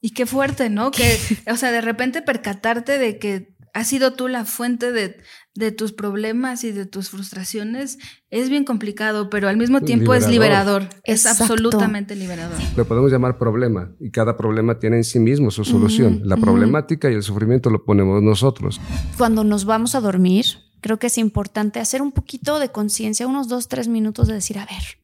Y 0.00 0.10
qué 0.10 0.26
fuerte, 0.26 0.70
¿no? 0.70 0.90
Que, 0.90 1.18
o 1.50 1.56
sea, 1.56 1.72
de 1.72 1.80
repente 1.80 2.22
percatarte 2.22 2.98
de 2.98 3.18
que 3.18 3.54
has 3.72 3.86
sido 3.86 4.12
tú 4.14 4.28
la 4.28 4.44
fuente 4.44 4.92
de, 4.92 5.18
de 5.54 5.72
tus 5.72 5.92
problemas 5.92 6.64
y 6.64 6.72
de 6.72 6.86
tus 6.86 7.10
frustraciones 7.10 7.98
es 8.30 8.48
bien 8.48 8.64
complicado, 8.64 9.30
pero 9.30 9.48
al 9.48 9.56
mismo 9.56 9.80
tiempo 9.80 10.14
es 10.14 10.28
liberador. 10.28 10.88
Es 11.04 11.26
Exacto. 11.26 11.44
absolutamente 11.44 12.16
liberador. 12.16 12.58
Lo 12.76 12.84
podemos 12.84 13.10
llamar 13.12 13.38
problema 13.38 13.92
y 14.00 14.10
cada 14.10 14.36
problema 14.36 14.78
tiene 14.78 14.96
en 14.96 15.04
sí 15.04 15.18
mismo 15.18 15.50
su 15.50 15.64
solución. 15.64 16.22
La 16.24 16.36
problemática 16.36 17.10
y 17.10 17.14
el 17.14 17.22
sufrimiento 17.22 17.70
lo 17.70 17.84
ponemos 17.84 18.22
nosotros. 18.22 18.80
Cuando 19.16 19.44
nos 19.44 19.64
vamos 19.64 19.94
a 19.94 20.00
dormir, 20.00 20.46
creo 20.80 20.98
que 20.98 21.08
es 21.08 21.18
importante 21.18 21.80
hacer 21.80 22.02
un 22.02 22.12
poquito 22.12 22.58
de 22.58 22.70
conciencia, 22.70 23.26
unos 23.26 23.48
dos, 23.48 23.68
tres 23.68 23.88
minutos 23.88 24.28
de 24.28 24.34
decir, 24.34 24.58
a 24.58 24.66
ver, 24.66 24.98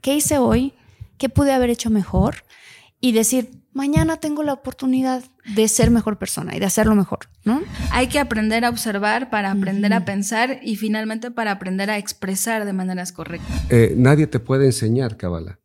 ¿qué 0.00 0.14
hice 0.14 0.38
hoy? 0.38 0.74
¿Qué 1.18 1.28
pude 1.28 1.52
haber 1.52 1.70
hecho 1.70 1.90
mejor? 1.90 2.44
Y 3.00 3.12
decir, 3.12 3.57
mañana 3.72 4.18
tengo 4.18 4.42
la 4.42 4.52
oportunidad 4.52 5.22
de 5.54 5.68
ser 5.68 5.90
mejor 5.90 6.18
persona 6.18 6.56
y 6.56 6.60
de 6.60 6.66
hacerlo 6.66 6.94
mejor, 6.94 7.20
¿no? 7.44 7.62
Hay 7.92 8.08
que 8.08 8.18
aprender 8.18 8.64
a 8.64 8.70
observar 8.70 9.30
para 9.30 9.50
aprender 9.50 9.92
a 9.92 10.04
pensar 10.04 10.60
y 10.62 10.76
finalmente 10.76 11.30
para 11.30 11.52
aprender 11.52 11.90
a 11.90 11.98
expresar 11.98 12.64
de 12.64 12.72
maneras 12.72 13.12
correctas. 13.12 13.62
Eh, 13.70 13.94
nadie 13.96 14.26
te 14.26 14.40
puede 14.40 14.66
enseñar 14.66 15.16
Kabbalah. 15.16 15.58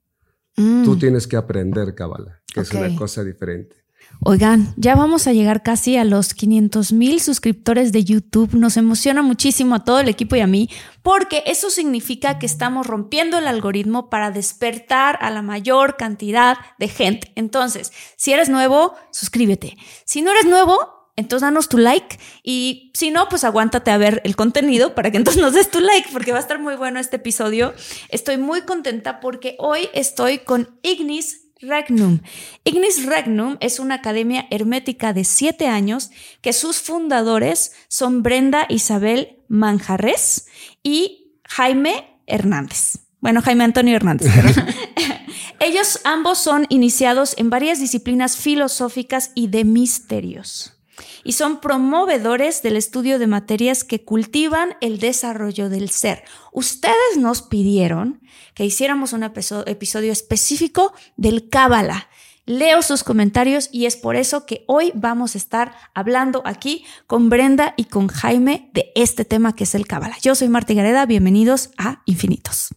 Tú 0.56 0.98
tienes 1.00 1.26
que 1.26 1.36
aprender 1.36 1.96
Kabbalah, 1.96 2.42
que 2.54 2.62
es 2.62 2.72
una 2.72 2.96
cosa 2.96 3.24
diferente. 3.24 3.83
Oigan, 4.22 4.74
ya 4.78 4.96
vamos 4.96 5.28
a 5.28 5.34
llegar 5.34 5.64
casi 5.64 5.98
a 5.98 6.06
los 6.06 6.34
500 6.34 6.94
mil 6.94 7.20
suscriptores 7.20 7.92
de 7.92 8.06
YouTube. 8.06 8.54
Nos 8.54 8.78
emociona 8.78 9.22
muchísimo 9.22 9.76
a 9.76 9.84
todo 9.84 10.00
el 10.00 10.08
equipo 10.08 10.36
y 10.36 10.40
a 10.40 10.48
mí, 10.48 10.70
porque 11.02 11.44
eso 11.46 11.70
significa 11.70 12.40
que 12.40 12.46
estamos 12.46 12.88
rompiendo 12.88 13.38
el 13.38 13.48
algoritmo 13.48 14.10
para 14.10 14.32
despertar 14.32 15.18
a 15.22 15.30
la 15.30 15.42
mayor 15.42 15.98
cantidad 15.98 16.58
de 16.80 16.88
gente. 16.88 17.34
Entonces, 17.36 17.92
si 18.16 18.32
eres 18.32 18.48
nuevo, 18.48 18.96
suscríbete. 19.12 19.76
Si 20.06 20.22
no 20.22 20.32
eres 20.32 20.46
nuevo, 20.46 21.04
entonces 21.16 21.42
danos 21.42 21.70
tu 21.70 21.78
like 21.78 22.18
y 22.44 22.92
si 22.96 23.12
no, 23.12 23.30
pues 23.30 23.44
aguántate 23.44 23.92
a 23.92 23.98
ver 23.98 24.22
el 24.24 24.36
contenido 24.36 24.96
para 24.96 25.12
que 25.12 25.18
entonces 25.18 25.42
nos 25.42 25.54
des 25.54 25.70
tu 25.70 25.80
like 25.80 26.10
porque 26.12 26.32
va 26.32 26.38
a 26.38 26.42
estar 26.42 26.60
muy 26.60 26.76
bueno 26.76 27.00
este 27.00 27.18
episodio. 27.18 27.74
Estoy 28.10 28.38
muy 28.38 28.62
contenta 28.62 29.20
porque 29.20 29.56
hoy 29.60 29.90
estoy 29.94 30.40
con 30.40 30.80
Ignis 30.82 31.43
Regnum. 31.64 32.20
Ignis 32.64 33.06
Regnum 33.06 33.58
es 33.60 33.80
una 33.80 33.96
academia 33.96 34.46
hermética 34.52 35.14
de 35.14 35.24
siete 35.24 35.68
años 35.68 36.12
que 36.42 36.54
sus 36.54 36.82
fundadores 36.82 37.74
son 37.88 38.24
Brenda 38.24 38.66
Isabel 38.70 39.40
Manjarres 39.48 40.48
y 40.84 41.40
Jaime 41.46 42.20
Hernández. 42.28 43.00
Bueno, 43.20 43.42
Jaime 43.42 43.64
Antonio 43.64 43.96
Hernández. 43.96 44.32
perdón. 44.34 44.66
Ellos 45.60 46.02
ambos 46.04 46.40
son 46.40 46.66
iniciados 46.70 47.36
en 47.38 47.50
varias 47.50 47.80
disciplinas 47.80 48.36
filosóficas 48.36 49.32
y 49.34 49.48
de 49.48 49.64
misterios. 49.64 50.83
Y 51.24 51.34
son 51.34 51.60
promovedores 51.62 52.62
del 52.62 52.76
estudio 52.78 53.20
de 53.20 53.28
materias 53.28 53.84
que 53.84 54.04
cultivan 54.04 54.76
el 54.82 55.00
desarrollo 55.00 55.70
del 55.70 55.90
ser. 55.90 56.24
Ustedes 56.52 57.18
nos 57.18 57.42
pidieron 57.42 58.22
que 58.54 58.66
hiciéramos 58.66 59.14
un 59.14 59.24
episo- 59.24 59.64
episodio 59.68 60.12
específico 60.12 60.94
del 61.18 61.50
Cábala. 61.50 62.10
Leo 62.46 62.82
sus 62.82 63.06
comentarios 63.06 63.70
y 63.72 63.86
es 63.86 63.96
por 63.96 64.18
eso 64.18 64.46
que 64.46 64.66
hoy 64.68 64.92
vamos 64.96 65.34
a 65.34 65.38
estar 65.38 65.74
hablando 65.94 66.42
aquí 66.46 66.84
con 67.08 67.30
Brenda 67.30 67.74
y 67.78 67.86
con 67.86 68.10
Jaime 68.10 68.70
de 68.74 68.92
este 68.96 69.24
tema 69.24 69.56
que 69.56 69.64
es 69.64 69.76
el 69.76 69.88
Cábala. 69.88 70.18
Yo 70.22 70.36
soy 70.36 70.50
Marta 70.50 70.74
Gareda, 70.74 71.06
bienvenidos 71.06 71.72
a 71.78 72.02
Infinitos. 72.06 72.76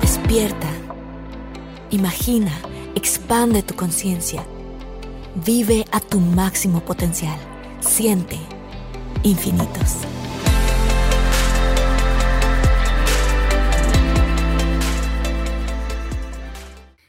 Despierta. 0.00 0.75
Imagina, 1.90 2.50
expande 2.96 3.62
tu 3.62 3.74
conciencia. 3.74 4.44
Vive 5.44 5.84
a 5.92 6.00
tu 6.00 6.18
máximo 6.18 6.80
potencial. 6.80 7.38
Siente 7.80 8.38
infinitos. 9.22 9.98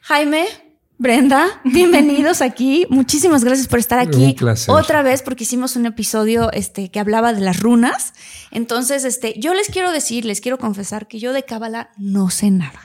Jaime, 0.01 0.45
Brenda, 0.99 1.47
bienvenidos 1.63 2.41
aquí. 2.41 2.85
Muchísimas 2.89 3.43
gracias 3.43 3.67
por 3.67 3.79
estar 3.79 3.99
aquí 3.99 4.25
Un 4.25 4.35
placer. 4.35 4.73
otra 4.73 5.01
vez 5.01 5.21
porque 5.21 5.43
hicimos 5.43 5.75
un 5.75 5.85
episodio 5.85 6.51
este, 6.51 6.89
que 6.89 6.99
hablaba 6.99 7.33
de 7.33 7.41
las 7.41 7.59
runas. 7.59 8.13
Entonces, 8.51 9.03
este, 9.05 9.39
yo 9.39 9.53
les 9.53 9.69
quiero 9.69 9.91
decir, 9.91 10.25
les 10.25 10.39
quiero 10.39 10.57
confesar 10.57 11.07
que 11.07 11.19
yo 11.19 11.33
de 11.33 11.43
Cábala 11.43 11.89
no 11.97 12.29
sé 12.29 12.51
nada. 12.51 12.79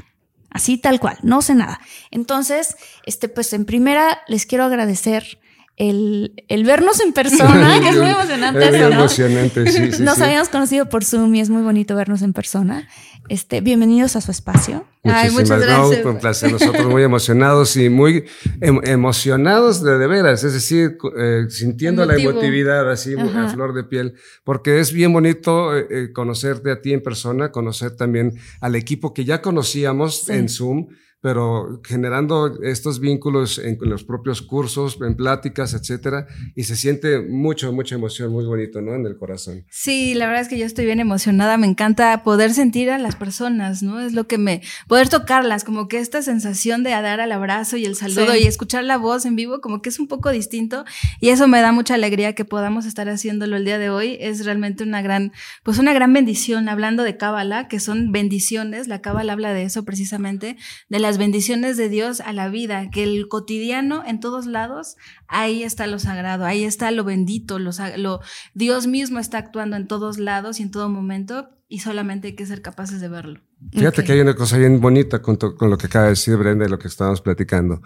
Así 0.53 0.77
tal 0.77 1.01
cual, 1.01 1.19
no 1.23 1.43
sé 1.43 1.55
nada. 1.55 1.81
Entonces, 2.11 2.77
este, 3.07 3.29
pues 3.29 3.53
en 3.53 3.65
primera 3.65 4.23
les 4.29 4.47
quiero 4.47 4.65
agradecer 4.65 5.41
el, 5.89 6.45
el 6.49 6.65
vernos 6.65 7.01
en 7.01 7.13
persona, 7.13 7.81
que 7.83 7.89
es 7.89 7.97
muy 7.97 8.11
emocionante 8.11 8.69
Es 8.69 8.75
eso, 8.75 8.89
¿no? 8.91 8.95
emocionante, 8.95 9.67
sí, 9.71 9.93
sí, 9.93 10.03
Nos 10.05 10.17
sí. 10.17 10.23
habíamos 10.23 10.49
conocido 10.49 10.89
por 10.89 11.05
Zoom 11.05 11.35
y 11.35 11.41
es 11.41 11.51
muy 11.51 11.63
bonito 11.63 11.97
vernos 11.97 12.23
en 12.23 12.33
persona. 12.33 12.89
Este, 13.29 13.61
bienvenidos 13.61 14.15
a 14.15 14.21
su 14.21 14.31
espacio. 14.31 14.85
Ay, 15.03 15.31
muchas 15.31 15.51
Muchísimas- 15.59 15.79
no, 15.79 15.89
gracias. 15.89 16.07
un 16.07 16.19
placer. 16.19 16.53
Nosotros 16.53 16.87
muy 16.87 17.03
emocionados 17.03 17.77
y 17.77 17.89
muy 17.89 18.25
em- 18.61 18.81
emocionados 18.85 19.83
de, 19.83 19.99
de 19.99 20.07
veras, 20.07 20.45
es 20.45 20.53
decir, 20.53 20.97
eh, 21.19 21.47
sintiendo 21.49 22.05
Emotivo. 22.05 22.31
la 22.31 22.31
emotividad 22.39 22.91
así 22.91 23.15
a 23.19 23.49
flor 23.49 23.75
de 23.75 23.83
piel, 23.83 24.15
porque 24.45 24.79
es 24.79 24.93
bien 24.93 25.13
bonito 25.13 25.77
eh, 25.77 25.87
eh, 25.91 26.13
conocerte 26.13 26.71
a 26.71 26.81
ti 26.81 26.93
en 26.93 27.03
persona, 27.03 27.51
conocer 27.51 27.97
también 27.97 28.35
al 28.61 28.77
equipo 28.77 29.13
que 29.13 29.25
ya 29.25 29.43
conocíamos 29.43 30.29
en 30.29 30.49
Zoom, 30.49 30.87
pero 31.23 31.81
generando 31.85 32.61
estos 32.63 33.01
vínculos 33.01 33.59
en, 33.59 33.79
en 33.81 33.89
los 33.89 34.05
propios 34.05 34.43
cursos, 34.43 34.99
en 35.01 35.17
pláticas, 35.17 35.73
etcétera, 35.73 36.27
y 36.55 36.65
se 36.65 36.77
siente 36.77 37.21
mucho, 37.21 37.73
mucha 37.73 37.95
emoción, 37.95 38.33
muy 38.33 38.45
bonito, 38.45 38.83
¿no? 38.83 38.95
En 38.95 39.07
el 39.07 39.17
corazón. 39.17 39.65
Sí, 39.71 40.15
la 40.15 40.27
verdad 40.27 40.43
es 40.43 40.49
que 40.49 40.59
yo 40.59 40.67
estoy 40.67 40.85
bien 40.85 40.99
emocionada. 41.01 41.57
Me 41.57 41.67
encanta 41.69 42.23
poder 42.25 42.53
sentir 42.53 42.91
a 42.91 42.99
las 42.99 43.17
personas, 43.17 43.83
¿no? 43.83 44.01
Es 44.01 44.13
lo 44.13 44.27
que 44.27 44.37
me. 44.37 44.61
poder 44.89 45.09
tocarlas, 45.09 45.65
como 45.65 45.87
que 45.89 45.99
esta 45.99 46.23
sensación 46.23 46.83
de 46.83 46.91
dar 46.91 47.21
al 47.21 47.33
abrazo 47.33 47.77
y 47.77 47.85
el 47.87 47.95
saludo 47.97 48.33
Sí. 48.35 48.41
y 48.43 48.47
escuchar 48.49 48.83
la 48.85 48.97
voz 48.99 49.25
en 49.25 49.37
vivo, 49.37 49.61
como 49.61 49.81
que 49.81 49.89
es 49.91 49.99
un 50.01 50.09
poco 50.09 50.31
distinto. 50.31 50.85
Y 51.21 51.29
eso 51.29 51.47
me 51.47 51.61
da 51.61 51.71
mucha 51.71 51.95
alegría 51.95 52.35
que 52.35 52.45
podamos 52.45 52.85
estar 52.85 53.09
haciéndolo 53.09 53.57
el 53.57 53.65
día 53.65 53.79
de 53.79 53.91
hoy. 53.91 54.17
Es 54.21 54.45
realmente 54.45 54.83
una 54.83 55.03
gran, 55.03 55.33
pues 55.63 55.79
una 55.79 55.93
gran 55.93 56.13
bendición. 56.13 56.69
Hablando 56.69 57.05
de 57.05 57.17
Cábala, 57.17 57.69
que 57.69 57.79
son 57.79 58.11
bendiciones, 58.11 58.89
la 58.89 59.01
Cábala 59.01 59.35
habla 59.35 59.53
de 59.55 59.63
eso 59.63 59.85
precisamente, 59.85 60.57
de 60.89 60.99
las 61.13 61.19
bendiciones 61.19 61.77
de 61.77 61.91
Dios 61.91 62.21
a 62.23 62.33
la 62.33 62.49
vida, 62.49 62.89
que 62.89 63.03
el 63.03 63.29
cotidiano 63.29 64.03
en 64.07 64.19
todos 64.19 64.47
lados, 64.47 64.97
ahí 65.29 65.63
está 65.63 65.87
lo 65.87 65.99
sagrado, 65.99 66.47
ahí 66.47 66.65
está 66.65 66.91
lo 66.91 67.05
bendito, 67.05 67.59
lo, 67.59 67.73
lo 67.99 68.21
Dios 68.55 68.87
mismo 68.87 69.19
está 69.19 69.37
actuando 69.37 69.77
en 69.77 69.87
todos 69.87 70.17
lados 70.19 70.59
y 70.59 70.63
en 70.63 70.71
todo 70.71 70.89
momento 70.89 71.51
y 71.69 71.81
solamente 71.81 72.29
hay 72.29 72.35
que 72.35 72.47
ser 72.47 72.63
capaces 72.63 73.03
de 73.03 73.09
verlo. 73.09 73.41
Fíjate 73.73 74.05
que 74.05 74.13
hay 74.13 74.21
una 74.21 74.35
cosa 74.35 74.57
bien 74.57 74.81
bonita 74.81 75.21
con, 75.21 75.37
con 75.37 75.69
lo 75.69 75.77
que 75.77 75.87
acaba 75.87 76.05
de 76.05 76.13
decir 76.13 76.35
Brenda 76.39 76.65
y 76.65 76.71
lo 76.71 76.79
que 76.79 76.89
estábamos 76.89 77.21
platicando. 77.21 77.83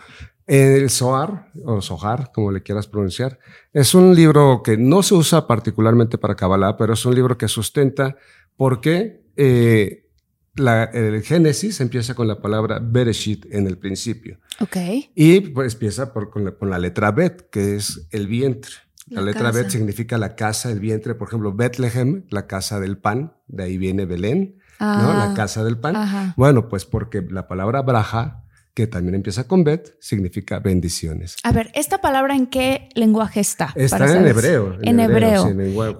El 0.47 0.89
Zohar, 0.89 1.51
o 1.65 1.83
Zohar, 1.83 2.31
como 2.33 2.53
le 2.53 2.63
quieras 2.63 2.87
pronunciar, 2.87 3.41
es 3.73 3.93
un 3.93 4.15
libro 4.15 4.63
que 4.63 4.77
no 4.77 5.03
se 5.03 5.17
usa 5.17 5.49
particularmente 5.49 6.17
para 6.17 6.37
Kabbalah, 6.37 6.77
pero 6.77 6.95
es 6.95 7.05
un 7.05 7.17
libro 7.17 7.37
que 7.37 7.49
sustenta 7.49 8.15
por 8.57 8.81
qué 8.81 9.25
eh, 9.35 10.06
el 10.57 11.23
Génesis 11.23 11.81
empieza 11.81 12.15
con 12.15 12.29
la 12.29 12.41
palabra 12.41 12.79
Bereshit 12.83 13.47
en 13.51 13.67
el 13.67 13.79
principio. 13.79 14.39
Ok. 14.61 14.77
Y 15.15 15.41
pues 15.41 15.75
empieza 15.75 16.13
por, 16.13 16.31
con, 16.31 16.71
la, 16.71 16.79
letra 16.79 17.11
Bet, 17.13 17.51
que 17.51 17.77
es 17.77 18.07
el 18.11 18.27
vientre. 18.27 18.73
La, 19.09 19.23
letra 19.23 19.53
Bet 19.53 19.71
significa 19.71 20.19
la 20.19 20.35
casa, 20.35 20.71
el 20.71 20.81
vientre. 20.81 21.15
Por 21.15 21.29
ejemplo, 21.29 21.53
Bethlehem, 21.53 22.25
la 22.31 22.47
casa 22.47 22.81
del 22.81 22.99
pan. 22.99 23.35
De 23.47 23.65
ahí 23.65 23.79
viene 23.79 24.07
Belén, 24.07 24.59
¿no? 24.81 25.15
La 25.15 25.33
ah, 25.33 25.35
casa 25.35 25.63
del 25.63 25.79
pan. 25.79 26.35
Bueno, 26.37 26.69
pues 26.69 26.85
porque 26.85 27.23
la 27.23 27.47
palabra 27.47 27.83
Braja 27.83 28.46
que 28.77 28.87
también 28.87 29.15
empieza 29.15 29.49
con 29.49 29.65
bet, 29.65 29.95
significa 30.01 30.59
bendiciones. 30.59 31.37
A 31.45 31.51
ver, 31.51 31.71
¿esta 31.73 32.03
palabra 32.03 32.37
en 32.37 32.47
qué 32.47 32.91
lenguaje 32.95 33.41
está? 33.41 33.73
Está 33.75 34.15
en 34.15 34.27
hebreo. 34.27 34.77
En, 34.83 35.01
hebreo. 35.01 35.49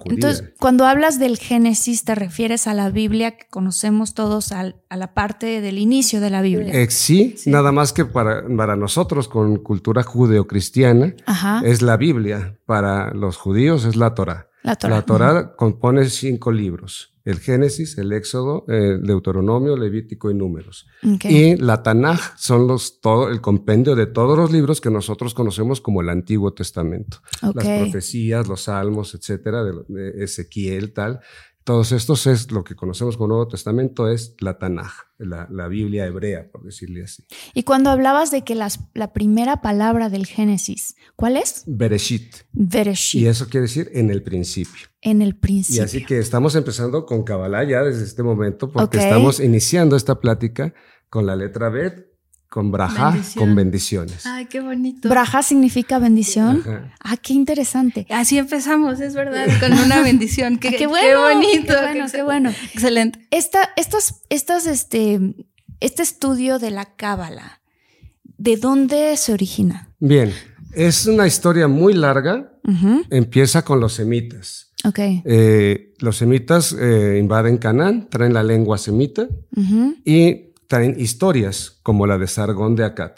Entonces, 0.05 0.53
cuando 0.59 0.85
hablas 0.85 1.17
del 1.17 1.39
Génesis, 1.39 2.03
¿te 2.03 2.13
refieres 2.13 2.67
a 2.67 2.75
la 2.75 2.91
Biblia 2.91 3.31
que 3.31 3.47
conocemos 3.49 4.13
todos, 4.13 4.51
a 4.51 4.75
la 4.91 5.13
parte 5.15 5.59
del 5.59 5.79
inicio 5.79 6.21
de 6.21 6.29
la 6.29 6.43
Biblia? 6.43 6.71
Eh, 6.71 6.91
sí, 6.91 7.33
nada 7.47 7.71
más 7.71 7.93
que 7.93 8.05
para, 8.05 8.43
para 8.55 8.75
nosotros 8.75 9.27
con 9.27 9.57
cultura 9.57 10.03
judeocristiana 10.03 11.15
es 11.63 11.81
la 11.81 11.97
Biblia. 11.97 12.59
Para 12.67 13.11
los 13.11 13.37
judíos 13.37 13.85
es 13.85 13.95
la 13.95 14.13
Torah. 14.13 14.46
La 14.67 14.75
Torah, 14.75 14.95
la 14.95 15.01
Torah 15.05 15.55
compone 15.55 16.09
cinco 16.09 16.51
libros 16.51 17.17
el 17.27 17.41
Génesis, 17.41 17.97
el 17.97 18.13
Éxodo, 18.13 18.63
el 18.69 19.03
Deuteronomio, 19.03 19.75
Levítico 19.75 20.31
y 20.31 20.33
Números. 20.33 20.87
Y 21.01 21.57
la 21.57 21.83
Tanaj 21.83 22.21
son 22.37 22.67
los, 22.67 23.01
todo, 23.01 23.27
el 23.27 23.41
compendio 23.41 23.97
de 23.97 24.05
todos 24.05 24.37
los 24.37 24.49
libros 24.49 24.79
que 24.79 24.89
nosotros 24.89 25.33
conocemos 25.33 25.81
como 25.81 25.99
el 25.99 26.07
Antiguo 26.07 26.53
Testamento. 26.53 27.17
Las 27.41 27.65
profecías, 27.65 28.47
los 28.47 28.61
salmos, 28.61 29.13
etcétera, 29.13 29.65
de 29.65 30.23
Ezequiel, 30.23 30.93
tal. 30.93 31.19
Todos 31.67 31.91
estos 31.91 32.27
es 32.27 32.49
lo 32.49 32.63
que 32.63 32.75
conocemos 32.77 33.17
como 33.17 33.27
Nuevo 33.27 33.49
Testamento, 33.49 34.09
es 34.09 34.35
la 34.39 34.57
Tanaj, 34.57 34.93
la, 35.17 35.67
Biblia 35.67 36.05
hebrea, 36.05 36.49
por 36.49 36.63
decirle 36.63 37.03
así. 37.03 37.25
Y 37.53 37.63
cuando 37.63 37.89
hablabas 37.89 38.31
de 38.31 38.45
que 38.45 38.55
las, 38.55 38.79
la 38.93 39.11
primera 39.11 39.59
palabra 39.61 40.07
del 40.07 40.25
Génesis, 40.27 40.95
¿cuál 41.17 41.35
es? 41.35 41.65
Bereshit. 41.67 42.37
Bereshit. 42.53 43.21
Y 43.21 43.27
eso 43.27 43.49
quiere 43.49 43.63
decir 43.63 43.91
en 43.93 44.11
el 44.11 44.23
principio. 44.23 44.87
En 45.01 45.21
el 45.21 45.35
principio. 45.35 45.81
Y 45.81 45.83
así 45.83 46.05
que 46.05 46.19
estamos 46.19 46.55
empezando 46.55 47.05
con 47.05 47.23
Kabbalah 47.23 47.65
ya 47.65 47.83
desde 47.83 48.05
este 48.05 48.23
momento, 48.23 48.71
porque 48.71 48.99
estamos 48.99 49.41
iniciando 49.41 49.97
esta 49.97 50.21
plática 50.21 50.73
con 51.09 51.25
la 51.25 51.35
letra 51.35 51.67
Bet 51.67 52.06
con 52.49 52.71
braja, 52.71 53.15
con 53.35 53.55
bendiciones. 53.55 54.25
Ay, 54.25 54.45
qué 54.45 54.61
bonito. 54.61 55.09
Braja 55.09 55.43
significa 55.43 55.99
bendición. 55.99 56.63
Ah, 56.99 57.17
qué 57.17 57.33
interesante. 57.33 58.07
Así 58.09 58.37
empezamos, 58.37 58.99
es 58.99 59.13
verdad, 59.15 59.47
con 59.59 59.73
una 59.73 60.01
bendición. 60.01 60.57
Qué, 60.59 60.71
qué, 60.71 60.87
bueno, 60.87 61.07
qué 61.07 61.35
bonito. 61.35 61.73
Qué 61.73 61.81
bueno, 61.81 62.05
qué, 62.11 62.23
bueno. 62.23 62.49
Excelente. 62.73 63.27
Esta, 63.31 63.69
estas, 63.75 64.21
estas, 64.29 64.65
este, 64.65 65.19
este 65.79 66.03
estudio 66.03 66.57
de 66.59 66.71
la 66.71 66.85
cábala, 66.85 67.61
¿de 68.23 68.57
dónde 68.57 69.17
se 69.17 69.33
origina? 69.33 69.89
Bien, 69.99 70.33
es 70.73 71.05
una 71.05 71.27
historia 71.27 71.67
muy 71.67 71.93
larga. 71.93 72.53
Empieza 73.09 73.63
con 73.63 73.79
los 73.79 73.93
semitas. 73.93 74.73
Ok. 74.83 74.99
Eh, 74.99 75.93
los 75.99 76.17
semitas 76.17 76.75
eh, 76.77 77.17
invaden 77.19 77.57
Canaán, 77.57 78.09
traen 78.09 78.33
la 78.33 78.43
lengua 78.43 78.77
semita 78.77 79.27
y 80.03 80.46
traen 80.67 80.99
historias 80.99 81.79
como 81.83 82.07
la 82.07 82.17
de 82.17 82.27
Sargón 82.27 82.75
de 82.75 82.85
Akkad 82.85 83.13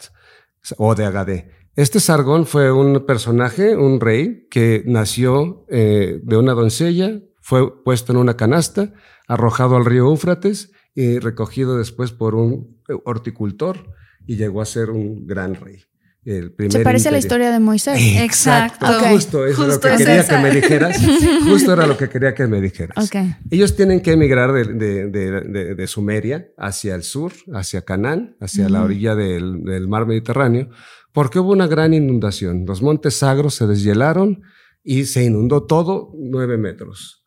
o 0.78 0.94
de 0.94 1.04
Agadé. 1.04 1.50
Este 1.76 2.00
Sargón 2.00 2.46
fue 2.46 2.72
un 2.72 3.06
personaje, 3.06 3.76
un 3.76 4.00
rey, 4.00 4.46
que 4.50 4.82
nació 4.86 5.64
eh, 5.68 6.20
de 6.22 6.36
una 6.36 6.52
doncella, 6.52 7.20
fue 7.40 7.82
puesto 7.84 8.12
en 8.12 8.18
una 8.18 8.36
canasta, 8.36 8.92
arrojado 9.26 9.76
al 9.76 9.84
río 9.84 10.06
Éufrates 10.08 10.72
y 10.94 11.18
recogido 11.18 11.78
después 11.78 12.12
por 12.12 12.34
un 12.34 12.82
horticultor 13.04 13.94
y 14.26 14.36
llegó 14.36 14.60
a 14.60 14.66
ser 14.66 14.90
un 14.90 15.26
gran 15.26 15.54
rey. 15.54 15.89
Se 16.22 16.80
parece 16.80 17.08
a 17.08 17.12
la 17.12 17.18
historia 17.18 17.50
de 17.50 17.60
Moisés. 17.60 17.98
Exacto. 18.18 18.86
Justo, 19.10 19.46
eso 19.46 19.66
es 19.66 19.74
lo 19.74 19.80
que 19.80 19.96
quería 19.96 20.26
que 20.26 20.38
me 20.38 20.50
dijeras. 20.50 21.00
Justo 21.44 21.72
era 21.72 21.86
lo 21.86 21.96
que 21.96 22.08
quería 22.08 22.34
que 22.34 22.46
me 22.46 22.60
dijeras. 22.60 23.10
Ellos 23.50 23.74
tienen 23.74 24.00
que 24.00 24.12
emigrar 24.12 24.52
de, 24.52 25.84
Sumeria 25.86 26.48
hacia 26.58 26.94
el 26.94 27.04
sur, 27.04 27.32
hacia 27.54 27.82
Canaán, 27.82 28.36
hacia 28.40 28.68
la 28.68 28.82
orilla 28.82 29.14
del, 29.14 29.64
del, 29.64 29.88
mar 29.88 30.06
Mediterráneo, 30.06 30.68
porque 31.12 31.38
hubo 31.38 31.52
una 31.52 31.66
gran 31.66 31.94
inundación. 31.94 32.64
Los 32.66 32.82
montes 32.82 33.14
sagros 33.14 33.54
se 33.54 33.66
deshielaron 33.66 34.42
y 34.82 35.06
se 35.06 35.24
inundó 35.24 35.64
todo 35.64 36.12
nueve 36.16 36.58
metros 36.58 37.19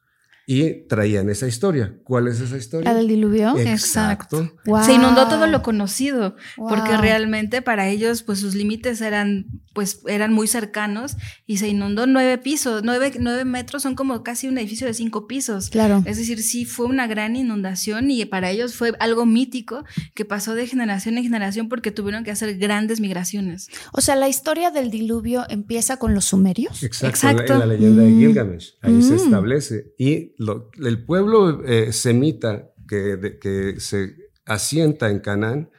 y 0.45 0.87
traían 0.87 1.29
esa 1.29 1.47
historia. 1.47 1.95
¿Cuál 2.03 2.27
es 2.27 2.39
esa 2.41 2.57
historia? 2.57 2.91
La 2.91 2.97
del 2.97 3.07
diluvio. 3.07 3.57
Exacto. 3.57 4.51
Se 4.83 4.93
inundó 4.93 5.27
todo 5.27 5.47
lo 5.47 5.61
conocido, 5.61 6.35
porque 6.57 6.97
realmente 6.97 7.61
para 7.61 7.87
ellos, 7.87 8.23
pues 8.23 8.39
sus 8.39 8.53
límites 8.53 8.99
eran, 9.01 9.47
pues 9.73 10.01
eran 10.07 10.33
muy 10.33 10.47
cercanos 10.47 11.15
y 11.47 11.57
se 11.57 11.69
inundó 11.69 12.07
nueve 12.07 12.37
pisos, 12.37 12.81
nueve, 12.83 13.13
nueve 13.19 13.45
metros 13.45 13.83
son 13.83 13.95
como 13.95 14.23
casi 14.23 14.47
un 14.47 14.57
edificio 14.57 14.85
de 14.85 14.93
cinco 14.93 15.27
pisos. 15.27 15.69
Claro. 15.69 16.03
Es 16.05 16.17
decir, 16.17 16.41
sí 16.41 16.65
fue 16.65 16.87
una 16.87 17.07
gran 17.07 17.35
inundación 17.35 18.11
y 18.11 18.25
para 18.25 18.51
ellos 18.51 18.75
fue 18.75 18.93
algo 18.99 19.25
mítico 19.25 19.85
que 20.13 20.25
pasó 20.25 20.55
de 20.55 20.67
generación 20.67 21.17
en 21.17 21.23
generación 21.23 21.69
porque 21.69 21.91
tuvieron 21.91 22.23
que 22.23 22.31
hacer 22.31 22.57
grandes 22.57 22.99
migraciones. 22.99 23.69
O 23.93 24.01
sea, 24.01 24.15
la 24.15 24.27
historia 24.27 24.71
del 24.71 24.91
diluvio 24.91 25.45
empieza 25.49 25.97
con 25.97 26.13
los 26.13 26.25
sumerios. 26.25 26.83
Exacto. 26.83 27.53
En, 27.53 27.59
la, 27.59 27.65
leyenda 27.65 28.03
de 28.03 28.09
mm. 28.09 28.19
Gilgamesh. 28.19 28.77
Ahí 28.81 29.01
se 29.01 29.13
mm. 29.13 29.17
establece. 29.17 29.93
Y 29.97 30.32
el 30.38 31.06
pueblo 31.06 31.63
eh, 31.63 31.91
semita 31.94 32.71
que, 32.88 33.38
que 33.41 33.80
se 33.80 34.15
asienta 34.45 35.09
en 35.09 35.19
Canaán 35.19 35.69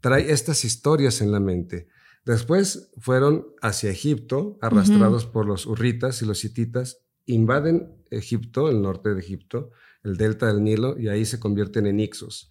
trae 0.00 0.30
estas 0.30 0.64
historias 0.64 1.20
en 1.20 1.32
la 1.32 1.40
mente. 1.40 1.88
Después 2.24 2.90
fueron 2.98 3.46
hacia 3.62 3.90
Egipto, 3.90 4.58
arrastrados 4.60 5.26
por 5.26 5.46
los 5.46 5.64
urritas 5.64 6.22
y 6.22 6.26
los 6.26 6.44
hititas, 6.44 6.98
invaden 7.24 8.04
Egipto, 8.10 8.68
el 8.68 8.82
norte 8.82 9.14
de 9.14 9.20
Egipto, 9.20 9.70
el 10.02 10.16
delta 10.16 10.46
del 10.46 10.62
Nilo, 10.64 10.98
y 10.98 11.08
ahí 11.08 11.24
se 11.24 11.38
convierten 11.38 11.86
en 11.86 12.00
Ixos. 12.00 12.50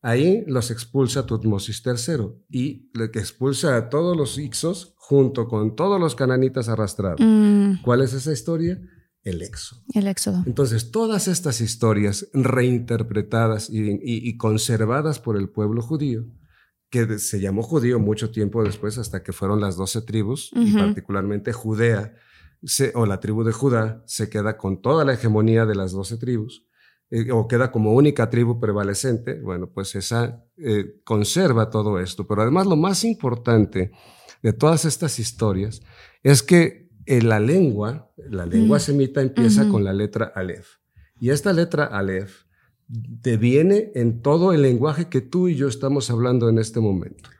Ahí 0.00 0.44
los 0.46 0.70
expulsa 0.70 1.26
Tutmosis 1.26 1.82
III 1.84 2.26
y 2.50 2.90
le 2.94 3.06
expulsa 3.06 3.76
a 3.76 3.88
todos 3.88 4.16
los 4.16 4.38
Ixos 4.38 4.94
junto 4.96 5.48
con 5.48 5.74
todos 5.74 6.00
los 6.00 6.14
cananitas 6.14 6.68
arrastrados. 6.68 7.20
Mm. 7.20 7.82
¿Cuál 7.82 8.02
es 8.02 8.12
esa 8.12 8.32
historia? 8.32 8.80
El 9.26 9.42
éxodo. 9.42 9.82
El 9.92 10.06
éxodo. 10.06 10.44
Entonces, 10.46 10.92
todas 10.92 11.26
estas 11.26 11.60
historias 11.60 12.28
reinterpretadas 12.32 13.68
y, 13.70 14.36
conservadas 14.36 15.18
por 15.18 15.36
el 15.36 15.48
pueblo 15.48 15.82
judío, 15.82 16.26
que 16.90 17.18
se 17.18 17.40
llamó 17.40 17.62
judío 17.62 17.98
mucho 17.98 18.30
tiempo 18.30 18.62
después, 18.62 18.98
hasta 18.98 19.24
que 19.24 19.32
fueron 19.32 19.60
las 19.60 19.76
doce 19.76 20.00
tribus, 20.00 20.52
y 20.54 20.72
particularmente 20.72 21.52
Judea, 21.52 22.14
o 22.94 23.04
la 23.04 23.18
tribu 23.18 23.42
de 23.42 23.52
Judá, 23.52 24.04
se 24.06 24.30
queda 24.30 24.56
con 24.56 24.80
toda 24.80 25.04
la 25.04 25.14
hegemonía 25.14 25.66
de 25.66 25.74
las 25.74 25.90
doce 25.90 26.16
tribus, 26.18 26.64
eh, 27.10 27.30
o 27.32 27.48
queda 27.48 27.72
como 27.72 27.94
única 27.94 28.30
tribu 28.30 28.60
prevalecente, 28.60 29.40
bueno, 29.40 29.68
pues 29.68 29.94
esa 29.96 30.44
eh, 30.56 31.00
conserva 31.04 31.68
todo 31.68 31.98
esto. 31.98 32.28
Pero 32.28 32.42
además 32.42 32.66
lo 32.66 32.76
más 32.76 33.02
importante 33.04 33.90
de 34.42 34.52
todas 34.52 34.84
estas 34.84 35.18
historias 35.18 35.82
es 36.22 36.42
que 36.42 36.85
en 37.06 37.28
la 37.28 37.40
lengua, 37.40 38.10
la 38.16 38.46
lengua 38.46 38.78
mm. 38.78 38.80
semita 38.80 39.22
empieza 39.22 39.68
con 39.68 39.84
la 39.84 39.92
letra 39.92 40.32
Aleph. 40.34 40.66
Y 41.18 41.30
esta 41.30 41.52
letra 41.52 41.84
Aleph 41.84 42.44
deviene 42.88 43.90
en 43.94 44.22
todo 44.22 44.52
el 44.52 44.62
lenguaje 44.62 45.08
que 45.08 45.20
tú 45.20 45.48
y 45.48 45.56
yo 45.56 45.68
estamos 45.68 46.10
hablando 46.10 46.48
en 46.48 46.58
este 46.58 46.80
momento. 46.80 47.30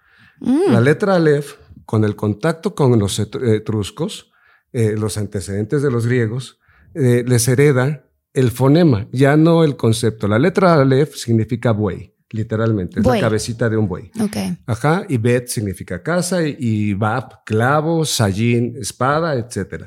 Mm. 0.40 0.72
La 0.72 0.80
letra 0.80 1.16
Aleph, 1.16 1.54
con 1.84 2.04
el 2.04 2.16
contacto 2.16 2.74
con 2.74 2.98
los 2.98 3.18
etruscos, 3.18 4.32
eh, 4.72 4.94
los 4.96 5.18
antecedentes 5.18 5.82
de 5.82 5.90
los 5.90 6.06
griegos, 6.06 6.58
eh, 6.94 7.24
les 7.26 7.46
hereda 7.48 8.08
el 8.32 8.50
fonema, 8.50 9.08
ya 9.12 9.36
no 9.36 9.64
el 9.64 9.76
concepto. 9.76 10.28
La 10.28 10.38
letra 10.38 10.74
Aleph 10.74 11.14
significa 11.14 11.72
buey 11.72 12.15
literalmente. 12.30 13.00
Es 13.00 13.06
la 13.06 13.20
cabecita 13.20 13.68
de 13.68 13.76
un 13.76 13.88
buey. 13.88 14.10
Okay. 14.20 14.58
Ajá. 14.66 15.04
Y 15.08 15.18
Bet 15.18 15.48
significa 15.48 16.02
casa 16.02 16.42
y, 16.42 16.94
Bab, 16.94 17.44
clavo, 17.44 18.04
Sayin, 18.04 18.76
espada, 18.80 19.34
etc. 19.34 19.84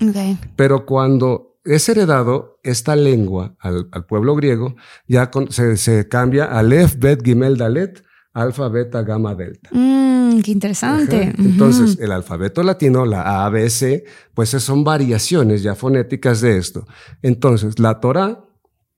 Pero 0.56 0.86
cuando 0.86 1.60
es 1.66 1.88
heredado 1.90 2.60
esta 2.64 2.96
lengua 2.96 3.56
al, 3.60 3.90
pueblo 4.08 4.36
griego, 4.36 4.76
ya 5.08 5.30
se, 5.50 6.08
cambia 6.08 6.46
a 6.46 6.64
Lef, 6.64 6.98
Bet, 6.98 7.24
Gimel, 7.24 7.58
Dalet, 7.58 8.04
alfa, 8.34 8.70
beta, 8.70 9.02
gamma, 9.04 9.36
delta. 9.36 9.70
Mm, 9.72 10.40
qué 10.42 10.52
interesante. 10.52 11.34
Entonces, 11.38 11.98
el 12.00 12.12
alfabeto 12.12 12.64
latino, 12.64 13.06
la 13.06 13.46
A, 13.46 13.50
B, 13.50 13.70
C, 13.70 14.06
pues 14.34 14.50
son 14.50 14.84
variaciones 14.84 15.64
ya 15.64 15.76
fonéticas 15.76 16.42
de 16.42 16.58
esto. 16.58 16.88
Entonces, 17.22 17.80
la 17.80 18.00
Torah 18.00 18.49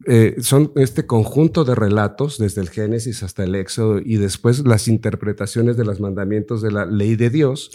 eh, 0.08 0.36
son 0.40 0.72
este 0.76 1.06
conjunto 1.06 1.64
de 1.64 1.76
relatos, 1.76 2.38
desde 2.38 2.62
el 2.62 2.70
Génesis 2.70 3.24
hasta 3.24 3.44
el 3.44 3.56
Éxodo, 3.56 4.00
y 4.00 4.18
después 4.18 4.66
las 4.66 4.88
interpretaciones 4.88 5.78
de 5.78 5.86
los 5.86 6.00
mandamientos 6.00 6.62
de 6.62 6.72
la 6.72 6.86
ley 6.86 7.16
de 7.16 7.30
Dios 7.30 7.72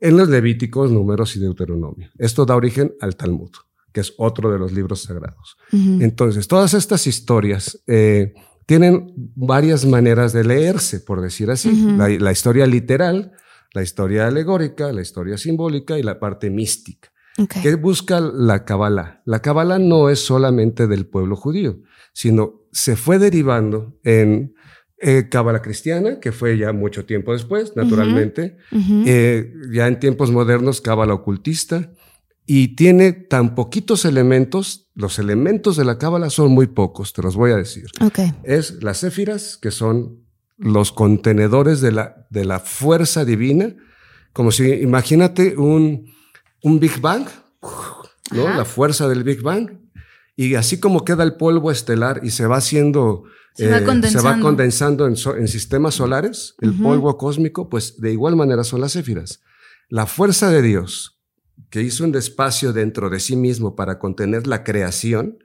en 0.00 0.16
los 0.16 0.28
Levíticos, 0.28 0.90
Números 0.90 1.36
y 1.36 1.40
Deuteronomio. 1.40 2.08
Esto 2.18 2.46
da 2.46 2.56
origen 2.56 2.94
al 3.00 3.16
Talmud, 3.16 3.50
que 3.92 4.00
es 4.00 4.14
otro 4.16 4.50
de 4.50 4.58
los 4.58 4.72
libros 4.72 5.02
sagrados. 5.02 5.56
Entonces, 5.72 6.48
todas 6.48 6.74
estas 6.74 7.06
historias 7.06 7.82
eh, 7.86 8.32
tienen 8.66 9.12
varias 9.16 9.84
maneras 9.84 10.32
de 10.32 10.44
leerse, 10.44 11.00
por 11.00 11.20
decir 11.20 11.50
así. 11.50 11.70
la, 11.96 12.32
historia 12.32 12.66
literal, 12.66 13.32
la 13.74 13.82
historia 13.82 14.26
alegórica, 14.26 14.92
la 14.92 15.02
historia 15.02 15.36
simbólica 15.36 15.98
y 15.98 16.02
la 16.02 16.18
parte 16.18 16.50
mística. 16.50 17.12
¿Qué 17.48 17.74
busca 17.74 18.20
la 18.20 18.64
Kabbalah? 18.64 19.22
La 19.24 19.40
Kabbalah 19.40 19.78
no 19.78 20.10
es 20.10 20.20
solamente 20.20 20.86
del 20.86 21.06
pueblo 21.06 21.36
judío, 21.36 21.80
sino 22.12 22.62
se 22.72 22.96
fue 22.96 23.18
derivando 23.18 23.98
en 24.04 24.54
eh, 25.02 25.28
Cábala 25.30 25.62
cristiana, 25.62 26.20
que 26.20 26.30
fue 26.30 26.58
ya 26.58 26.72
mucho 26.72 27.06
tiempo 27.06 27.32
después, 27.32 27.74
naturalmente, 27.74 28.58
eh, 29.06 29.50
ya 29.72 29.86
en 29.86 29.98
tiempos 29.98 30.30
modernos, 30.30 30.82
Cábala 30.82 31.14
ocultista, 31.14 31.90
y 32.44 32.74
tiene 32.74 33.12
tan 33.12 33.54
poquitos 33.54 34.04
elementos, 34.04 34.90
los 34.94 35.18
elementos 35.18 35.76
de 35.76 35.86
la 35.86 35.96
Cábala 35.96 36.28
son 36.28 36.52
muy 36.52 36.66
pocos, 36.66 37.14
te 37.14 37.22
los 37.22 37.34
voy 37.34 37.52
a 37.52 37.56
decir. 37.56 37.86
Es 38.42 38.82
las 38.82 39.00
céfiras, 39.00 39.56
que 39.56 39.70
son 39.70 40.24
los 40.58 40.92
contenedores 40.92 41.80
de 41.80 41.92
la, 41.92 42.26
de 42.28 42.44
la 42.44 42.60
fuerza 42.60 43.24
divina, 43.24 43.76
como 44.34 44.50
si, 44.50 44.70
imagínate 44.70 45.56
un, 45.56 46.12
un 46.62 46.80
Big 46.80 47.00
Bang, 47.00 47.26
¿no? 48.32 48.48
La 48.56 48.64
fuerza 48.64 49.08
del 49.08 49.24
Big 49.24 49.42
Bang, 49.42 49.78
y 50.36 50.54
así 50.54 50.80
como 50.80 51.04
queda 51.04 51.22
el 51.22 51.34
polvo 51.34 51.70
estelar 51.70 52.20
y 52.22 52.30
se 52.30 52.46
va 52.46 52.56
haciendo 52.56 53.24
se 53.54 53.68
va 53.68 53.78
eh, 54.36 54.40
condensando, 54.40 55.06
en, 55.06 55.48
sistemas 55.48 55.94
solares, 55.94 56.54
el 56.60 56.74
polvo 56.74 57.16
cósmico, 57.18 57.68
pues 57.68 58.00
de 58.00 58.12
igual 58.12 58.36
manera 58.36 58.64
son 58.64 58.80
las 58.80 58.92
céfiras. 58.92 59.40
La 59.88 60.06
fuerza 60.06 60.50
de 60.50 60.62
Dios, 60.62 61.20
que 61.68 61.82
hizo 61.82 62.04
un 62.04 62.14
espacio 62.14 62.72
dentro 62.72 63.10
de 63.10 63.20
sí 63.20 63.36
mismo 63.36 63.74
para 63.74 63.98
contener 63.98 64.46
la 64.46 64.62
creación, 64.64 65.38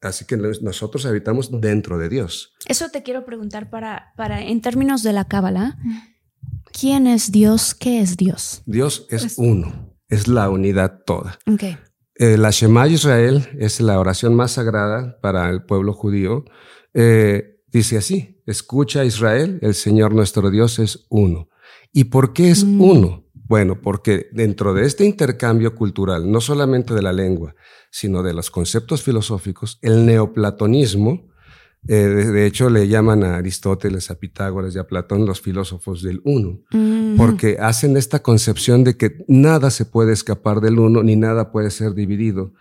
así 0.00 0.24
que 0.24 0.36
nosotros 0.36 1.06
habitamos 1.06 1.60
dentro 1.60 1.96
de 1.98 2.08
Dios. 2.08 2.54
Eso 2.66 2.88
te 2.90 3.02
quiero 3.02 3.24
preguntar 3.24 3.70
para, 3.70 4.12
para 4.16 4.42
en 4.42 4.60
términos 4.60 5.02
de 5.02 5.12
la 5.12 5.26
Cábala, 5.26 5.78
¿quién 6.78 7.06
es 7.06 7.32
Dios? 7.32 7.74
¿Qué 7.74 8.00
es 8.00 8.16
Dios? 8.16 8.62
Dios 8.66 9.06
es, 9.10 9.34
uno, 9.38 9.94
es 10.08 10.28
la 10.28 10.48
unidad 10.50 11.02
toda. 11.04 11.38
Okay. 11.52 11.76
Eh, 12.14 12.36
la 12.36 12.50
Shema 12.50 12.88
Israel 12.88 13.48
es 13.58 13.80
la 13.80 13.98
oración 13.98 14.34
más 14.34 14.52
sagrada 14.52 15.18
para 15.20 15.50
el 15.50 15.64
pueblo 15.64 15.92
judío. 15.92 16.44
Eh, 16.94 17.60
dice 17.68 17.98
así, 17.98 18.42
escucha 18.46 19.04
Israel, 19.04 19.58
el 19.62 19.74
Señor 19.74 20.14
nuestro 20.14 20.50
Dios 20.50 20.78
es 20.78 21.06
uno. 21.08 21.48
¿Y 21.92 22.04
por 22.04 22.32
qué 22.32 22.50
es 22.50 22.64
mm. 22.64 22.80
uno? 22.80 23.24
Bueno, 23.32 23.80
porque 23.80 24.28
dentro 24.32 24.74
de 24.74 24.84
este 24.84 25.06
intercambio 25.06 25.74
cultural, 25.74 26.30
no 26.30 26.40
solamente 26.40 26.92
de 26.92 27.02
la 27.02 27.12
lengua, 27.12 27.54
sino 27.90 28.22
de 28.22 28.34
los 28.34 28.50
conceptos 28.50 29.02
filosóficos, 29.02 29.78
el 29.80 30.04
neoplatonismo 30.04 31.28
eh, 31.86 31.94
de, 31.94 32.46
hecho, 32.46 32.70
le 32.70 32.88
llaman 32.88 33.22
a 33.24 33.36
Aristóteles, 33.36 34.10
a 34.10 34.18
Pitágoras 34.18 34.74
y 34.74 34.78
a 34.78 34.86
Platón 34.86 35.24
los 35.24 35.40
filósofos 35.40 36.02
del 36.02 36.20
uno, 36.24 36.60
porque 37.16 37.58
hacen 37.60 37.96
esta 37.96 38.20
concepción 38.20 38.84
de 38.84 38.96
que 38.96 39.24
nada 39.28 39.70
se 39.70 39.84
puede 39.84 40.12
escapar 40.12 40.60
del 40.60 40.78
uno, 40.78 41.02
ni 41.02 41.16
nada 41.16 41.52
puede 41.52 41.70
ser 41.70 41.94
dividido 41.94 42.52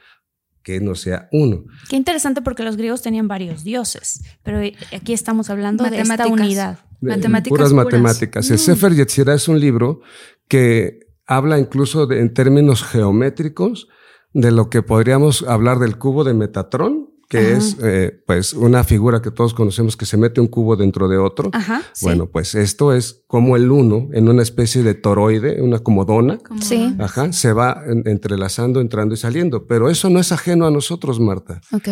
que 0.64 0.80
no 0.82 0.96
sea 0.96 1.30
uno. 1.32 1.64
Qué 1.90 1.96
interesante 1.96 2.42
porque 2.42 2.64
los 2.64 2.78
griegos 2.78 3.02
tenían 3.02 3.28
varios 3.28 3.64
dioses, 3.64 4.24
pero 4.44 4.60
aquí 4.94 5.14
estamos 5.14 5.50
hablando 5.50 5.84
de 5.86 6.02
esta 6.02 6.28
unidad. 6.28 6.80
Matemáticas 7.00 7.58
puras, 7.58 7.74
matemáticas. 7.74 8.50
El 8.50 8.58
mm. 8.58 8.60
Sefer 8.60 8.96
Yetzirah 8.96 9.36
es 9.36 9.48
un 9.48 9.60
libro 9.60 10.02
que 10.48 11.08
habla 11.26 11.60
incluso 11.60 12.12
en 12.12 12.34
términos 12.34 12.84
geométricos 12.84 13.88
de 14.34 14.52
lo 14.52 14.70
que 14.70 14.82
podríamos 14.82 15.44
hablar 15.44 15.80
del 15.80 15.98
cubo 15.98 16.24
de 16.24 16.34
Metatrón, 16.34 17.07
que 17.28 17.54
es 17.54 17.78
eh, 17.84 18.24
pues 18.26 18.54
una 18.54 18.84
figura 18.84 19.22
que 19.22 19.32
todos 19.32 19.54
conocemos 19.54 19.98
que 19.98 20.06
se 20.06 20.16
mete 20.16 20.40
un 20.40 20.48
cubo 20.48 20.78
dentro 20.78 21.10
de 21.10 21.18
otro. 21.18 21.50
Ajá, 21.54 21.82
bueno, 22.02 22.28
pues 22.28 22.56
esto 22.56 22.94
es 22.94 23.24
como 23.28 23.58
el 23.58 23.70
uno 23.70 24.10
en 24.14 24.30
una 24.30 24.42
especie 24.42 24.82
de 24.82 24.94
toroide, 24.94 25.62
una 25.62 25.80
comodona. 25.80 26.40
Sí. 26.62 26.96
Ajá, 27.00 27.34
se 27.34 27.52
va 27.52 27.84
entrelazando, 28.06 28.80
entrando 28.80 29.14
y 29.14 29.18
saliendo. 29.18 29.68
Pero 29.68 29.90
eso 29.90 30.10
no 30.10 30.20
es 30.20 30.32
ajeno 30.32 30.66
a 30.66 30.72
nosotros, 30.72 31.20
Marta. 31.20 31.60
Ok. 31.74 31.90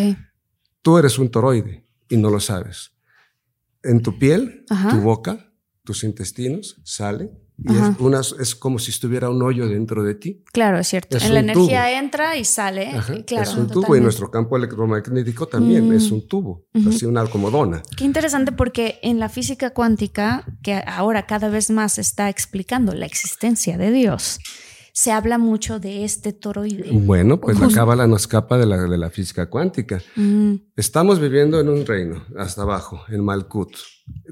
Tú 0.82 0.98
eres 0.98 1.20
un 1.20 1.30
toroide 1.30 1.86
y 2.08 2.18
no 2.18 2.30
lo 2.30 2.40
sabes. 2.40 2.94
En 3.84 4.02
tu 4.02 4.18
piel, 4.18 4.66
tu 4.90 5.02
boca, 5.02 5.52
tus 5.84 6.04
intestinos 6.04 6.82
sale 6.84 7.30
y 7.58 7.72
es, 8.14 8.36
es, 8.40 8.56
como 8.56 8.80
si 8.80 8.92
estuviera 8.92 9.30
un 9.30 9.42
hoyo 9.42 9.68
dentro 9.68 10.04
de 10.04 10.16
ti. 10.16 10.44
Claro, 10.52 10.78
es 10.78 10.88
cierto. 10.88 11.18
en 11.18 11.34
la 11.34 11.40
energía 11.40 11.98
entra 11.98 12.36
y 12.36 12.44
sale. 12.44 12.92
claro, 13.26 13.44
es 13.44 13.56
un 13.56 13.68
tubo 13.68 13.96
y 13.96 14.02
nuestro 14.02 14.30
campo 14.30 14.58
electromagnético 14.58 15.48
también 15.48 15.92
es 15.94 16.12
un 16.12 16.28
tubo, 16.28 16.66
así 16.88 17.06
una 17.06 17.22
alcomodona. 17.22 17.82
Qué 17.96 18.04
interesante 18.04 18.52
porque 18.52 19.00
en 19.04 19.20
la 19.20 19.30
física 19.30 19.70
cuántica, 19.70 20.46
que 20.62 20.84
ahora 20.86 21.26
cada 21.26 21.50
vez 21.50 21.70
más 21.70 21.98
está 21.98 22.30
explicando 22.30 22.94
la 22.94 23.06
existencia 23.06 23.78
de 23.78 23.92
Dios, 23.92 24.40
se 24.92 25.12
habla 25.12 25.38
mucho 25.38 25.80
de 25.80 26.04
este 26.04 26.34
toroide. 26.34 26.90
Bueno, 26.92 27.40
pues 27.40 27.60
la 27.60 27.70
cábala 27.70 28.08
no 28.08 28.16
escapa 28.16 28.58
de 28.58 28.66
la, 28.66 28.78
de 28.78 28.98
la 28.98 29.10
física 29.10 29.50
cuántica. 29.50 30.02
Estamos 30.76 31.20
viviendo 31.20 31.60
en 31.60 31.70
un 31.70 31.86
reino, 31.86 32.24
hasta 32.38 32.62
abajo, 32.62 33.02
en 33.10 33.24
Malkut. 33.24 33.76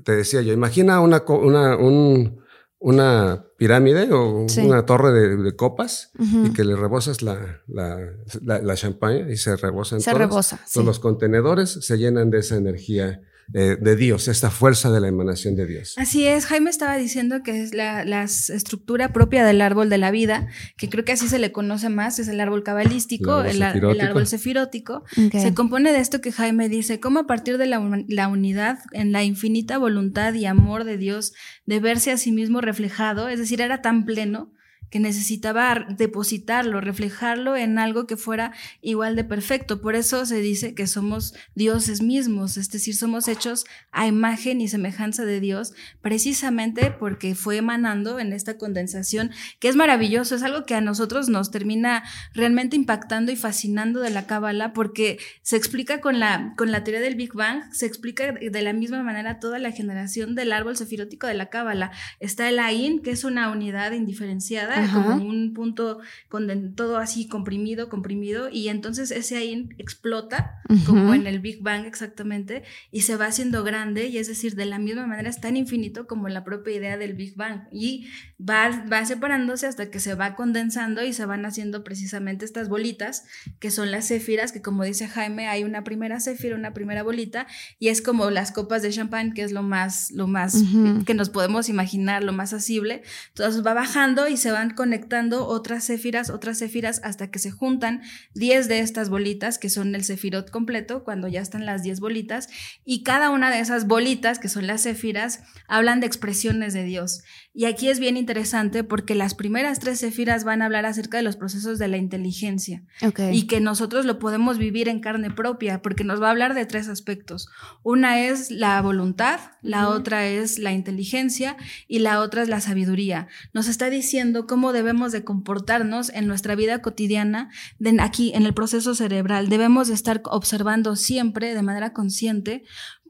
Te 0.03 0.15
decía 0.15 0.41
yo, 0.41 0.53
imagina 0.53 1.01
una, 1.01 1.23
una 1.27 1.75
un 1.75 2.42
una 2.83 3.45
pirámide 3.55 4.11
o 4.11 4.45
una 4.61 4.85
torre 4.85 5.13
de, 5.13 5.55
copas 5.55 6.11
y 6.19 6.51
que 6.51 6.65
le 6.65 6.75
rebosas 6.75 7.21
la, 7.21 7.61
la, 7.65 7.97
la, 8.41 8.75
champaña 8.75 9.31
y 9.31 9.37
se 9.37 9.55
rebosan 9.55 10.01
se 10.01 10.13
Rebosa, 10.13 10.59
Todos 10.71 10.85
los 10.85 10.99
contenedores 10.99 11.69
se 11.69 11.97
llenan 11.97 12.29
de 12.29 12.39
esa 12.39 12.57
energía 12.57 13.21
eh, 13.53 13.77
de 13.79 13.95
Dios, 13.95 14.27
esta 14.27 14.49
fuerza 14.49 14.91
de 14.91 15.01
la 15.01 15.07
emanación 15.07 15.55
de 15.55 15.65
Dios. 15.65 15.95
Así 15.97 16.25
es, 16.25 16.45
Jaime 16.45 16.69
estaba 16.69 16.97
diciendo 16.97 17.43
que 17.43 17.61
es 17.61 17.73
la, 17.73 18.23
estructura 18.23 19.11
propia 19.11 19.45
del 19.45 19.61
árbol 19.61 19.89
de 19.89 19.97
la 19.97 20.11
vida, 20.11 20.47
que 20.77 20.89
creo 20.89 21.03
que 21.03 21.11
así 21.11 21.27
se 21.27 21.39
le 21.39 21.51
conoce 21.51 21.89
más, 21.89 22.19
es 22.19 22.27
el 22.27 22.39
árbol 22.39 22.63
cabalístico, 22.63 23.41
el, 23.41 23.61
árbol 23.61 24.27
sefirótico. 24.27 25.03
Se 25.31 25.53
compone 25.53 25.91
de 25.91 25.99
esto 25.99 26.21
que 26.21 26.31
Jaime 26.31 26.69
dice, 26.69 26.99
cómo 26.99 27.19
a 27.19 27.27
partir 27.27 27.57
de 27.57 27.65
la, 27.65 28.03
la 28.07 28.27
unidad, 28.27 28.79
en 28.91 29.11
la 29.11 29.23
infinita 29.23 29.77
voluntad 29.77 30.33
y 30.33 30.45
amor 30.45 30.83
de 30.83 30.97
Dios, 30.97 31.33
de 31.65 31.79
verse 31.79 32.11
a 32.11 32.17
sí 32.17 32.31
mismo 32.31 32.61
reflejado, 32.61 33.29
es 33.29 33.39
decir, 33.39 33.61
era 33.61 33.81
tan 33.81 34.05
pleno 34.05 34.52
que 34.93 34.99
necesitaba 34.99 35.87
depositarlo, 35.89 36.79
reflejarlo 36.79 37.57
en 37.57 37.79
algo 37.79 38.05
que 38.05 38.15
fuera 38.15 38.53
igual 38.83 39.15
de 39.15 39.23
perfecto. 39.23 39.81
Por 39.81 39.95
eso 39.95 40.23
se 40.27 40.39
dice 40.39 40.75
que 40.75 40.85
somos 40.85 41.33
dioses 41.55 42.03
mismos, 42.03 42.57
es 42.57 42.69
decir, 42.69 42.95
somos 42.95 43.27
hechos 43.27 43.65
a 43.91 44.05
imagen 44.05 44.61
y 44.61 44.67
semejanza 44.67 45.25
de 45.25 45.39
Dios, 45.39 45.73
precisamente 46.03 46.91
porque 46.91 47.33
fue 47.33 47.57
emanando 47.57 48.19
en 48.19 48.33
esta 48.33 48.59
condensación, 48.59 49.31
que 49.59 49.67
es 49.67 49.75
maravilloso, 49.75 50.35
es 50.35 50.43
algo 50.43 50.63
que 50.63 50.75
a 50.75 50.81
nosotros 50.81 51.27
nos 51.27 51.49
termina 51.49 52.03
realmente 52.35 52.75
impactando 52.75 53.31
y 53.31 53.35
fascinando 53.35 53.99
de 53.99 54.11
la 54.11 54.27
cábala, 54.27 54.73
porque 54.73 55.17
se 55.41 55.55
explica 55.55 56.01
con 56.01 56.19
la, 56.19 56.53
con 56.55 56.71
la 56.71 56.83
teoría 56.83 57.01
del 57.01 57.15
Big 57.15 57.33
Bang, 57.33 57.63
se 57.73 57.87
explica 57.87 58.31
de 58.31 58.61
la 58.61 58.73
misma 58.73 59.01
manera 59.01 59.39
toda 59.39 59.57
la 59.57 59.71
generación 59.71 60.35
del 60.35 60.53
árbol 60.53 60.77
sefirótico 60.77 61.25
de 61.25 61.33
la 61.33 61.47
cábala. 61.47 61.89
Está 62.19 62.47
el 62.47 62.59
Ain, 62.59 63.01
que 63.01 63.09
es 63.09 63.23
una 63.23 63.49
unidad 63.49 63.93
indiferenciada, 63.93 64.82
como 64.91 65.15
un 65.15 65.53
punto 65.53 65.99
con 66.29 66.75
todo 66.75 66.97
así 66.97 67.27
comprimido, 67.27 67.89
comprimido, 67.89 68.49
y 68.49 68.69
entonces 68.69 69.11
ese 69.11 69.37
ahí 69.37 69.69
explota, 69.77 70.61
como 70.85 71.13
en 71.13 71.27
el 71.27 71.39
Big 71.39 71.61
Bang 71.61 71.85
exactamente, 71.85 72.63
y 72.91 73.01
se 73.01 73.15
va 73.15 73.27
haciendo 73.27 73.63
grande, 73.63 74.07
y 74.07 74.17
es 74.17 74.27
decir, 74.27 74.55
de 74.55 74.65
la 74.65 74.79
misma 74.79 75.07
manera 75.07 75.29
es 75.29 75.41
tan 75.41 75.57
infinito 75.57 76.07
como 76.07 76.27
la 76.29 76.43
propia 76.43 76.75
idea 76.75 76.97
del 76.97 77.13
Big 77.13 77.35
Bang, 77.35 77.61
y 77.71 78.07
va, 78.39 78.85
va 78.91 79.05
separándose 79.05 79.67
hasta 79.67 79.89
que 79.89 79.99
se 79.99 80.15
va 80.15 80.35
condensando 80.35 81.03
y 81.03 81.13
se 81.13 81.25
van 81.25 81.45
haciendo 81.45 81.83
precisamente 81.83 82.45
estas 82.45 82.69
bolitas, 82.69 83.25
que 83.59 83.71
son 83.71 83.91
las 83.91 84.07
céfiras, 84.07 84.51
que 84.51 84.61
como 84.61 84.83
dice 84.83 85.07
Jaime, 85.07 85.47
hay 85.47 85.63
una 85.63 85.83
primera 85.83 86.19
céfira, 86.19 86.55
una 86.55 86.73
primera 86.73 87.03
bolita, 87.03 87.47
y 87.79 87.89
es 87.89 88.01
como 88.01 88.29
las 88.29 88.51
copas 88.51 88.81
de 88.81 88.89
champán, 88.89 89.33
que 89.33 89.43
es 89.43 89.51
lo 89.51 89.63
más, 89.63 90.11
lo 90.11 90.27
más 90.27 90.63
que 91.05 91.13
nos 91.13 91.29
podemos 91.29 91.69
imaginar, 91.69 92.23
lo 92.23 92.33
más 92.33 92.53
asible, 92.53 93.03
entonces 93.29 93.65
va 93.65 93.73
bajando 93.73 94.27
y 94.27 94.37
se 94.37 94.51
van 94.51 94.72
conectando 94.75 95.47
otras 95.47 95.83
céfiras, 95.83 96.29
otras 96.29 96.59
céfiras, 96.59 97.01
hasta 97.03 97.29
que 97.31 97.39
se 97.39 97.51
juntan 97.51 98.01
10 98.33 98.67
de 98.67 98.79
estas 98.79 99.09
bolitas, 99.09 99.57
que 99.57 99.69
son 99.69 99.95
el 99.95 100.03
cefirot 100.03 100.49
completo, 100.49 101.03
cuando 101.03 101.27
ya 101.27 101.41
están 101.41 101.65
las 101.65 101.83
10 101.83 101.99
bolitas, 101.99 102.49
y 102.85 103.03
cada 103.03 103.29
una 103.29 103.51
de 103.51 103.59
esas 103.59 103.87
bolitas, 103.87 104.39
que 104.39 104.49
son 104.49 104.67
las 104.67 104.83
céfiras, 104.83 105.41
hablan 105.67 105.99
de 105.99 106.07
expresiones 106.07 106.73
de 106.73 106.83
Dios. 106.83 107.23
Y 107.53 107.65
aquí 107.65 107.89
es 107.89 107.99
bien 107.99 108.17
interesante 108.17 108.83
porque 108.83 109.13
las 109.13 109.35
primeras 109.35 109.79
tres 109.79 109.99
cefiras 109.99 110.43
van 110.43 110.61
a 110.63 110.65
hablar 110.65 110.87
acerca 110.87 111.17
de 111.17 111.23
los 111.23 111.35
procesos 111.35 111.77
de 111.77 111.87
la 111.87 111.97
inteligencia 111.97 112.83
y 113.31 113.45
que 113.45 113.61
nosotros 113.61 114.05
lo 114.05 114.17
podemos 114.17 114.57
vivir 114.57 114.89
en 114.89 115.01
carne 115.01 115.29
propia 115.29 115.83
porque 115.83 116.03
nos 116.03 116.19
va 116.19 116.29
a 116.29 116.31
hablar 116.31 116.55
de 116.55 116.65
tres 116.65 116.87
aspectos. 116.87 117.47
Una 117.83 118.21
es 118.21 118.49
la 118.49 118.81
voluntad, 118.81 119.39
la 119.61 119.89
otra 119.89 120.25
es 120.25 120.57
la 120.57 120.71
inteligencia 120.71 121.57
y 121.87 121.99
la 121.99 122.21
otra 122.21 122.41
es 122.41 122.49
la 122.49 122.59
sabiduría. 122.59 123.27
Nos 123.53 123.67
está 123.67 123.91
diciendo 123.91 124.47
cómo 124.47 124.63
cómo 124.63 124.71
debemos 124.71 125.11
de 125.11 125.25
comportarnos 125.25 126.07
en 126.07 126.25
nuestra 126.25 126.55
vida 126.55 126.81
cotidiana, 126.81 127.49
de 127.79 127.97
aquí 127.99 128.31
en 128.33 128.45
el 128.45 128.53
proceso 128.53 128.95
cerebral. 128.95 129.49
Debemos 129.49 129.89
de 129.89 129.93
estar 129.93 130.21
observando 130.23 130.95
siempre 130.95 131.53
de 131.53 131.61
manera 131.61 131.91
consciente 131.91 132.63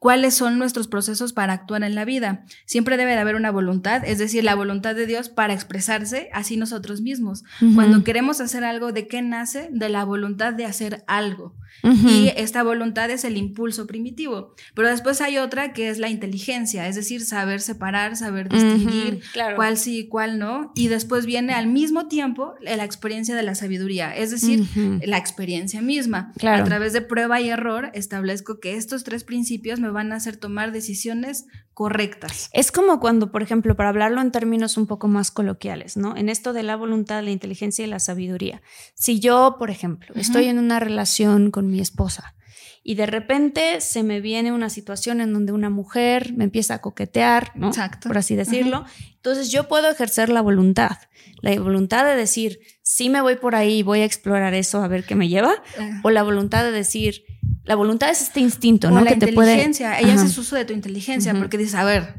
cuáles 0.04 0.34
son 0.34 0.60
nuestros 0.60 0.90
procesos 0.90 1.32
para 1.32 1.54
actuar 1.54 1.82
en 1.82 1.96
la 1.96 2.04
vida. 2.04 2.44
Siempre 2.66 2.98
debe 2.98 3.12
de 3.12 3.20
haber 3.20 3.36
una 3.36 3.52
voluntad, 3.52 4.04
es 4.06 4.18
decir, 4.18 4.44
la 4.44 4.54
voluntad 4.54 4.96
de 4.96 5.08
Dios 5.08 5.30
para 5.30 5.54
expresarse 5.54 6.30
así 6.34 6.58
nosotros 6.58 7.00
mismos. 7.00 7.46
Cuando 7.74 8.04
queremos 8.04 8.42
hacer 8.42 8.66
algo, 8.66 8.92
¿de 8.92 9.08
qué 9.08 9.22
nace? 9.22 9.70
De 9.72 9.88
la 9.88 10.04
voluntad 10.04 10.52
de 10.52 10.66
hacer 10.66 11.06
algo. 11.08 11.56
Y 11.82 12.32
esta 12.36 12.64
voluntad 12.64 13.10
es 13.12 13.24
el 13.24 13.38
impulso 13.38 13.88
primitivo. 13.88 14.56
Pero 14.74 14.90
después 14.90 15.22
hay 15.22 15.38
otra 15.38 15.72
que 15.72 15.90
es 15.90 16.00
la 16.00 16.10
inteligencia, 16.10 16.88
es 16.88 16.96
decir, 16.96 17.22
saber 17.22 17.62
separar, 17.62 18.18
saber 18.18 18.50
distinguir 18.50 19.22
cuál 19.56 19.78
sí 19.78 20.00
y 20.00 20.08
cuál 20.10 20.38
no. 20.38 20.74
Y 20.76 20.90
después 20.90 21.26
viene 21.26 21.54
al 21.54 21.68
mismo 21.68 22.10
tiempo 22.10 22.56
la 22.62 22.84
experiencia 22.84 23.38
de 23.38 23.44
la 23.44 23.56
sabiduría, 23.56 24.14
es 24.14 24.32
decir, 24.32 24.68
la 25.06 25.18
experiencia 25.18 25.82
misma. 25.82 26.34
A 26.42 26.64
través 26.66 26.92
de 26.92 27.02
prueba 27.02 27.40
y 27.40 27.48
error 27.48 27.90
establezco 27.94 28.60
que 28.60 28.76
estos 28.76 29.06
tres 29.06 29.24
principios 29.24 29.80
me 29.80 29.93
van 29.94 30.12
a 30.12 30.16
hacer 30.16 30.38
tomar 30.38 30.72
decisiones 30.72 31.46
correctas. 31.74 32.50
Es 32.54 32.72
como 32.72 33.00
cuando, 33.00 33.32
por 33.32 33.42
ejemplo, 33.42 33.76
para 33.76 33.90
hablarlo 33.90 34.22
en 34.22 34.32
términos 34.32 34.78
un 34.78 34.88
poco 34.88 35.08
más 35.08 35.32
coloquiales, 35.32 35.98
¿no? 35.98 36.16
En 36.18 36.30
esto 36.30 36.54
de 36.54 36.64
la 36.64 36.76
voluntad, 36.76 37.24
la 37.24 37.32
inteligencia 37.32 37.86
y 37.86 37.88
la 37.88 38.00
sabiduría. 38.00 38.62
Si 38.96 39.20
yo, 39.20 39.56
por 39.58 39.70
ejemplo, 39.70 40.14
estoy 40.16 40.46
en 40.46 40.60
una 40.60 40.80
relación 40.80 41.52
con 41.52 41.70
mi 41.70 41.80
esposa 41.80 42.36
y 42.84 42.96
de 42.96 43.06
repente 43.06 43.80
se 43.80 44.04
me 44.04 44.20
viene 44.20 44.52
una 44.52 44.70
situación 44.70 45.22
en 45.22 45.32
donde 45.32 45.54
una 45.54 45.70
mujer 45.70 46.34
me 46.34 46.44
empieza 46.44 46.76
a 46.76 46.82
coquetear, 46.82 47.52
¿no? 47.56 47.68
Exacto. 47.68 48.10
Por 48.10 48.18
así 48.18 48.36
decirlo. 48.36 48.86
Entonces 49.16 49.52
yo 49.52 49.70
puedo 49.70 49.90
ejercer 49.90 50.28
la 50.28 50.42
voluntad, 50.42 50.98
la 51.42 51.58
voluntad 51.60 52.06
de 52.06 52.16
decir, 52.16 52.60
sí 52.82 53.10
me 53.10 53.22
voy 53.22 53.38
por 53.38 53.56
ahí 53.56 53.80
y 53.80 53.84
voy 53.84 54.02
a 54.02 54.06
explorar 54.06 54.54
eso 54.54 54.84
a 54.84 54.88
ver 54.90 55.06
qué 55.06 55.16
me 55.16 55.30
lleva, 55.30 55.64
o 56.04 56.10
la 56.10 56.24
voluntad 56.24 56.66
de 56.66 56.72
decir, 56.72 57.24
la 57.64 57.76
voluntad 57.76 58.10
es 58.10 58.22
este 58.22 58.42
instinto, 58.42 58.92
¿no? 58.92 59.00
La 59.00 59.08
que 59.08 59.14
inteligencia, 59.14 59.92
te 59.92 60.02
puede... 60.02 60.14
ella 60.14 60.22
hace 60.22 60.40
uso 60.40 60.58
de 60.58 60.66
tu 60.66 60.74
inteligencia 60.74 61.34
porque 61.34 61.58
dice, 61.58 61.78
a 61.78 61.86
ver, 61.86 62.16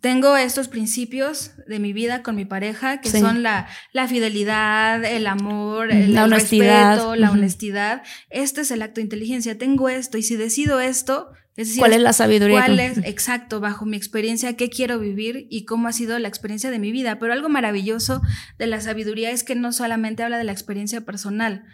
tengo 0.00 0.36
estos 0.36 0.68
principios 0.68 1.52
de 1.66 1.78
mi 1.78 1.92
vida 1.92 2.22
con 2.22 2.34
mi 2.34 2.44
pareja 2.44 3.00
que 3.00 3.10
son 3.10 3.42
la, 3.42 3.68
la, 3.92 4.08
fidelidad, 4.08 5.04
el 5.04 5.26
amor, 5.26 5.92
el, 5.92 6.14
la 6.14 6.24
honestidad. 6.24 6.94
respeto, 6.94 7.16
la 7.16 7.30
honestidad. 7.30 8.02
Este 8.30 8.62
es 8.62 8.70
el 8.70 8.82
acto 8.82 8.96
de 8.96 9.02
inteligencia. 9.02 9.58
Tengo 9.58 9.88
esto 9.88 10.16
y 10.16 10.22
si 10.22 10.36
decido 10.36 10.80
esto, 10.80 11.32
¿Cuál 11.78 11.92
es 11.92 12.00
la 12.00 12.12
sabiduría? 12.12 12.64
¿Cuál 12.64 12.80
es, 12.80 12.98
exacto, 13.04 13.60
bajo 13.60 13.84
mi 13.84 13.96
experiencia, 13.96 14.56
qué 14.56 14.70
quiero 14.70 14.98
vivir 14.98 15.46
y 15.50 15.64
cómo 15.64 15.88
ha 15.88 15.92
sido 15.92 16.18
la 16.18 16.28
experiencia 16.28 16.70
de 16.70 16.78
mi 16.78 16.92
vida? 16.92 17.18
Pero 17.18 17.32
algo 17.32 17.48
maravilloso 17.48 18.22
de 18.58 18.66
la 18.66 18.80
sabiduría 18.80 19.30
es 19.30 19.44
que 19.44 19.54
no 19.54 19.72
solamente 19.72 20.22
habla 20.22 20.38
de 20.38 20.44
la 20.44 20.52
experiencia 20.52 21.02
personal. 21.02 21.64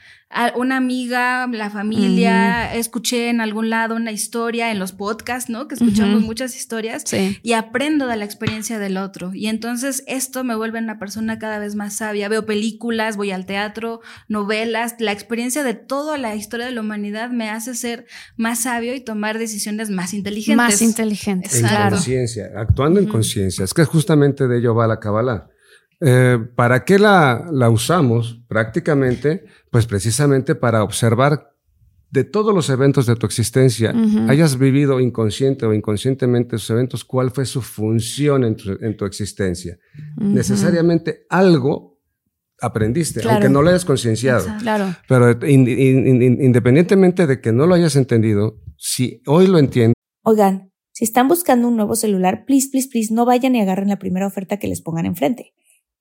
Una 0.56 0.76
amiga, 0.76 1.46
la 1.46 1.70
familia, 1.70 2.74
escuché 2.74 3.30
en 3.30 3.40
algún 3.40 3.70
lado 3.70 3.94
una 3.94 4.10
historia 4.10 4.72
en 4.72 4.80
los 4.80 4.90
podcasts, 4.90 5.48
¿no? 5.48 5.68
Que 5.68 5.76
escuchamos 5.76 6.20
muchas 6.22 6.56
historias 6.56 7.04
y 7.42 7.52
aprendo 7.52 8.08
de 8.08 8.16
la 8.16 8.24
experiencia 8.24 8.80
del 8.80 8.96
otro. 8.96 9.32
Y 9.32 9.46
entonces 9.46 10.02
esto 10.08 10.42
me 10.42 10.56
vuelve 10.56 10.80
una 10.80 10.98
persona 10.98 11.38
cada 11.38 11.58
vez 11.58 11.76
más 11.76 11.94
sabia. 11.94 12.28
Veo 12.28 12.44
películas, 12.44 13.16
voy 13.16 13.30
al 13.30 13.46
teatro, 13.46 14.00
novelas. 14.28 14.96
La 14.98 15.12
experiencia 15.12 15.62
de 15.62 15.74
toda 15.74 16.18
la 16.18 16.34
historia 16.34 16.66
de 16.66 16.72
la 16.72 16.80
humanidad 16.80 17.30
me 17.30 17.48
hace 17.48 17.74
ser 17.76 18.06
más 18.36 18.60
sabio 18.60 18.94
y 18.94 19.00
tomar 19.00 19.38
decisiones 19.38 19.90
más 19.90 20.12
inteligentes. 20.12 20.56
Más 20.56 20.82
inteligentes, 20.82 21.54
en 21.62 21.68
conciencia, 21.90 22.50
actuando 22.56 22.98
en 22.98 23.06
conciencia. 23.06 23.64
Es 23.64 23.72
que 23.72 23.84
justamente 23.84 24.48
de 24.48 24.58
ello 24.58 24.74
va 24.74 24.88
la 24.88 24.98
Kabbalah. 24.98 25.50
Eh, 26.00 26.38
¿Para 26.54 26.84
qué 26.84 26.98
la, 26.98 27.48
la 27.52 27.70
usamos? 27.70 28.42
Prácticamente, 28.48 29.44
pues 29.70 29.86
precisamente 29.86 30.54
para 30.54 30.82
observar 30.82 31.56
de 32.10 32.24
todos 32.24 32.54
los 32.54 32.70
eventos 32.70 33.06
de 33.06 33.16
tu 33.16 33.26
existencia, 33.26 33.92
hayas 34.28 34.58
vivido 34.58 35.00
inconsciente 35.00 35.66
o 35.66 35.74
inconscientemente 35.74 36.56
esos 36.56 36.70
eventos, 36.70 37.04
cuál 37.04 37.30
fue 37.30 37.44
su 37.44 37.60
función 37.60 38.44
en 38.44 38.56
tu, 38.56 38.72
en 38.80 38.96
tu 38.96 39.04
existencia. 39.04 39.76
Necesariamente 40.16 41.26
algo 41.28 42.00
aprendiste, 42.60 43.20
aunque 43.28 43.48
no 43.48 43.60
lo 43.60 43.70
hayas 43.70 43.84
concienciado. 43.84 44.46
Claro. 44.60 44.94
Pero 45.08 45.30
independientemente 45.46 47.26
de 47.26 47.40
que 47.40 47.52
no 47.52 47.66
lo 47.66 47.74
hayas 47.74 47.96
entendido, 47.96 48.62
si 48.76 49.20
hoy 49.26 49.46
lo 49.46 49.58
entiendo. 49.58 49.94
Oigan, 50.22 50.72
si 50.92 51.04
están 51.04 51.28
buscando 51.28 51.68
un 51.68 51.76
nuevo 51.76 51.96
celular, 51.96 52.44
please, 52.46 52.68
please, 52.70 52.88
please, 52.90 53.12
no 53.12 53.26
vayan 53.26 53.54
y 53.56 53.60
agarren 53.60 53.88
la 53.88 53.98
primera 53.98 54.26
oferta 54.26 54.58
que 54.58 54.68
les 54.68 54.80
pongan 54.80 55.06
enfrente. 55.06 55.52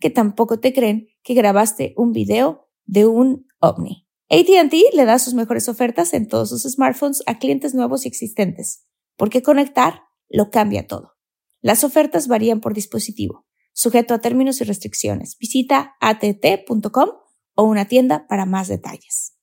que 0.00 0.10
tampoco 0.10 0.58
te 0.58 0.72
creen 0.72 1.08
que 1.22 1.34
grabaste 1.34 1.94
un 1.96 2.12
video 2.12 2.68
de 2.86 3.06
un 3.06 3.46
ovni. 3.60 4.08
ATT 4.30 4.74
le 4.94 5.04
da 5.04 5.18
sus 5.18 5.34
mejores 5.34 5.68
ofertas 5.68 6.14
en 6.14 6.28
todos 6.28 6.48
sus 6.48 6.62
smartphones 6.62 7.22
a 7.26 7.38
clientes 7.38 7.74
nuevos 7.74 8.04
y 8.04 8.08
existentes, 8.08 8.86
porque 9.16 9.42
conectar 9.42 10.02
lo 10.28 10.50
cambia 10.50 10.86
todo. 10.86 11.16
Las 11.60 11.84
ofertas 11.84 12.28
varían 12.28 12.60
por 12.60 12.72
dispositivo, 12.74 13.44
sujeto 13.72 14.14
a 14.14 14.18
términos 14.18 14.60
y 14.60 14.64
restricciones. 14.64 15.36
Visita 15.38 15.96
att.com 16.00 17.10
o 17.54 17.62
una 17.64 17.84
tienda 17.86 18.26
para 18.28 18.46
más 18.46 18.68
detalles. 18.68 19.34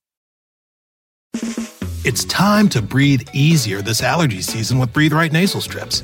It's 2.03 2.23
time 2.23 2.69
to 2.69 2.81
breathe 2.81 3.27
easier 3.33 3.81
this 3.83 4.01
allergy 4.01 4.41
season 4.41 4.79
with 4.79 4.93
Breathe 4.93 5.13
Right 5.13 5.33
nasal 5.33 5.61
strips. 5.61 6.03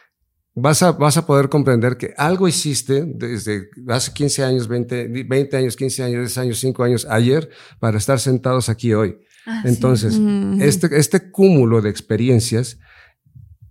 Vas 0.55 0.83
a, 0.83 0.91
vas 0.91 1.17
a 1.17 1.25
poder 1.25 1.49
comprender 1.49 1.97
que 1.97 2.13
algo 2.17 2.47
hiciste 2.47 3.03
desde 3.05 3.69
hace 3.87 4.13
15 4.13 4.43
años, 4.43 4.67
20, 4.67 5.07
20 5.25 5.57
años, 5.57 5.75
15 5.75 6.03
años, 6.03 6.19
10 6.21 6.37
años, 6.37 6.59
5 6.59 6.83
años, 6.83 7.07
ayer, 7.09 7.49
para 7.79 7.97
estar 7.97 8.19
sentados 8.19 8.69
aquí 8.69 8.93
hoy. 8.93 9.17
Ah, 9.45 9.63
entonces, 9.65 10.19
este, 10.59 10.97
este 10.97 11.31
cúmulo 11.31 11.81
de 11.81 11.89
experiencias, 11.89 12.77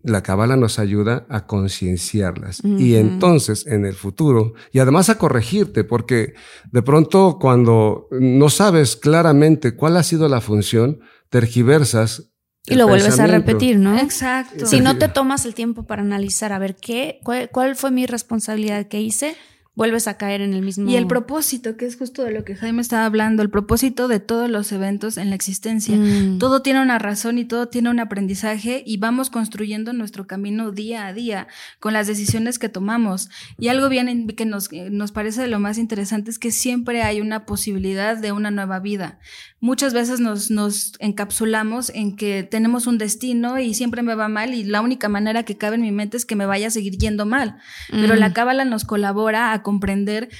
la 0.03 0.23
cabala 0.23 0.57
nos 0.57 0.79
ayuda 0.79 1.27
a 1.29 1.47
concienciarlas. 1.47 2.63
Y 2.65 2.97
entonces 2.97 3.67
en 3.67 3.85
el 3.85 3.95
futuro 3.95 4.55
y 4.73 4.79
además 4.79 5.11
a 5.11 5.19
corregirte 5.19 5.85
porque 5.85 6.35
de 6.73 6.83
pronto 6.83 7.39
cuando 7.39 8.09
no 8.11 8.49
sabes 8.49 8.97
claramente 8.97 9.77
cuál 9.77 9.99
ha 9.99 10.03
sido 10.03 10.29
la 10.29 10.41
función, 10.41 11.01
tergiversas 11.29 12.30
y 12.67 12.75
lo 12.75 12.87
vuelves 12.87 13.19
a 13.19 13.27
repetir, 13.27 13.79
¿no? 13.79 13.99
Exacto. 13.99 14.67
Si 14.67 14.81
no 14.81 14.99
te 14.99 15.09
tomas 15.09 15.45
el 15.47 15.55
tiempo 15.55 15.85
para 15.85 16.03
analizar, 16.03 16.53
a 16.53 16.59
ver, 16.59 16.77
¿qué, 16.77 17.21
cuál, 17.53 17.77
fue 17.77 17.91
mi 17.91 18.07
responsabilidad 18.07 18.87
que 18.87 19.01
hice? 19.01 19.37
vuelves 19.77 20.09
a 20.09 20.19
caer 20.19 20.43
en 20.43 20.53
el 20.53 20.61
mismo. 20.61 20.91
Y 20.91 20.97
el 20.97 21.07
propósito, 21.07 21.79
que 21.79 21.87
es 21.87 21.97
justo 21.97 22.23
de 22.23 22.33
lo 22.33 22.45
que 22.45 22.55
Jaime 22.55 22.83
estaba 22.83 23.07
hablando, 23.07 23.43
el 23.43 23.49
propósito 23.49 24.09
de 24.09 24.21
todos 24.21 24.51
los 24.51 24.73
eventos 24.73 25.17
en 25.17 25.31
la 25.31 25.37
existencia. 25.37 25.97
Mm. 25.97 26.39
Todo 26.39 26.61
tiene 26.61 26.83
una 26.83 26.99
razón 26.99 27.39
y 27.39 27.47
todo 27.47 27.69
tiene 27.69 27.89
un 27.89 27.99
aprendizaje 27.99 28.83
y 28.85 28.99
vamos 28.99 29.31
construyendo 29.31 29.95
nuestro 29.95 30.27
camino 30.27 30.71
día 30.71 31.07
a 31.07 31.15
día 31.15 31.47
con 31.79 31.95
las 31.95 32.07
decisiones 32.07 32.59
que 32.59 32.69
tomamos. 32.69 33.31
Y 33.59 33.69
algo 33.69 33.89
bien 33.89 34.27
que 34.27 34.45
nos, 34.45 34.71
nos 34.73 35.13
parece 35.13 35.41
de 35.41 35.49
lo 35.49 35.61
más 35.61 35.79
interesante 35.79 36.31
es 36.31 36.39
que 36.39 36.51
siempre 36.51 37.01
hay 37.03 37.23
una 37.23 37.47
posibilidad 37.47 38.19
de 38.19 38.33
una 38.33 38.51
nueva 38.51 38.81
vida. 38.81 39.19
Muchas 39.61 39.93
veces 39.93 40.21
nos, 40.21 40.51
nos 40.51 40.93
encapsulamos 41.01 41.91
en 41.91 42.17
que 42.17 42.43
tenemos 42.43 42.87
un 42.87 42.97
destino 42.97 43.59
y 43.59 43.75
siempre 43.75 44.03
me 44.03 44.15
va 44.15 44.29
mal 44.29 44.55
y 44.55 44.65
la 44.65 44.81
única 44.81 45.11
manera 45.11 45.43
que 45.43 45.59
cabe 45.59 45.77
en 45.77 45.83
mi 45.83 45.93
mente 45.93 46.17
es 46.17 46.25
que 46.25 46.35
me 46.35 46.47
vaya 46.47 46.69
a 46.69 46.71
seguir 46.71 46.97
yendo 46.97 47.27
mal. 47.27 47.59
Pero 47.91 48.17
la 48.17 48.31
mm. 48.31 48.33
cábala 48.33 48.65
nos 48.65 48.85
colabora 48.85 49.53
a 49.53 49.63
comprender 49.63 50.31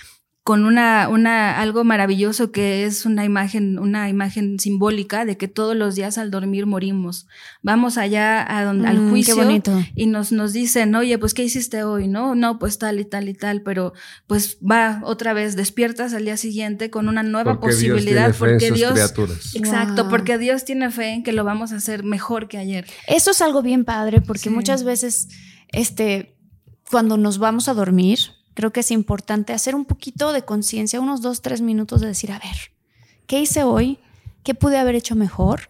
con 0.43 0.65
una, 0.65 1.09
una, 1.11 1.61
algo 1.61 1.85
maravilloso 1.85 2.51
que 2.51 2.85
es 2.87 3.05
una 3.05 3.27
imagen, 3.27 3.79
una 3.79 4.09
imagen 4.09 4.59
simbólica 4.59 5.27
de 5.27 5.37
que 5.37 5.49
todos 5.49 5.77
los 5.77 5.95
días 5.97 6.17
al 6.17 6.31
dormir 6.31 6.65
morimos. 6.65 7.27
Vamos 7.63 7.99
allá 7.99 8.45
a 8.59 8.65
donde, 8.65 8.89
al 8.89 8.99
Mm, 9.01 9.11
juicio 9.11 9.37
qué 9.37 9.45
bonito. 9.45 9.79
y 9.95 10.07
nos, 10.07 10.33
nos 10.33 10.55
dicen, 10.55 10.95
oye, 10.95 11.19
pues, 11.19 11.35
¿qué 11.35 11.45
hiciste 11.45 11.85
hoy? 11.85 12.09
No, 12.09 12.35
no, 12.35 12.59
pues 12.59 12.79
tal 12.79 12.99
y 13.01 13.05
tal 13.05 13.29
y 13.29 13.35
tal, 13.35 13.61
pero 13.63 13.93
pues 14.27 14.57
va 14.69 15.03
otra 15.05 15.35
vez, 15.35 15.57
despiertas 15.57 16.15
al 16.15 16.25
día 16.25 16.39
siguiente 16.39 16.89
con 16.91 17.09
una 17.09 17.23
nueva 17.23 17.61
Porque 17.61 17.77
Dios 17.77 17.93
posibilidad, 17.93 18.33
tiene 18.33 18.33
fe 18.33 18.45
en 18.47 18.51
porque 18.53 18.69
sus 18.69 18.77
Dios, 18.79 18.93
criaturas. 18.95 19.55
exacto, 19.55 20.03
Wow. 20.05 20.11
porque 20.11 20.39
Dios 20.39 20.65
tiene 20.65 20.91
fe 20.91 21.11
en 21.11 21.23
que 21.23 21.33
lo 21.35 21.45
vamos 21.45 21.71
a 21.73 21.77
hacer 21.77 22.03
mejor 22.03 22.49
que 22.49 22.57
ayer. 22.57 22.87
Eso 23.07 23.33
es 23.33 23.43
algo 23.43 23.61
bien 23.63 23.85
padre 23.85 24.23
porque 24.23 24.45
Sí. 24.45 24.51
muchas 24.51 24.85
veces, 24.85 25.29
este, 25.69 26.35
cuando 26.91 27.19
nos 27.19 27.39
vamos 27.39 27.69
a 27.69 27.75
dormir, 27.75 28.19
creo 28.55 28.73
que 28.73 28.81
es 28.81 28.91
importante 28.91 29.53
hacer 29.53 29.75
un 29.75 29.85
poquito 29.85 30.33
de 30.33 30.43
conciencia, 30.43 31.01
unos 31.01 31.23
dos, 31.23 31.43
tres 31.43 31.61
minutos 31.61 32.01
de 32.01 32.09
decir, 32.09 32.33
a 32.33 32.39
ver, 32.39 32.73
¿qué 33.27 33.41
hice 33.41 33.63
hoy? 33.65 33.99
¿Qué 34.43 34.55
pude 34.55 34.79
haber 34.79 34.95
hecho 34.95 35.15
mejor? 35.15 35.69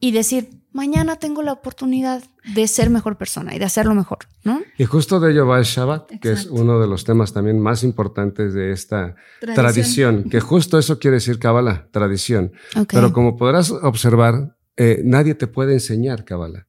Y 0.00 0.12
decir, 0.12 0.50
mañana 0.72 1.16
tengo 1.16 1.42
la 1.42 1.52
oportunidad 1.52 2.22
de 2.54 2.66
ser 2.68 2.90
mejor 2.90 3.16
persona 3.16 3.54
y 3.54 3.58
de 3.58 3.64
hacerlo 3.64 3.94
mejor, 3.94 4.18
¿no? 4.42 4.60
Y 4.76 4.84
justo 4.84 5.20
de 5.20 5.32
ello 5.32 5.46
va 5.46 5.58
el 5.58 5.64
Shabbat, 5.64 6.18
que 6.20 6.32
es 6.32 6.46
uno 6.46 6.80
de 6.80 6.86
los 6.86 7.04
temas 7.04 7.32
también 7.32 7.60
más 7.60 7.82
importantes 7.84 8.52
de 8.52 8.72
esta 8.72 9.14
Tradición. 9.40 9.54
tradición, 9.54 10.24
que 10.30 10.40
justo 10.40 10.78
eso 10.78 10.98
quiere 10.98 11.16
decir 11.16 11.38
Kabbalah, 11.38 11.88
tradición. 11.90 12.52
Pero 12.88 13.12
como 13.12 13.36
podrás 13.36 13.70
observar, 13.70 14.56
eh, 14.76 15.00
nadie 15.04 15.34
te 15.34 15.46
puede 15.46 15.74
enseñar 15.74 16.24
Kabbalah. 16.24 16.66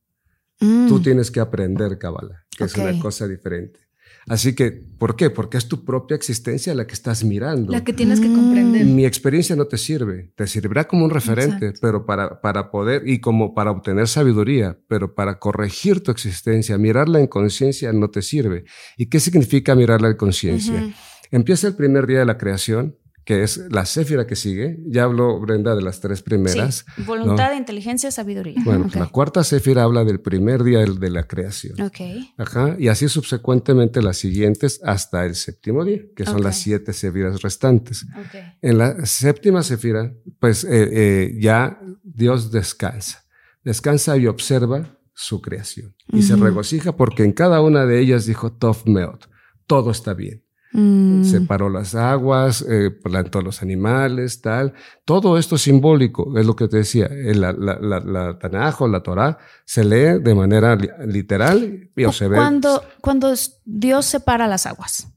Mm. 0.60 0.88
Tú 0.88 1.02
tienes 1.02 1.32
que 1.32 1.40
aprender 1.40 1.98
Kabbalah, 1.98 2.46
que 2.56 2.66
es 2.66 2.76
una 2.76 2.98
cosa 3.00 3.28
diferente. 3.28 3.85
Así 4.28 4.56
que, 4.56 4.72
¿por 4.72 5.16
qué? 5.16 5.30
Porque 5.30 5.58
es 5.58 5.68
tu 5.68 5.86
propia 5.86 6.16
existencia 6.16 6.74
la 6.74 6.88
que 6.88 6.94
estás 6.94 7.24
mirando. 7.24 7.72
La 7.72 7.84
que 7.84 7.94
tienes 7.94 8.20
que 8.20 8.28
comprender. 8.28 8.86
Mi 8.86 9.06
experiencia 9.06 9.56
no 9.56 9.66
te 9.68 9.78
sirve, 9.78 10.32
te 10.36 10.48
servirá 10.48 10.86
como 10.88 11.06
un 11.06 11.12
referente, 11.12 11.68
Exacto. 11.68 11.80
pero 11.82 12.06
para, 12.06 12.42
para 12.42 12.72
poder 12.72 13.08
y 13.08 13.20
como 13.20 13.54
para 13.54 13.70
obtener 13.70 14.08
sabiduría, 14.08 14.80
pero 14.88 15.14
para 15.14 15.38
corregir 15.38 16.02
tu 16.02 16.10
existencia, 16.12 16.78
mirarla 16.78 17.20
en 17.20 17.28
conciencia 17.28 17.94
no 17.94 18.10
te 18.10 18.24
sirve. 18.24 18.66
¿Y 18.98 19.08
qué 19.08 19.20
significa 19.20 19.76
mirarla 19.76 20.10
en 20.10 20.18
conciencia? 20.18 20.94
Empieza 21.30 21.68
el 21.68 21.76
primer 21.76 22.08
día 22.08 22.20
de 22.20 22.26
la 22.26 22.38
creación, 22.38 22.98
que 23.26 23.42
es 23.42 23.58
la 23.72 23.86
céfira 23.86 24.28
que 24.28 24.36
sigue. 24.36 24.78
Ya 24.86 25.04
habló 25.04 25.40
Brenda 25.40 25.76
de 25.76 25.82
las 25.82 26.00
tres 26.00 26.22
primeras. 26.22 26.86
Sí, 26.96 27.02
voluntad, 27.04 27.54
inteligencia, 27.58 28.12
sabiduría. 28.12 28.62
Bueno, 28.64 28.88
la 28.94 29.08
cuarta 29.08 29.44
céfira 29.44 29.84
habla 29.84 30.04
del 30.04 30.22
primer 30.22 30.64
día 30.64 30.86
de 30.86 31.10
la 31.10 31.24
creación. 31.24 31.82
Ok. 31.82 32.00
Ajá, 32.38 32.76
y 32.78 32.88
así 32.88 33.10
subsecuentemente 33.10 34.04
las 34.04 34.18
siguientes 34.18 34.80
hasta 34.84 35.26
el 35.26 35.34
séptimo 35.36 35.84
día, 35.84 36.02
que 36.16 36.26
son 36.26 36.44
las 36.44 36.58
siete 36.60 36.94
céfiras 36.94 37.42
restantes. 37.42 38.06
Ok. 38.18 38.36
En 38.62 38.78
la 38.78 39.06
séptima 39.08 39.64
sefira, 39.64 40.14
pues 40.40 40.64
eh, 40.64 40.90
eh, 40.92 41.38
ya 41.40 41.80
Dios 42.04 42.52
descansa. 42.52 43.26
Descansa 43.64 44.16
y 44.18 44.28
observa 44.28 45.00
su 45.16 45.42
creación. 45.42 45.96
Y 46.10 46.22
se 46.22 46.36
regocija 46.36 46.96
porque 46.96 47.24
en 47.24 47.32
cada 47.32 47.62
una 47.62 47.88
de 47.88 48.00
ellas 48.00 48.28
dijo 48.28 48.54
Tov 48.54 48.84
Meot. 48.86 49.28
Todo 49.66 49.90
está 49.90 50.14
bien. 50.14 50.45
Mm. 50.76 51.24
Separó 51.24 51.70
las 51.70 51.96
aguas, 51.96 52.66
eh, 52.70 52.90
plantó 52.92 53.42
los 53.42 53.62
animales, 53.62 54.42
tal. 54.42 54.74
Todo 55.06 55.38
esto 55.38 55.56
es 55.56 55.62
simbólico, 55.62 56.38
es 56.38 56.46
lo 56.46 56.56
que 56.56 56.68
te 56.68 56.78
decía. 56.78 57.06
Eh, 57.06 57.34
La, 57.34 57.54
la, 57.54 57.80
la, 57.80 58.00
la 58.00 58.38
Tanaj 58.40 58.82
o 58.82 58.88
la 58.88 59.02
Torah 59.02 59.38
se 59.66 59.84
lee 59.86 60.20
de 60.22 60.36
manera 60.36 60.76
li- 60.76 60.90
literal 61.08 61.90
y 61.96 62.04
o 62.04 62.12
se 62.12 62.28
ve. 62.28 62.36
Cuando, 62.36 62.84
cuando 63.02 63.34
Dios 63.64 64.06
separa 64.06 64.48
las 64.48 64.66
aguas, 64.66 65.08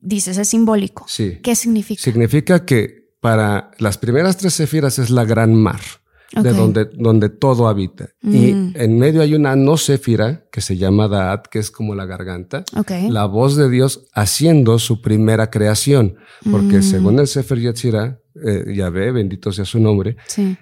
dices, 0.00 0.38
es 0.38 0.48
simbólico. 0.48 1.04
Sí. 1.08 1.38
¿Qué 1.42 1.54
significa? 1.54 2.02
Significa 2.02 2.64
que 2.64 3.04
para 3.20 3.70
las 3.78 3.96
primeras 3.98 4.36
tres 4.36 4.54
sefiras 4.54 4.98
es 4.98 5.10
la 5.10 5.24
gran 5.24 5.54
mar, 5.54 5.80
de 6.32 6.52
donde, 6.52 6.84
donde 6.86 7.28
todo 7.28 7.68
habita. 7.68 8.08
Mm. 8.22 8.34
Y 8.34 8.72
en 8.74 8.98
medio 8.98 9.22
hay 9.22 9.34
una 9.34 9.54
no 9.56 9.76
sefira 9.76 10.46
que 10.50 10.60
se 10.60 10.76
llama 10.76 11.06
Daat, 11.08 11.46
que 11.46 11.58
es 11.58 11.70
como 11.70 11.94
la 11.94 12.06
garganta. 12.06 12.64
La 13.10 13.26
voz 13.26 13.56
de 13.56 13.68
Dios 13.70 14.08
haciendo 14.14 14.78
su 14.78 15.00
primera 15.00 15.50
creación. 15.50 16.16
Porque 16.50 16.78
Mm. 16.78 16.82
según 16.82 17.18
el 17.20 17.26
Sefer 17.28 17.58
Yetzirah, 17.60 18.18
eh, 18.44 18.74
Yahvé, 18.74 19.12
bendito 19.12 19.52
sea 19.52 19.64
su 19.64 19.78
nombre, 19.78 20.16
Sí. 20.26 20.56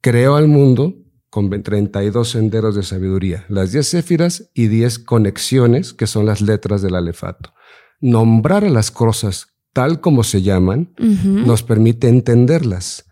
creó 0.00 0.36
al 0.36 0.48
mundo 0.48 0.94
con 1.30 1.50
32 1.62 2.30
senderos 2.30 2.74
de 2.74 2.82
sabiduría, 2.82 3.44
las 3.50 3.70
10 3.72 3.86
céfiras 3.86 4.50
y 4.54 4.68
10 4.68 4.98
conexiones, 4.98 5.92
que 5.92 6.06
son 6.06 6.24
las 6.24 6.40
letras 6.40 6.80
del 6.80 6.94
alefato. 6.94 7.52
Nombrar 8.00 8.64
a 8.64 8.70
las 8.70 8.90
cosas 8.90 9.48
tal 9.74 10.00
como 10.00 10.24
se 10.24 10.40
llaman 10.40 10.94
nos 10.98 11.62
permite 11.62 12.08
entenderlas 12.08 13.04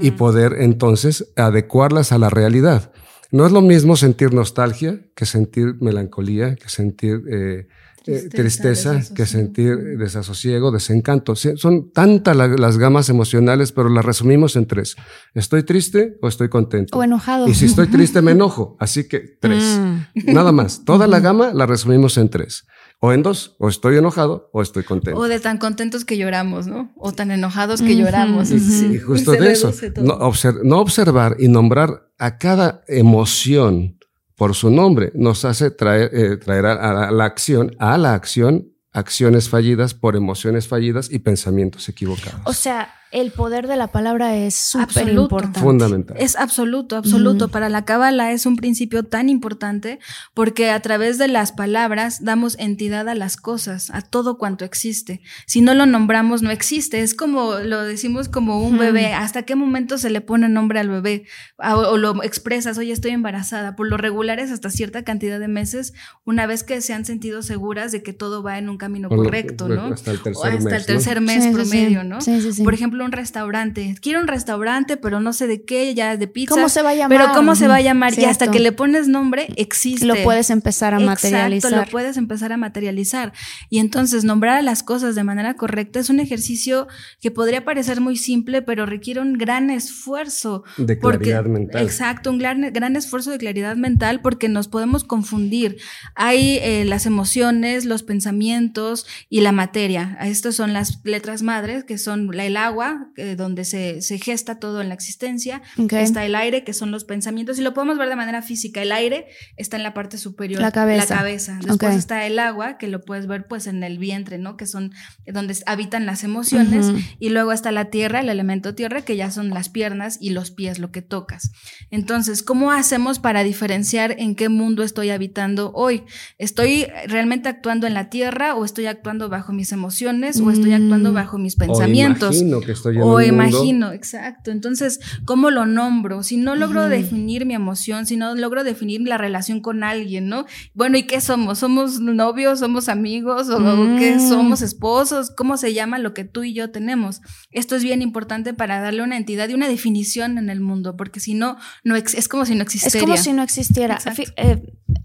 Y 0.00 0.10
poder 0.12 0.56
entonces 0.58 1.32
adecuarlas 1.36 2.12
a 2.12 2.18
la 2.18 2.30
realidad. 2.30 2.92
No 3.30 3.46
es 3.46 3.52
lo 3.52 3.62
mismo 3.62 3.96
sentir 3.96 4.34
nostalgia 4.34 5.00
que 5.14 5.24
sentir 5.24 5.76
melancolía, 5.80 6.56
que 6.56 6.68
sentir 6.68 7.22
eh, 7.30 7.66
eh, 8.04 8.28
Tristeza, 8.30 9.00
que 9.14 9.26
sentir 9.26 9.96
desasosiego, 9.96 10.72
desencanto. 10.72 11.36
Son 11.36 11.92
tantas 11.92 12.36
la- 12.36 12.48
las 12.48 12.76
gamas 12.76 13.08
emocionales, 13.08 13.70
pero 13.70 13.88
las 13.88 14.04
resumimos 14.04 14.56
en 14.56 14.66
tres. 14.66 14.96
¿Estoy 15.34 15.62
triste 15.62 16.16
o 16.20 16.26
estoy 16.28 16.48
contento? 16.48 16.98
O 16.98 17.04
enojado. 17.04 17.46
Y 17.46 17.54
si 17.54 17.66
estoy 17.66 17.86
triste 17.86 18.20
me 18.20 18.32
enojo, 18.38 18.76
así 18.80 19.04
que 19.06 19.20
tres. 19.40 19.78
Mm. 19.80 20.32
Nada 20.34 20.50
más. 20.50 20.84
Toda 20.84 21.06
la 21.06 21.20
gama 21.20 21.54
la 21.54 21.64
resumimos 21.66 22.18
en 22.18 22.28
tres. 22.28 22.64
O 23.04 23.12
en 23.12 23.22
dos. 23.24 23.56
O 23.58 23.68
estoy 23.68 23.96
enojado 23.96 24.48
o 24.52 24.62
estoy 24.62 24.84
contento. 24.84 25.18
O 25.18 25.24
de 25.26 25.40
tan 25.40 25.58
contentos 25.58 26.04
que 26.04 26.16
lloramos, 26.16 26.68
¿no? 26.68 26.92
O 26.96 27.10
tan 27.12 27.32
enojados 27.32 27.82
que 27.82 27.96
lloramos. 27.96 28.48
Sí, 28.48 28.92
Y 28.94 28.98
justo 29.00 29.32
se 29.32 29.40
de 29.40 29.50
eso, 29.52 29.72
no, 30.02 30.18
obser- 30.20 30.60
no 30.62 30.78
observar 30.78 31.34
y 31.40 31.48
nombrar 31.48 32.08
a 32.18 32.38
cada 32.38 32.84
emoción 32.86 33.98
por 34.36 34.54
su 34.54 34.70
nombre 34.70 35.10
nos 35.14 35.44
hace 35.44 35.70
traer, 35.72 36.10
eh, 36.14 36.36
traer 36.36 36.66
a, 36.66 37.08
a 37.08 37.10
la 37.10 37.24
acción, 37.24 37.74
a 37.80 37.98
la 37.98 38.14
acción, 38.14 38.68
acciones 38.92 39.48
fallidas 39.48 39.94
por 39.94 40.14
emociones 40.16 40.68
fallidas 40.68 41.10
y 41.10 41.18
pensamientos 41.18 41.88
equivocados. 41.88 42.40
O 42.44 42.52
sea, 42.52 42.88
el 43.12 43.30
poder 43.30 43.66
de 43.68 43.76
la 43.76 43.88
palabra 43.88 44.34
es 44.36 44.54
súper 44.54 45.08
importante. 45.10 45.60
Fundamental. 45.60 46.16
Es 46.18 46.34
absoluto, 46.34 46.96
absoluto. 46.96 47.48
Para 47.48 47.68
la 47.68 47.84
cábala 47.84 48.32
es 48.32 48.46
un 48.46 48.56
principio 48.56 49.02
tan 49.04 49.28
importante 49.28 49.98
porque 50.34 50.70
a 50.70 50.80
través 50.80 51.18
de 51.18 51.28
las 51.28 51.52
palabras 51.52 52.24
damos 52.24 52.56
entidad 52.58 53.08
a 53.08 53.14
las 53.14 53.36
cosas, 53.36 53.90
a 53.90 54.00
todo 54.00 54.38
cuanto 54.38 54.64
existe. 54.64 55.20
Si 55.46 55.60
no 55.60 55.74
lo 55.74 55.84
nombramos, 55.86 56.42
no 56.42 56.50
existe. 56.50 57.02
Es 57.02 57.14
como 57.14 57.54
lo 57.60 57.82
decimos 57.82 58.28
como 58.28 58.62
un 58.66 58.78
bebé. 58.78 59.12
¿Hasta 59.12 59.42
qué 59.42 59.56
momento 59.56 59.98
se 59.98 60.08
le 60.10 60.20
pone 60.22 60.48
nombre 60.48 60.80
al 60.80 60.88
bebé? 60.88 61.24
O, 61.58 61.74
o 61.92 61.98
lo 61.98 62.22
expresas, 62.22 62.78
oye, 62.78 62.92
estoy 62.92 63.10
embarazada. 63.12 63.76
Por 63.76 63.88
lo 63.88 63.98
regular 63.98 64.40
es 64.40 64.50
hasta 64.50 64.70
cierta 64.70 65.02
cantidad 65.04 65.38
de 65.38 65.48
meses, 65.48 65.92
una 66.24 66.46
vez 66.46 66.62
que 66.64 66.80
se 66.80 66.94
han 66.94 67.04
sentido 67.04 67.42
seguras 67.42 67.92
de 67.92 68.02
que 68.02 68.12
todo 68.14 68.42
va 68.42 68.58
en 68.58 68.68
un 68.70 68.78
camino 68.78 69.08
Por 69.10 69.18
lo- 69.18 69.24
correcto, 69.24 69.68
¿no? 69.68 69.86
Hasta 69.92 70.12
el 70.12 70.18
O 70.18 70.22
tercer 70.22 70.52
hasta 70.52 70.64
mes. 70.64 70.64
el 70.74 70.80
¿no? 70.80 70.86
tercer 70.86 71.20
mes 71.20 71.42
Sí, 71.42 71.48
sí, 71.50 71.54
promedio, 71.54 72.00
sí. 72.02 72.06
¿no? 72.08 72.20
Sí, 72.20 72.40
sí, 72.40 72.52
sí. 72.54 72.62
Por 72.64 72.72
ejemplo, 72.74 73.01
un 73.04 73.12
restaurante. 73.12 73.94
Quiero 74.00 74.20
un 74.20 74.28
restaurante, 74.28 74.96
pero 74.96 75.20
no 75.20 75.32
sé 75.32 75.46
de 75.46 75.64
qué, 75.64 75.94
ya 75.94 76.16
de 76.16 76.26
pizza. 76.28 76.54
¿Cómo 76.54 76.68
se 76.68 76.82
va 76.82 76.90
a 76.90 76.94
llamar? 76.94 77.18
Pero 77.18 77.32
cómo 77.34 77.54
se 77.54 77.68
va 77.68 77.76
a 77.76 77.80
llamar. 77.80 78.18
Y 78.18 78.24
hasta 78.24 78.50
que 78.50 78.60
le 78.60 78.72
pones 78.72 79.08
nombre, 79.08 79.48
existe. 79.56 80.06
Lo 80.06 80.14
puedes 80.22 80.50
empezar 80.50 80.94
a 80.94 80.98
Exacto, 80.98 81.10
materializar. 81.28 81.72
lo 81.72 81.84
puedes 81.90 82.16
empezar 82.16 82.52
a 82.52 82.56
materializar. 82.56 83.32
Y 83.70 83.78
entonces 83.78 84.24
nombrar 84.24 84.58
a 84.58 84.62
las 84.62 84.82
cosas 84.82 85.14
de 85.14 85.24
manera 85.24 85.54
correcta 85.54 86.00
es 86.00 86.10
un 86.10 86.20
ejercicio 86.20 86.88
que 87.20 87.30
podría 87.30 87.64
parecer 87.64 88.00
muy 88.00 88.16
simple, 88.16 88.62
pero 88.62 88.86
requiere 88.86 89.20
un 89.20 89.34
gran 89.34 89.70
esfuerzo. 89.70 90.64
De 90.76 90.96
porque- 90.96 91.18
claridad 91.30 91.44
mental. 91.46 91.82
Exacto, 91.82 92.30
un 92.30 92.38
gran, 92.38 92.72
gran 92.72 92.96
esfuerzo 92.96 93.30
de 93.30 93.38
claridad 93.38 93.76
mental 93.76 94.20
porque 94.20 94.48
nos 94.48 94.68
podemos 94.68 95.04
confundir. 95.04 95.76
Hay 96.14 96.58
eh, 96.62 96.84
las 96.86 97.06
emociones, 97.06 97.84
los 97.84 98.02
pensamientos 98.02 99.06
y 99.28 99.40
la 99.40 99.52
materia. 99.52 100.16
Estas 100.22 100.54
son 100.56 100.72
las 100.72 101.00
letras 101.04 101.42
madres, 101.42 101.84
que 101.84 101.98
son 101.98 102.28
la- 102.34 102.44
el 102.44 102.56
agua, 102.56 102.91
eh, 103.16 103.36
donde 103.36 103.64
se, 103.64 104.02
se 104.02 104.18
gesta 104.18 104.58
todo 104.58 104.80
en 104.80 104.88
la 104.88 104.94
existencia. 104.94 105.62
Está 105.90 106.24
el 106.24 106.34
aire, 106.34 106.64
que 106.64 106.72
son 106.72 106.90
los 106.90 107.04
pensamientos, 107.04 107.58
y 107.58 107.62
lo 107.62 107.74
podemos 107.74 107.98
ver 107.98 108.08
de 108.08 108.16
manera 108.16 108.42
física. 108.42 108.82
El 108.82 108.92
aire 108.92 109.26
está 109.56 109.76
en 109.76 109.82
la 109.82 109.94
parte 109.94 110.18
superior. 110.18 110.60
La 110.60 110.70
cabeza. 110.72 111.14
La 111.14 111.18
cabeza. 111.20 111.58
Después 111.64 111.94
está 111.96 112.26
el 112.26 112.38
agua, 112.38 112.78
que 112.78 112.88
lo 112.88 113.00
puedes 113.04 113.26
ver 113.26 113.46
pues 113.46 113.66
en 113.66 113.82
el 113.82 113.98
vientre, 113.98 114.38
¿no? 114.38 114.56
Que 114.56 114.66
son 114.66 114.92
donde 115.26 115.56
habitan 115.66 116.06
las 116.06 116.24
emociones. 116.24 116.86
Y 117.18 117.28
luego 117.30 117.52
está 117.52 117.72
la 117.72 117.86
tierra, 117.86 118.20
el 118.20 118.28
elemento 118.28 118.74
tierra, 118.74 119.02
que 119.02 119.16
ya 119.16 119.30
son 119.30 119.50
las 119.50 119.68
piernas 119.68 120.18
y 120.20 120.30
los 120.30 120.50
pies, 120.50 120.78
lo 120.78 120.90
que 120.90 121.02
tocas. 121.02 121.52
Entonces, 121.90 122.42
¿cómo 122.42 122.72
hacemos 122.72 123.18
para 123.18 123.42
diferenciar 123.44 124.14
en 124.18 124.34
qué 124.34 124.48
mundo 124.48 124.82
estoy 124.82 125.10
habitando 125.10 125.72
hoy? 125.74 126.02
¿Estoy 126.38 126.86
realmente 127.06 127.48
actuando 127.48 127.86
en 127.86 127.94
la 127.94 128.10
tierra 128.10 128.54
o 128.54 128.64
estoy 128.64 128.86
actuando 128.86 129.28
bajo 129.28 129.52
mis 129.52 129.72
emociones 129.72 130.40
o 130.40 130.50
estoy 130.50 130.72
actuando 130.72 131.10
Mm. 131.10 131.14
bajo 131.14 131.38
mis 131.38 131.54
O 131.54 131.58
pensamientos? 131.58 132.36
imagino 132.36 132.60
que 132.60 132.72
estoy 132.90 132.96
en 132.96 133.02
o 133.02 133.14
un 133.16 133.22
imagino, 133.24 133.62
mundo. 133.86 133.92
exacto. 133.92 134.50
Entonces, 134.50 135.00
¿cómo 135.24 135.50
lo 135.50 135.66
nombro? 135.66 136.22
Si 136.22 136.36
no 136.36 136.54
logro 136.56 136.88
definir 136.88 137.46
mi 137.46 137.54
emoción, 137.54 138.06
si 138.06 138.16
no 138.16 138.34
logro 138.34 138.64
definir 138.64 139.00
la 139.02 139.18
relación 139.18 139.60
con 139.60 139.84
alguien, 139.84 140.28
¿no? 140.28 140.46
Bueno, 140.74 140.98
¿y 140.98 141.04
qué 141.04 141.20
somos? 141.20 141.58
¿Somos 141.58 142.00
novios? 142.00 142.58
¿Somos 142.60 142.88
amigos? 142.88 143.48
¿O 143.48 143.58
Mm. 143.60 143.98
qué 143.98 144.18
somos 144.20 144.62
esposos? 144.62 145.30
¿Cómo 145.30 145.56
se 145.56 145.72
llama 145.74 145.98
lo 145.98 146.14
que 146.14 146.24
tú 146.24 146.42
y 146.42 146.52
yo 146.54 146.70
tenemos? 146.70 147.20
Esto 147.50 147.76
es 147.76 147.82
bien 147.82 148.02
importante 148.02 148.54
para 148.54 148.80
darle 148.80 149.02
una 149.02 149.16
entidad 149.16 149.48
y 149.48 149.54
una 149.54 149.68
definición 149.68 150.38
en 150.38 150.50
el 150.50 150.60
mundo, 150.60 150.96
porque 150.96 151.20
si 151.20 151.34
no, 151.34 151.56
no 151.84 151.96
es 151.96 152.28
como 152.28 152.44
si 152.44 152.54
no 152.54 152.62
Es 152.64 152.74
existiera. 152.74 153.06
como 153.06 153.16
si 153.16 153.32
no 153.32 153.42
existiera. 153.42 153.98
Eh, 154.36 154.62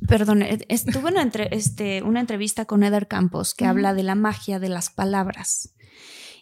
perdón, 0.08 0.42
eh, 0.42 0.60
estuve 0.70 1.10
en 1.10 1.18
entre- 1.18 1.50
este, 1.56 2.02
una 2.04 2.20
entrevista 2.22 2.66
con 2.66 2.84
Eder 2.84 3.08
Campos 3.08 3.54
que 3.54 3.66
habla 3.66 3.94
de 3.94 4.04
la 4.04 4.16
magia 4.16 4.60
de 4.60 4.70
las 4.70 4.90
palabras. 4.90 5.74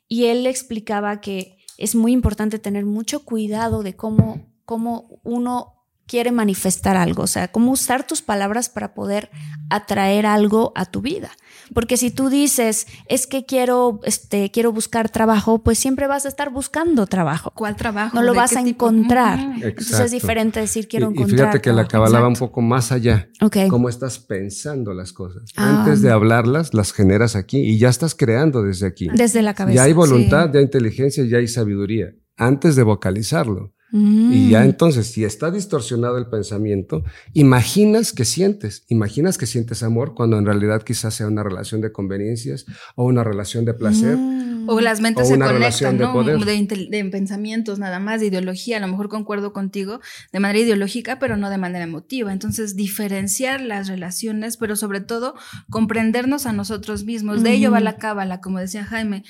Y 0.08 0.26
él 0.26 0.46
explicaba 0.48 1.22
que 1.22 1.58
es 1.78 1.96
muy 1.96 2.12
importante 2.12 2.60
tener 2.60 2.86
mucho 2.86 3.26
cuidado 3.26 3.84
de 3.84 3.96
cómo, 3.96 4.48
cómo 4.66 5.20
uno 5.24 5.75
quiere 6.08 6.32
manifestar 6.32 6.98
algo, 6.98 7.24
o 7.24 7.28
sea, 7.28 7.48
cómo 7.52 7.72
usar 7.72 8.06
tus 8.06 8.22
palabras 8.22 8.70
para 8.70 8.94
poder 8.94 9.30
atraer 9.70 10.26
algo 10.26 10.72
a 10.76 10.86
tu 10.86 11.02
vida. 11.02 11.32
Porque 11.74 11.98
si 11.98 12.12
tú 12.12 12.30
dices, 12.30 12.86
es 13.08 13.26
que 13.26 13.46
quiero, 13.46 14.00
este, 14.04 14.52
quiero 14.52 14.72
buscar 14.72 15.10
trabajo, 15.10 15.64
pues 15.64 15.80
siempre 15.80 16.06
vas 16.06 16.26
a 16.26 16.28
estar 16.28 16.52
buscando 16.52 17.08
trabajo. 17.08 17.52
¿Cuál 17.56 17.76
trabajo? 17.76 18.16
No 18.16 18.22
lo 18.22 18.34
¿De 18.34 18.38
vas 18.38 18.52
a 18.56 18.64
tipo? 18.64 18.70
encontrar. 18.70 19.40
Ujú. 19.40 19.66
Entonces 19.66 20.00
es 20.00 20.12
diferente 20.12 20.60
decir 20.60 20.88
quiero 20.88 21.08
y, 21.08 21.10
y 21.10 21.18
encontrar. 21.18 21.40
fíjate 21.40 21.62
que 21.62 21.74
la 21.74 21.84
va 22.20 22.28
un 22.28 22.36
poco 22.36 22.62
más 22.62 22.92
allá. 22.92 23.30
Ok. 23.42 23.58
Cómo 23.70 23.90
estás 23.90 24.20
pensando 24.20 24.94
las 24.94 25.12
cosas. 25.12 25.52
Ah. 25.56 25.80
Antes 25.80 26.02
de 26.02 26.12
hablarlas, 26.12 26.74
las 26.74 26.94
generas 26.94 27.36
aquí 27.36 27.58
y 27.58 27.80
ya 27.80 27.90
estás 27.90 28.14
creando 28.14 28.62
desde 28.62 28.86
aquí. 28.86 29.08
Desde 29.14 29.42
la 29.42 29.54
cabeza. 29.54 29.76
Ya 29.76 29.84
hay 29.84 29.94
voluntad, 29.94 30.48
sí. 30.48 30.52
ya 30.54 30.60
hay 30.60 30.66
inteligencia, 30.66 31.26
ya 31.26 31.38
hay 31.38 31.48
sabiduría. 31.48 32.14
Antes 32.38 32.76
de 32.76 32.84
vocalizarlo. 32.84 33.74
Mm. 33.98 34.34
Y 34.34 34.50
ya 34.50 34.66
entonces, 34.66 35.08
si 35.08 35.24
está 35.24 35.52
distorsionado 35.52 36.18
el 36.18 36.28
pensamiento, 36.28 37.06
imaginas 37.34 38.12
que 38.12 38.26
sientes, 38.26 38.84
imaginas 38.90 39.38
que 39.38 39.46
sientes 39.46 39.84
amor 39.84 40.14
cuando 40.16 40.38
en 40.38 40.46
realidad 40.46 40.84
quizás 40.84 41.14
sea 41.14 41.28
una 41.28 41.44
relación 41.44 41.80
de 41.80 41.94
conveniencias 41.94 42.66
o 42.96 43.06
una 43.06 43.24
relación 43.24 43.64
de 43.64 43.74
placer. 43.74 44.18
Mm. 44.18 44.46
O 44.68 44.82
las 44.82 45.00
mentes 45.00 45.26
O 45.26 45.28
se 45.28 45.36
una 45.36 45.46
conectan, 45.46 45.62
relación 45.62 45.98
de 46.00 46.04
¿no? 46.06 46.14
poder. 46.14 46.40
De, 46.44 46.56
intel- 46.58 46.90
de 46.90 47.06
pensamientos 47.06 47.78
nada 47.78 48.00
más, 48.00 48.20
de 48.20 48.26
ideología. 48.28 48.78
A 48.78 48.80
lo 48.80 48.88
mejor 48.88 49.10
concuerdo 49.10 49.54
contigo 49.54 50.00
de 50.34 50.40
manera 50.40 50.60
ideológica, 50.60 51.20
pero 51.20 51.38
no 51.38 51.52
de 51.52 51.60
manera 51.60 51.84
emotiva. 51.86 52.34
Entonces, 52.34 52.76
diferenciar 52.76 53.62
las 53.62 53.88
relaciones, 53.88 54.58
pero 54.58 54.76
sobre 54.76 55.02
todo 55.02 55.36
comprendernos 55.70 56.48
a 56.48 56.52
nosotros 56.52 57.04
mismos. 57.06 57.44
De 57.44 57.52
ello 57.54 57.70
va 57.72 57.80
la 57.80 57.98
cábala, 57.98 58.42
como 58.42 58.60
decía 58.60 58.84
Jaime. 58.84 59.24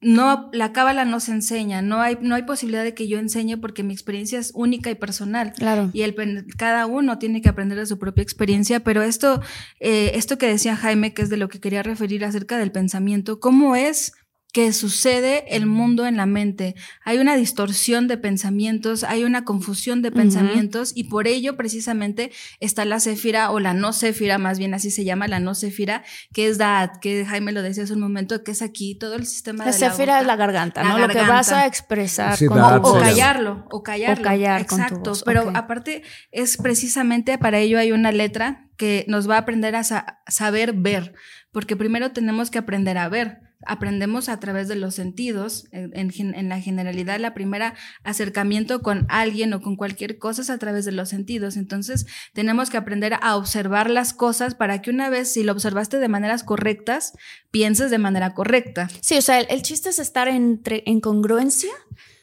No, 0.00 0.48
la 0.52 0.72
cábala 0.72 1.04
no 1.04 1.18
se 1.18 1.32
enseña, 1.32 1.82
no 1.82 2.00
hay, 2.00 2.18
no 2.20 2.36
hay 2.36 2.42
posibilidad 2.42 2.84
de 2.84 2.94
que 2.94 3.08
yo 3.08 3.18
enseñe 3.18 3.56
porque 3.56 3.82
mi 3.82 3.92
experiencia 3.92 4.38
es 4.38 4.52
única 4.54 4.90
y 4.90 4.94
personal. 4.94 5.52
Claro. 5.54 5.90
Y 5.92 6.02
el, 6.02 6.14
cada 6.56 6.86
uno 6.86 7.18
tiene 7.18 7.42
que 7.42 7.48
aprender 7.48 7.78
de 7.78 7.86
su 7.86 7.98
propia 7.98 8.22
experiencia, 8.22 8.80
pero 8.80 9.02
esto, 9.02 9.40
eh, 9.80 10.12
esto 10.14 10.38
que 10.38 10.46
decía 10.46 10.76
Jaime, 10.76 11.14
que 11.14 11.22
es 11.22 11.30
de 11.30 11.36
lo 11.36 11.48
que 11.48 11.58
quería 11.58 11.82
referir 11.82 12.24
acerca 12.24 12.58
del 12.58 12.70
pensamiento, 12.70 13.40
¿cómo 13.40 13.74
es 13.74 14.12
que 14.52 14.72
sucede 14.72 15.44
el 15.54 15.66
mundo 15.66 16.06
en 16.06 16.16
la 16.16 16.24
mente? 16.26 16.74
Hay 17.04 17.18
una 17.18 17.36
distorsión 17.36 18.08
de 18.08 18.16
pensamientos, 18.16 19.04
hay 19.04 19.24
una 19.24 19.44
confusión 19.44 20.00
de 20.00 20.10
pensamientos 20.10 20.92
y 20.94 21.04
por 21.04 21.26
ello 21.26 21.56
precisamente 21.56 22.32
está 22.58 22.84
la 22.86 22.98
céfira 22.98 23.50
o 23.50 23.60
la 23.60 23.74
no 23.74 23.92
céfira, 23.92 24.38
más 24.38 24.58
bien 24.58 24.72
así 24.74 24.90
se 24.90 25.04
llama 25.04 25.28
la 25.28 25.38
no 25.38 25.54
céfira, 25.54 26.02
que 26.32 26.48
es 26.48 26.56
Da'at, 26.58 26.98
que 27.00 27.24
Jaime 27.26 27.52
lo 27.52 27.62
decía 27.62 27.84
hace 27.84 27.92
un 27.92 28.00
momento, 28.00 28.42
que 28.42 28.52
es 28.52 28.62
aquí 28.62 28.94
todo 28.94 29.14
el 29.16 29.26
sistema 29.26 29.64
La 29.66 29.72
de 29.72 29.78
la 29.78 29.90
cefira 29.90 30.12
boca. 30.14 30.20
es 30.22 30.26
la 30.26 30.36
garganta, 30.36 30.82
La 30.82 30.88
¿no? 30.90 30.98
Lo 30.98 31.08
que 31.08 31.20
vas 31.20 31.52
a 31.52 31.66
expresar 31.66 32.36
Sí, 32.36 32.46
con 32.46 32.58
O 32.58 32.98
callarlo, 32.98 33.66
o 33.70 33.82
callarlo. 33.82 34.22
O 34.22 34.24
callar 34.24 34.66
con 34.66 34.78
tu 34.78 34.84
Exacto. 34.84 35.10
voz, 35.10 35.22
Pero 35.24 35.50
aparte, 35.54 36.02
es 36.32 36.56
precisamente 36.56 37.36
para 37.38 37.58
ello 37.58 37.78
hay 37.78 37.92
una 37.92 38.12
letra 38.12 38.64
que 38.78 39.04
nos 39.08 39.28
va 39.28 39.34
a 39.36 39.38
aprender 39.40 39.76
a 39.76 39.84
sa- 39.84 40.20
saber 40.26 40.72
ver. 40.72 41.12
Porque 41.52 41.76
primero 41.76 42.12
tenemos 42.12 42.50
que 42.50 42.58
aprender 42.58 42.96
a 42.98 43.08
ver. 43.08 43.40
Aprendemos 43.68 44.28
a 44.28 44.40
través 44.40 44.66
de 44.68 44.74
los 44.76 44.94
sentidos. 44.94 45.66
En, 45.72 45.90
en 45.96 46.10
gen- 46.10 46.34
en 46.34 46.48
la 46.48 46.60
generalidad, 46.60 47.20
la 47.20 47.34
primera 47.34 47.74
acercamiento 48.02 48.82
con 48.82 49.06
alguien 49.08 49.52
o 49.54 49.60
con 49.60 49.76
cualquier 49.76 50.18
cosa 50.18 50.42
es 50.42 50.50
a 50.50 50.58
través 50.58 50.84
de 50.84 50.92
los 50.92 51.08
sentidos. 51.10 51.56
Entonces, 51.56 52.06
tenemos 52.32 52.70
que 52.70 52.76
aprender 52.78 53.14
a 53.20 53.36
observar 53.36 53.90
las 53.90 54.12
cosas 54.12 54.54
para 54.54 54.80
que 54.82 54.90
una 54.90 55.10
vez, 55.10 55.32
si 55.32 55.42
lo 55.44 55.52
observaste 55.52 55.98
de 55.98 56.08
maneras 56.08 56.42
correctas, 56.42 57.12
pienses 57.50 57.90
de 57.90 57.98
manera 57.98 58.34
correcta. 58.34 58.88
Sí, 59.00 59.16
o 59.16 59.22
sea, 59.22 59.38
el, 59.40 59.46
el 59.50 59.62
chiste 59.62 59.90
es 59.90 59.98
estar 59.98 60.28
entre, 60.28 60.82
en 60.86 61.00
congruencia 61.00 61.70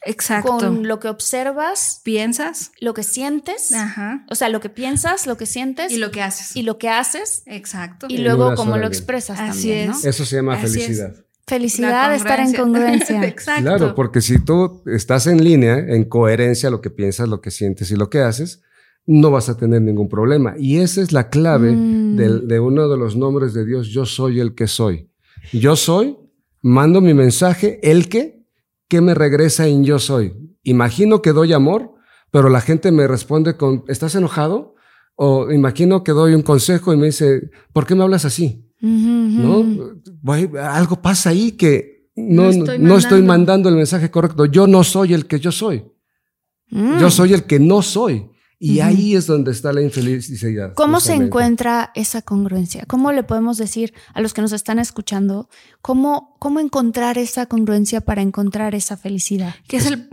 Exacto. 0.04 0.58
con 0.58 0.86
lo 0.86 1.00
que 1.00 1.08
observas, 1.08 2.00
Piensas. 2.04 2.70
lo 2.80 2.94
que 2.94 3.02
sientes, 3.02 3.72
Ajá. 3.72 4.24
o 4.30 4.34
sea, 4.34 4.48
lo 4.48 4.60
que 4.60 4.68
piensas, 4.70 5.26
lo 5.26 5.36
que 5.36 5.46
sientes 5.46 5.90
Y 5.92 5.96
lo 5.98 6.10
que 6.10 6.22
haces. 6.22 6.54
y 6.56 6.62
lo 6.62 6.78
que 6.78 6.88
haces 6.88 7.42
Exacto. 7.46 8.06
y 8.08 8.18
luego 8.18 8.54
cómo 8.54 8.76
lo 8.76 8.86
expresas 8.86 9.38
Así 9.40 9.68
también, 9.68 9.90
¿no? 9.90 9.96
es. 9.98 10.04
Eso 10.04 10.24
se 10.24 10.36
llama 10.36 10.54
Así 10.54 10.80
es. 10.82 11.02
Felicidad. 11.46 12.10
De 12.10 12.16
estar 12.16 12.40
en 12.40 12.54
congruencia. 12.54 13.24
Exacto. 13.26 13.62
Claro, 13.62 13.94
porque 13.94 14.20
si 14.20 14.38
tú 14.38 14.82
estás 14.86 15.26
en 15.26 15.42
línea, 15.42 15.78
en 15.78 16.04
coherencia, 16.04 16.70
lo 16.70 16.80
que 16.80 16.90
piensas, 16.90 17.28
lo 17.28 17.40
que 17.40 17.50
sientes 17.50 17.90
y 17.90 17.96
lo 17.96 18.10
que 18.10 18.20
haces, 18.20 18.62
no 19.06 19.30
vas 19.30 19.48
a 19.48 19.56
tener 19.56 19.82
ningún 19.82 20.08
problema. 20.08 20.54
Y 20.58 20.78
esa 20.78 21.00
es 21.00 21.12
la 21.12 21.28
clave 21.30 21.72
Mm. 21.72 22.16
del- 22.16 22.48
de 22.48 22.58
uno 22.60 22.88
de 22.88 22.96
los 22.96 23.16
nombres 23.16 23.54
de 23.54 23.64
Dios, 23.64 23.88
yo 23.88 24.04
soy 24.04 24.40
el 24.40 24.54
que 24.54 24.66
soy. 24.66 25.08
Yo 25.52 25.76
soy, 25.76 26.16
mando 26.62 27.00
mi 27.00 27.14
mensaje, 27.14 27.78
el 27.88 28.08
que, 28.08 28.44
que 28.88 29.00
me 29.00 29.14
regresa 29.14 29.66
en 29.68 29.84
yo 29.84 29.98
soy. 30.00 30.34
Imagino 30.64 31.22
que 31.22 31.32
doy 31.32 31.52
amor, 31.52 31.92
pero 32.32 32.48
la 32.48 32.60
gente 32.60 32.90
me 32.90 33.06
responde 33.06 33.56
con, 33.56 33.84
¿estás 33.86 34.16
enojado? 34.16 34.74
O 35.14 35.52
imagino 35.52 36.02
que 36.02 36.10
doy 36.12 36.34
un 36.34 36.42
consejo 36.42 36.92
y 36.92 36.96
me 36.96 37.06
dice, 37.06 37.50
¿por 37.72 37.86
qué 37.86 37.94
me 37.94 38.02
hablas 38.02 38.24
así? 38.24 38.65
¿No? 38.80 39.64
Algo 40.60 41.00
pasa 41.00 41.30
ahí 41.30 41.52
que 41.52 42.10
no, 42.16 42.44
No 42.44 42.52
no 42.52 42.72
estoy 42.74 42.96
estoy, 42.98 43.22
mandando. 43.22 43.68
el 43.68 43.76
mensaje 43.76 44.10
correcto. 44.10 44.46
Yo 44.46 44.66
no 44.66 44.84
soy 44.84 45.14
el 45.14 45.26
que 45.26 45.38
yo 45.38 45.52
soy. 45.52 45.84
Mm. 46.70 46.98
Yo 46.98 47.10
soy 47.10 47.34
el 47.34 47.44
que 47.44 47.60
no 47.60 47.82
soy. 47.82 48.30
Y 48.58 48.80
ahí 48.80 49.14
es 49.14 49.26
donde 49.26 49.50
está 49.52 49.70
la 49.70 49.82
infelicidad. 49.82 50.72
¿Cómo 50.74 50.98
se 51.00 51.12
encuentra 51.12 51.92
esa 51.94 52.22
congruencia? 52.22 52.86
¿Cómo 52.86 53.12
le 53.12 53.22
podemos 53.22 53.58
decir 53.58 53.92
a 54.14 54.22
los 54.22 54.32
que 54.32 54.40
nos 54.40 54.52
están 54.52 54.78
escuchando 54.78 55.50
cómo, 55.82 56.36
cómo 56.38 56.58
encontrar 56.58 57.18
esa 57.18 57.44
congruencia 57.46 58.00
para 58.00 58.22
encontrar 58.22 58.74
esa 58.74 58.96
felicidad? 58.96 59.54
Que 59.68 59.76
es 59.76 59.86
el. 59.86 60.08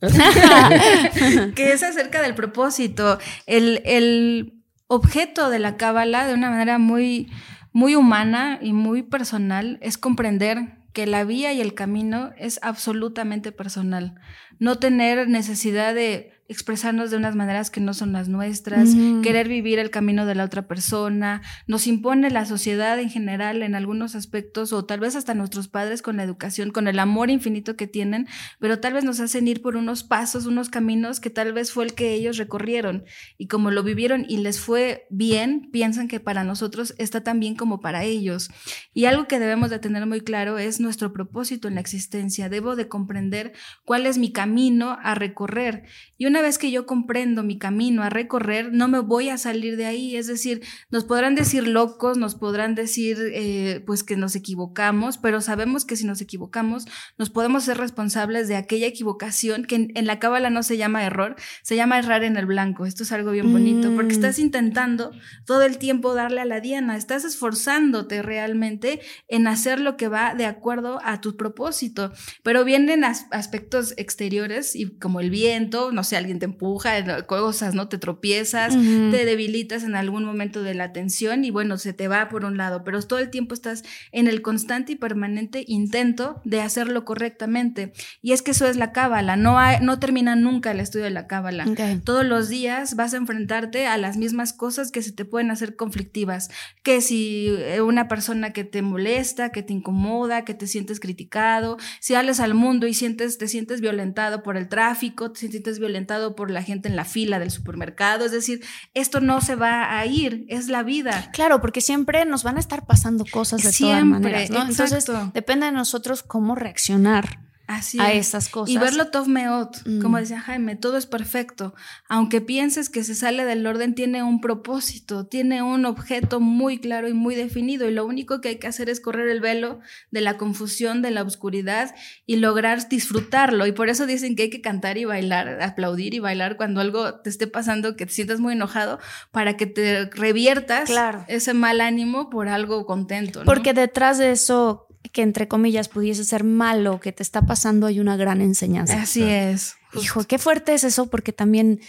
que 1.56 1.72
es 1.72 1.82
acerca 1.82 2.22
del 2.22 2.36
propósito. 2.36 3.18
El, 3.46 3.82
el 3.84 4.62
objeto 4.86 5.50
de 5.50 5.58
la 5.58 5.76
cábala, 5.76 6.28
de 6.28 6.34
una 6.34 6.50
manera 6.50 6.78
muy, 6.78 7.30
muy 7.72 7.94
humana 7.94 8.58
y 8.60 8.72
muy 8.72 9.02
personal, 9.02 9.78
es 9.80 9.98
comprender 9.98 10.78
que 10.92 11.06
la 11.06 11.24
vía 11.24 11.52
y 11.52 11.60
el 11.60 11.74
camino 11.74 12.32
es 12.36 12.58
absolutamente 12.62 13.50
personal. 13.50 14.14
No 14.58 14.78
tener 14.78 15.28
necesidad 15.28 15.94
de 15.94 16.32
expresarnos 16.52 17.10
de 17.10 17.16
unas 17.16 17.34
maneras 17.34 17.70
que 17.70 17.80
no 17.80 17.94
son 17.94 18.12
las 18.12 18.28
nuestras, 18.28 18.90
querer 19.22 19.48
vivir 19.48 19.78
el 19.78 19.90
camino 19.90 20.26
de 20.26 20.34
la 20.34 20.44
otra 20.44 20.66
persona, 20.66 21.42
nos 21.66 21.86
impone 21.86 22.30
la 22.30 22.44
sociedad 22.44 22.98
en 23.00 23.10
general 23.10 23.62
en 23.62 23.74
algunos 23.74 24.14
aspectos 24.14 24.72
o 24.72 24.84
tal 24.84 25.00
vez 25.00 25.16
hasta 25.16 25.34
nuestros 25.34 25.68
padres 25.68 26.02
con 26.02 26.16
la 26.16 26.22
educación, 26.22 26.70
con 26.70 26.88
el 26.88 26.98
amor 26.98 27.30
infinito 27.30 27.76
que 27.76 27.86
tienen, 27.86 28.28
pero 28.58 28.78
tal 28.80 28.92
vez 28.92 29.04
nos 29.04 29.20
hacen 29.20 29.48
ir 29.48 29.62
por 29.62 29.76
unos 29.76 30.04
pasos, 30.04 30.46
unos 30.46 30.68
caminos 30.68 31.20
que 31.20 31.30
tal 31.30 31.52
vez 31.52 31.72
fue 31.72 31.84
el 31.84 31.94
que 31.94 32.14
ellos 32.14 32.36
recorrieron 32.36 33.04
y 33.38 33.46
como 33.46 33.70
lo 33.70 33.82
vivieron 33.82 34.26
y 34.28 34.38
les 34.38 34.60
fue 34.60 35.06
bien, 35.10 35.70
piensan 35.72 36.08
que 36.08 36.20
para 36.20 36.44
nosotros 36.44 36.94
está 36.98 37.22
tan 37.22 37.40
bien 37.40 37.56
como 37.56 37.80
para 37.80 38.04
ellos. 38.04 38.50
Y 38.92 39.06
algo 39.06 39.26
que 39.26 39.38
debemos 39.38 39.70
de 39.70 39.78
tener 39.78 40.06
muy 40.06 40.20
claro 40.20 40.58
es 40.58 40.80
nuestro 40.80 41.12
propósito 41.12 41.68
en 41.68 41.74
la 41.74 41.80
existencia. 41.80 42.48
Debo 42.48 42.76
de 42.76 42.88
comprender 42.88 43.52
cuál 43.84 44.06
es 44.06 44.18
mi 44.18 44.32
camino 44.32 44.98
a 45.02 45.14
recorrer. 45.14 45.84
Y 46.18 46.26
una 46.26 46.41
vez 46.42 46.58
que 46.58 46.70
yo 46.70 46.84
comprendo 46.86 47.42
mi 47.42 47.58
camino 47.58 48.02
a 48.02 48.10
recorrer, 48.10 48.72
no 48.72 48.88
me 48.88 48.98
voy 49.00 49.30
a 49.30 49.38
salir 49.38 49.76
de 49.76 49.86
ahí. 49.86 50.16
Es 50.16 50.26
decir, 50.26 50.62
nos 50.90 51.04
podrán 51.04 51.34
decir 51.34 51.66
locos, 51.66 52.18
nos 52.18 52.34
podrán 52.34 52.74
decir 52.74 53.16
eh, 53.32 53.82
pues 53.86 54.02
que 54.04 54.16
nos 54.16 54.36
equivocamos, 54.36 55.16
pero 55.18 55.40
sabemos 55.40 55.84
que 55.84 55.96
si 55.96 56.04
nos 56.04 56.20
equivocamos, 56.20 56.84
nos 57.18 57.30
podemos 57.30 57.64
ser 57.64 57.78
responsables 57.78 58.48
de 58.48 58.56
aquella 58.56 58.86
equivocación 58.86 59.64
que 59.64 59.76
en, 59.76 59.92
en 59.94 60.06
la 60.06 60.18
cábala 60.18 60.50
no 60.50 60.62
se 60.62 60.76
llama 60.76 61.04
error, 61.04 61.36
se 61.62 61.76
llama 61.76 61.98
errar 61.98 62.24
en 62.24 62.36
el 62.36 62.46
blanco. 62.46 62.84
Esto 62.84 63.04
es 63.04 63.12
algo 63.12 63.30
bien 63.30 63.50
bonito, 63.52 63.90
porque 63.94 64.12
Mm. 64.12 64.16
estás 64.18 64.38
intentando 64.38 65.12
todo 65.46 65.62
el 65.62 65.78
tiempo 65.78 66.14
darle 66.14 66.40
a 66.40 66.44
la 66.44 66.60
diana, 66.60 66.96
estás 66.96 67.24
esforzándote 67.24 68.22
realmente 68.22 69.00
en 69.28 69.46
hacer 69.46 69.80
lo 69.80 69.96
que 69.96 70.08
va 70.08 70.34
de 70.34 70.46
acuerdo 70.46 71.00
a 71.04 71.20
tu 71.20 71.36
propósito, 71.36 72.12
pero 72.42 72.64
vienen 72.64 73.04
as- 73.04 73.26
aspectos 73.30 73.94
exteriores 73.96 74.74
y 74.74 74.98
como 74.98 75.20
el 75.20 75.30
viento, 75.30 75.92
no 75.92 76.02
sé, 76.04 76.16
alguien 76.16 76.31
alguien 76.32 76.38
te 76.38 76.46
empuja, 76.46 77.24
cosas, 77.26 77.74
¿no? 77.74 77.88
Te 77.88 77.98
tropiezas, 77.98 78.74
te 78.74 79.24
debilitas 79.24 79.84
en 79.84 79.94
algún 79.94 80.24
momento 80.24 80.62
de 80.62 80.74
la 80.74 80.84
atención 80.84 81.44
y 81.44 81.50
bueno, 81.50 81.76
se 81.78 81.92
te 81.92 82.08
va 82.08 82.28
por 82.28 82.44
un 82.44 82.56
lado, 82.56 82.84
pero 82.84 83.02
todo 83.02 83.18
el 83.18 83.30
tiempo 83.30 83.54
estás 83.54 83.84
en 84.12 84.28
el 84.28 84.42
constante 84.42 84.92
y 84.92 84.96
permanente 84.96 85.64
intento 85.66 86.40
de 86.44 86.60
hacerlo 86.60 87.04
correctamente. 87.04 87.92
Y 88.22 88.32
es 88.32 88.42
que 88.42 88.52
eso 88.52 88.66
es 88.66 88.76
la 88.76 88.92
cábala, 88.92 89.36
no, 89.36 89.58
no 89.80 89.98
termina 89.98 90.36
nunca 90.36 90.70
el 90.70 90.80
estudio 90.80 91.04
de 91.04 91.10
la 91.10 91.26
cábala. 91.26 91.66
Todos 92.04 92.24
los 92.24 92.48
días 92.48 92.96
vas 92.96 93.14
a 93.14 93.18
enfrentarte 93.18 93.86
a 93.86 93.98
las 93.98 94.16
mismas 94.16 94.52
cosas 94.52 94.90
que 94.90 95.02
se 95.02 95.12
te 95.12 95.24
pueden 95.24 95.50
hacer 95.50 95.76
conflictivas, 95.76 96.48
que 96.82 97.00
si 97.00 97.48
eh, 97.48 97.80
una 97.80 98.08
persona 98.08 98.52
que 98.52 98.64
te 98.64 98.82
molesta, 98.82 99.50
que 99.50 99.62
te 99.62 99.72
incomoda, 99.72 100.44
que 100.44 100.54
te 100.54 100.66
sientes 100.66 101.00
criticado, 101.00 101.76
si 102.00 102.14
sales 102.14 102.40
al 102.40 102.54
mundo 102.54 102.86
y 102.86 102.94
sientes, 102.94 103.38
te 103.38 103.48
sientes 103.48 103.80
violentado 103.80 104.42
por 104.42 104.56
el 104.56 104.68
tráfico, 104.68 105.32
te 105.32 105.40
sientes 105.40 105.78
violentado 105.78 106.11
por 106.34 106.50
la 106.50 106.62
gente 106.62 106.88
en 106.88 106.96
la 106.96 107.04
fila 107.04 107.38
del 107.38 107.50
supermercado, 107.50 108.24
es 108.24 108.32
decir, 108.32 108.64
esto 108.94 109.20
no 109.20 109.40
se 109.40 109.54
va 109.54 109.98
a 109.98 110.06
ir, 110.06 110.44
es 110.48 110.68
la 110.68 110.82
vida. 110.82 111.30
Claro, 111.32 111.60
porque 111.60 111.80
siempre 111.80 112.24
nos 112.24 112.42
van 112.42 112.56
a 112.56 112.60
estar 112.60 112.86
pasando 112.86 113.24
cosas 113.30 113.62
de 113.62 113.72
todas 113.72 114.04
maneras, 114.04 114.50
¿no? 114.50 114.62
Entonces, 114.62 115.10
depende 115.32 115.66
de 115.66 115.72
nosotros 115.72 116.22
cómo 116.22 116.54
reaccionar 116.54 117.51
a 117.66 118.12
esas 118.12 118.48
cosas. 118.48 118.74
Y 118.74 118.78
verlo 118.78 119.08
Tov 119.08 119.28
Meot, 119.28 119.82
como 120.02 120.16
mm. 120.16 120.20
decía 120.20 120.40
Jaime, 120.40 120.76
todo 120.76 120.96
es 120.96 121.06
perfecto. 121.06 121.74
Aunque 122.08 122.40
pienses 122.40 122.88
que 122.88 123.04
se 123.04 123.14
sale 123.14 123.44
del 123.44 123.66
orden, 123.66 123.94
tiene 123.94 124.22
un 124.22 124.40
propósito, 124.40 125.26
tiene 125.26 125.62
un 125.62 125.86
objeto 125.86 126.40
muy 126.40 126.78
claro 126.78 127.08
y 127.08 127.14
muy 127.14 127.34
definido. 127.34 127.88
Y 127.88 127.92
lo 127.92 128.04
único 128.04 128.40
que 128.40 128.50
hay 128.50 128.56
que 128.56 128.66
hacer 128.66 128.90
es 128.90 129.00
correr 129.00 129.28
el 129.28 129.40
velo 129.40 129.80
de 130.10 130.20
la 130.20 130.36
confusión, 130.36 131.02
de 131.02 131.10
la 131.10 131.22
oscuridad 131.22 131.94
y 132.26 132.36
lograr 132.36 132.88
disfrutarlo. 132.88 133.66
Y 133.66 133.72
por 133.72 133.88
eso 133.88 134.06
dicen 134.06 134.36
que 134.36 134.44
hay 134.44 134.50
que 134.50 134.60
cantar 134.60 134.98
y 134.98 135.04
bailar, 135.04 135.62
aplaudir 135.62 136.14
y 136.14 136.18
bailar 136.18 136.56
cuando 136.56 136.80
algo 136.80 137.20
te 137.20 137.30
esté 137.30 137.46
pasando, 137.46 137.96
que 137.96 138.06
te 138.06 138.12
sientas 138.12 138.40
muy 138.40 138.54
enojado, 138.54 138.98
para 139.30 139.56
que 139.56 139.66
te 139.66 140.06
reviertas 140.06 140.90
ese 141.28 141.54
mal 141.54 141.80
ánimo 141.80 142.30
por 142.30 142.48
algo 142.48 142.86
contento. 142.86 143.42
Porque 143.44 143.72
detrás 143.72 144.18
de 144.18 144.32
eso 144.32 144.88
que 145.10 145.22
entre 145.22 145.48
comillas 145.48 145.88
pudiese 145.88 146.24
ser 146.24 146.44
malo 146.44 147.00
que 147.00 147.12
te 147.12 147.22
está 147.22 147.44
pasando, 147.44 147.86
hay 147.86 148.00
una 148.00 148.16
gran 148.16 148.40
enseñanza. 148.40 149.02
Así 149.02 149.22
es. 149.22 149.74
Hijo, 150.00 150.24
qué 150.24 150.38
fuerte 150.38 150.72
es 150.72 150.84
eso, 150.84 151.10
porque 151.10 151.32
también, 151.32 151.80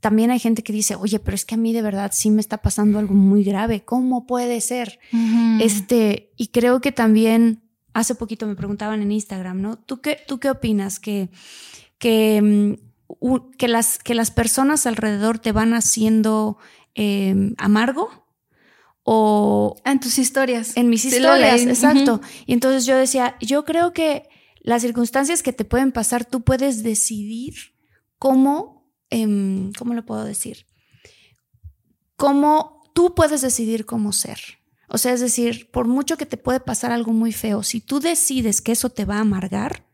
también 0.00 0.30
hay 0.30 0.40
gente 0.40 0.62
que 0.62 0.72
dice, 0.72 0.96
oye, 0.96 1.20
pero 1.20 1.34
es 1.34 1.44
que 1.44 1.54
a 1.54 1.58
mí 1.58 1.72
de 1.72 1.82
verdad 1.82 2.10
sí 2.12 2.30
me 2.30 2.40
está 2.40 2.58
pasando 2.58 2.98
algo 2.98 3.14
muy 3.14 3.44
grave. 3.44 3.84
¿Cómo 3.84 4.26
puede 4.26 4.60
ser? 4.60 4.98
Este, 5.60 6.32
y 6.36 6.48
creo 6.48 6.80
que 6.80 6.90
también 6.90 7.62
hace 7.92 8.14
poquito 8.14 8.46
me 8.46 8.56
preguntaban 8.56 9.02
en 9.02 9.12
Instagram, 9.12 9.60
¿no? 9.60 9.76
¿Tú 9.76 10.00
qué, 10.00 10.18
tú 10.26 10.40
qué 10.40 10.50
opinas? 10.50 10.98
Que, 10.98 11.28
que, 11.98 12.78
mm, 13.20 13.50
que, 13.58 13.68
las, 13.68 13.98
que 13.98 14.14
las 14.14 14.30
personas 14.32 14.86
alrededor 14.86 15.38
te 15.38 15.52
van 15.52 15.74
haciendo 15.74 16.58
em, 16.94 17.54
amargo 17.58 18.21
o... 19.04 19.76
En 19.84 20.00
tus 20.00 20.18
historias. 20.18 20.76
En 20.76 20.88
mis 20.88 21.04
historias, 21.04 21.62
exacto. 21.62 22.20
Y 22.46 22.52
entonces 22.52 22.86
yo 22.86 22.96
decía, 22.96 23.36
yo 23.40 23.64
creo 23.64 23.92
que 23.92 24.28
las 24.60 24.82
circunstancias 24.82 25.42
que 25.42 25.52
te 25.52 25.64
pueden 25.64 25.92
pasar, 25.92 26.24
tú 26.24 26.42
puedes 26.42 26.82
decidir 26.82 27.54
cómo, 28.18 28.88
em, 29.10 29.72
¿cómo 29.72 29.94
lo 29.94 30.04
puedo 30.04 30.24
decir? 30.24 30.66
Cómo 32.16 32.82
tú 32.94 33.14
puedes 33.14 33.40
decidir 33.40 33.84
cómo 33.84 34.12
ser. 34.12 34.38
O 34.88 34.98
sea, 34.98 35.12
es 35.12 35.20
decir, 35.20 35.70
por 35.70 35.88
mucho 35.88 36.16
que 36.16 36.26
te 36.26 36.36
puede 36.36 36.60
pasar 36.60 36.92
algo 36.92 37.12
muy 37.12 37.32
feo, 37.32 37.62
si 37.62 37.80
tú 37.80 37.98
decides 37.98 38.60
que 38.60 38.72
eso 38.72 38.90
te 38.90 39.04
va 39.04 39.16
a 39.16 39.20
amargar, 39.20 39.86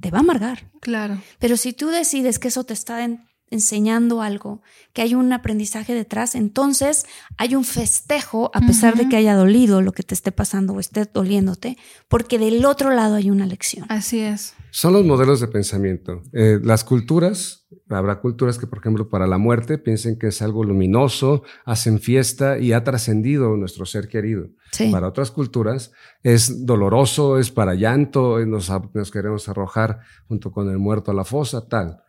te 0.00 0.10
va 0.10 0.18
a 0.18 0.20
amargar. 0.20 0.70
Claro. 0.80 1.20
Pero 1.38 1.56
si 1.56 1.72
tú 1.72 1.88
decides 1.88 2.38
que 2.38 2.48
eso 2.48 2.62
te 2.64 2.74
está 2.74 3.02
en, 3.04 3.24
enseñando 3.52 4.22
algo, 4.22 4.62
que 4.92 5.02
hay 5.02 5.14
un 5.14 5.32
aprendizaje 5.32 5.94
detrás, 5.94 6.34
entonces 6.34 7.06
hay 7.36 7.54
un 7.54 7.64
festejo 7.64 8.50
a 8.54 8.60
pesar 8.60 8.96
de 8.96 9.08
que 9.08 9.16
haya 9.16 9.36
dolido 9.36 9.82
lo 9.82 9.92
que 9.92 10.02
te 10.02 10.14
esté 10.14 10.32
pasando 10.32 10.72
o 10.72 10.80
esté 10.80 11.04
doliéndote, 11.04 11.76
porque 12.08 12.38
del 12.38 12.64
otro 12.64 12.90
lado 12.90 13.14
hay 13.14 13.30
una 13.30 13.46
lección. 13.46 13.86
Así 13.88 14.20
es. 14.20 14.54
Son 14.70 14.94
los 14.94 15.04
modelos 15.04 15.40
de 15.40 15.48
pensamiento. 15.48 16.22
Eh, 16.32 16.58
las 16.62 16.82
culturas, 16.82 17.66
habrá 17.90 18.20
culturas 18.20 18.58
que, 18.58 18.66
por 18.66 18.78
ejemplo, 18.78 19.10
para 19.10 19.26
la 19.26 19.36
muerte 19.36 19.76
piensen 19.76 20.18
que 20.18 20.28
es 20.28 20.40
algo 20.40 20.64
luminoso, 20.64 21.42
hacen 21.66 22.00
fiesta 22.00 22.58
y 22.58 22.72
ha 22.72 22.82
trascendido 22.82 23.54
nuestro 23.58 23.84
ser 23.84 24.08
querido. 24.08 24.48
Para 24.90 25.08
otras 25.08 25.30
culturas 25.30 25.92
es 26.22 26.64
doloroso, 26.64 27.38
es 27.38 27.50
para 27.50 27.74
llanto, 27.74 28.38
nos, 28.46 28.72
nos 28.94 29.10
queremos 29.10 29.46
arrojar 29.50 30.00
junto 30.26 30.50
con 30.50 30.70
el 30.70 30.78
muerto 30.78 31.10
a 31.10 31.14
la 31.14 31.24
fosa, 31.24 31.68
tal. 31.68 32.01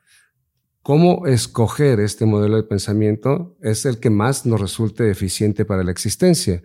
¿Cómo 0.84 1.28
escoger 1.28 2.02
este 2.02 2.26
modelo 2.26 2.58
de 2.58 2.64
pensamiento 2.64 3.56
es 3.62 3.86
el 3.86 4.02
que 4.02 4.10
más 4.10 4.46
nos 4.46 4.60
resulte 4.60 5.10
eficiente 5.10 5.64
para 5.64 5.82
la 5.82 5.92
existencia? 5.92 6.62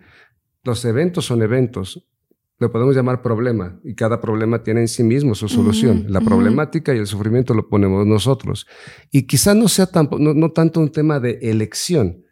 Los 0.61 0.83
eventos 0.83 1.23
son 1.23 1.41
eventos, 1.41 2.05
lo 2.57 2.69
podemos 2.69 2.93
llamar 2.93 3.21
problema 3.21 3.79
y 3.81 3.95
cada 3.95 4.19
problema 4.19 4.61
tiene 4.61 4.81
en 4.81 4.89
sí 4.89 5.03
mismo 5.03 5.35
su 5.35 5.47
solución. 5.47 6.07
la 6.09 6.19
problemática 6.19 6.93
y 6.93 6.97
el 6.97 7.07
sufrimiento 7.07 7.53
lo 7.53 7.69
ponemos 7.69 8.05
nosotros. 8.05 8.67
Y 9.09 9.25
quizá 9.25 9.53
no 9.53 9.69
sea 9.69 9.87
no, 10.19 10.51
tanto 10.51 10.81
un 10.81 10.91
tema 10.91 11.21
de 11.21 11.39
elección. 11.41 12.25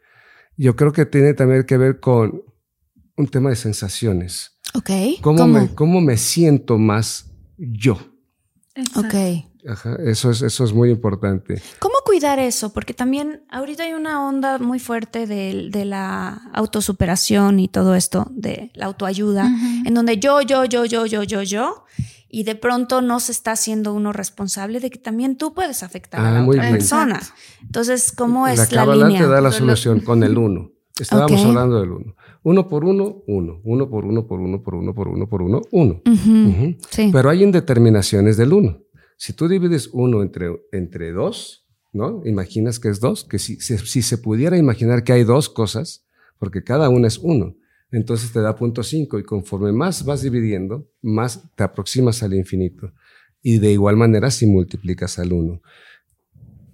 Yo 0.58 0.76
creo 0.76 0.92
que 0.92 1.06
tiene 1.06 1.34
también 1.36 1.64
que 1.64 1.78
ver 1.78 2.02
con 2.02 2.44
un 3.16 3.28
tema 3.28 3.50
de 3.50 3.56
sensaciones. 3.56 4.60
Ok. 4.74 4.90
¿Cómo, 5.22 5.48
Me, 5.48 5.74
cómo 5.74 6.02
me 6.02 6.18
siento 6.18 6.78
más 6.78 7.32
yo? 7.58 7.98
Ok. 8.98 9.16
Ajá, 9.68 9.98
eso 10.06 10.32
es, 10.32 10.42
eso 10.42 10.64
es 10.64 10.74
muy 10.74 10.90
importante. 10.90 11.62
¿Cómo 11.80 11.96
cuidar 12.06 12.40
eso? 12.40 12.72
Porque 12.72 12.94
también 12.94 13.42
ahorita 13.50 13.84
hay 13.84 13.94
una 13.94 14.26
onda 14.26 14.60
muy 14.60 14.80
fuerte 14.80 15.28
de, 15.28 15.70
de 15.70 15.86
la 15.86 16.50
autosuperación 16.54 17.60
y 17.60 17.68
todo 17.68 17.96
esto, 17.96 18.28
de 18.32 18.72
la 18.76 18.86
autoayuda, 18.86 19.50
en 19.86 19.94
donde 19.94 20.18
yo, 20.18 20.42
yo, 20.42 20.64
yo, 20.66 20.86
yo, 20.86 21.06
yo, 21.06 21.24
yo, 21.24 21.44
yo, 21.44 21.84
y 22.30 22.44
de 22.44 22.56
pronto 22.56 23.02
no 23.02 23.20
se 23.20 23.32
está 23.32 23.52
haciendo 23.52 23.94
uno 23.94 24.14
responsable 24.14 24.80
de 24.80 24.90
que 24.90 25.00
también 25.00 25.38
tú 25.38 25.54
puedes 25.54 25.84
afectar 25.84 26.22
a 26.22 26.32
la 26.32 26.40
ah, 26.40 26.48
otra 26.48 26.70
persona. 26.70 27.22
Entonces, 27.62 28.12
¿cómo 28.12 28.48
es 28.48 28.72
la, 28.72 28.86
la 28.86 28.96
línea? 28.96 29.22
te 29.22 29.28
da 29.28 29.42
la 29.42 29.52
solución 29.52 30.00
con 30.02 30.24
el 30.24 30.38
uno. 30.38 30.72
Estábamos 31.00 31.44
hablando 31.46 31.80
del 31.80 31.92
uno. 31.92 32.16
Uno 32.44 32.68
por 32.68 32.86
uno, 32.86 33.24
uno. 33.28 33.60
Uno 33.64 33.90
por 33.90 34.06
uno, 34.06 34.26
por 34.26 34.40
uno, 34.40 34.64
por 34.64 34.76
uno, 34.76 34.94
por 34.94 35.08
uno, 35.10 35.28
por 35.28 35.42
uno, 35.42 35.62
uno. 35.72 36.02
Sí. 36.90 37.10
Pero 37.12 37.30
hay 37.30 37.44
indeterminaciones 37.44 38.38
del 38.38 38.54
uno. 38.54 38.80
Si 39.18 39.34
tú 39.34 39.48
divides 39.48 39.90
uno 39.94 40.22
entre, 40.22 40.62
entre 40.72 41.12
dos, 41.12 41.68
¿no? 41.92 42.22
Imaginas 42.24 42.80
que 42.80 42.90
es 42.90 43.00
dos, 43.00 43.26
que 43.26 43.40
si, 43.40 43.60
si, 43.60 44.02
se 44.04 44.18
pudiera 44.20 44.58
imaginar 44.58 45.04
que 45.04 45.12
hay 45.12 45.24
dos 45.24 45.50
cosas, 45.50 46.06
porque 46.38 46.64
cada 46.64 46.90
una 46.90 47.08
es 47.08 47.18
uno, 47.18 47.56
entonces 47.90 48.32
te 48.32 48.42
da 48.42 48.56
punto 48.56 48.84
cinco 48.84 49.18
y 49.18 49.24
conforme 49.24 49.72
más 49.72 50.06
vas 50.06 50.22
dividiendo, 50.22 50.88
más 51.02 51.50
te 51.56 51.64
aproximas 51.64 52.22
al 52.22 52.36
infinito. 52.36 52.94
Y 53.42 53.58
de 53.58 53.72
igual 53.72 53.98
manera 53.98 54.30
si 54.30 54.46
multiplicas 54.46 55.18
al 55.18 55.34
uno. 55.34 55.62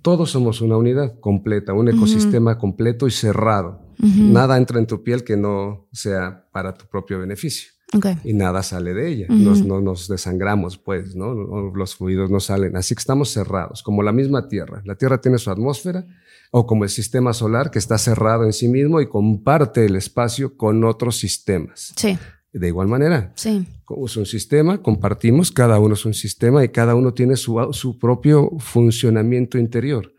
Todos 0.02 0.32
somos 0.32 0.60
una 0.60 0.76
unidad 0.76 1.18
completa, 1.22 1.74
un 1.74 1.88
ecosistema 1.88 2.58
completo 2.58 3.08
y 3.08 3.12
cerrado. 3.12 3.80
Nada 4.00 4.58
entra 4.58 4.80
en 4.80 4.88
tu 4.88 5.02
piel 5.02 5.24
que 5.24 5.38
no 5.38 5.88
sea 5.94 6.50
para 6.52 6.74
tu 6.74 6.88
propio 6.88 7.20
beneficio 7.20 7.73
y 8.24 8.34
nada 8.34 8.64
sale 8.64 8.94
de 8.94 9.10
ella. 9.10 9.28
nos, 9.30 9.66
no 9.66 9.82
nos 9.82 10.08
desangramos, 10.08 10.78
pues, 10.78 11.16
¿no? 11.16 11.34
Los 11.74 11.96
fluidos 11.96 12.30
no 12.30 12.40
salen. 12.40 12.76
Así 12.76 12.96
que 12.96 13.00
estamos 13.00 13.30
cerrados, 13.30 13.84
como 13.84 14.04
la 14.04 14.12
misma 14.12 14.48
Tierra. 14.48 14.82
La 14.86 14.96
Tierra 14.96 15.22
tiene 15.22 15.38
su 15.38 15.50
atmósfera, 15.50 16.06
o 16.52 16.68
como 16.68 16.84
el 16.84 16.90
sistema 16.90 17.34
solar 17.34 17.72
que 17.72 17.80
está 17.80 17.98
cerrado 17.98 18.46
en 18.46 18.54
sí 18.54 18.68
mismo 18.68 19.02
y 19.02 19.08
comparte 19.08 19.86
el 19.86 19.96
espacio 19.96 20.56
con 20.56 20.84
otros 20.84 21.18
sistemas. 21.18 21.94
Sí. 21.96 22.18
De 22.52 22.68
igual 22.68 22.88
manera, 22.88 23.34
sí. 23.36 23.66
como 23.84 24.06
es 24.06 24.16
un 24.16 24.28
sistema, 24.28 24.80
compartimos, 24.80 25.52
cada 25.52 25.80
uno 25.80 25.96
es 25.96 26.06
un 26.06 26.14
sistema 26.14 26.64
y 26.64 26.70
cada 26.70 26.94
uno 26.94 27.12
tiene 27.16 27.36
su, 27.36 27.68
su 27.72 27.98
propio 27.98 28.52
funcionamiento 28.60 29.58
interior. 29.58 30.14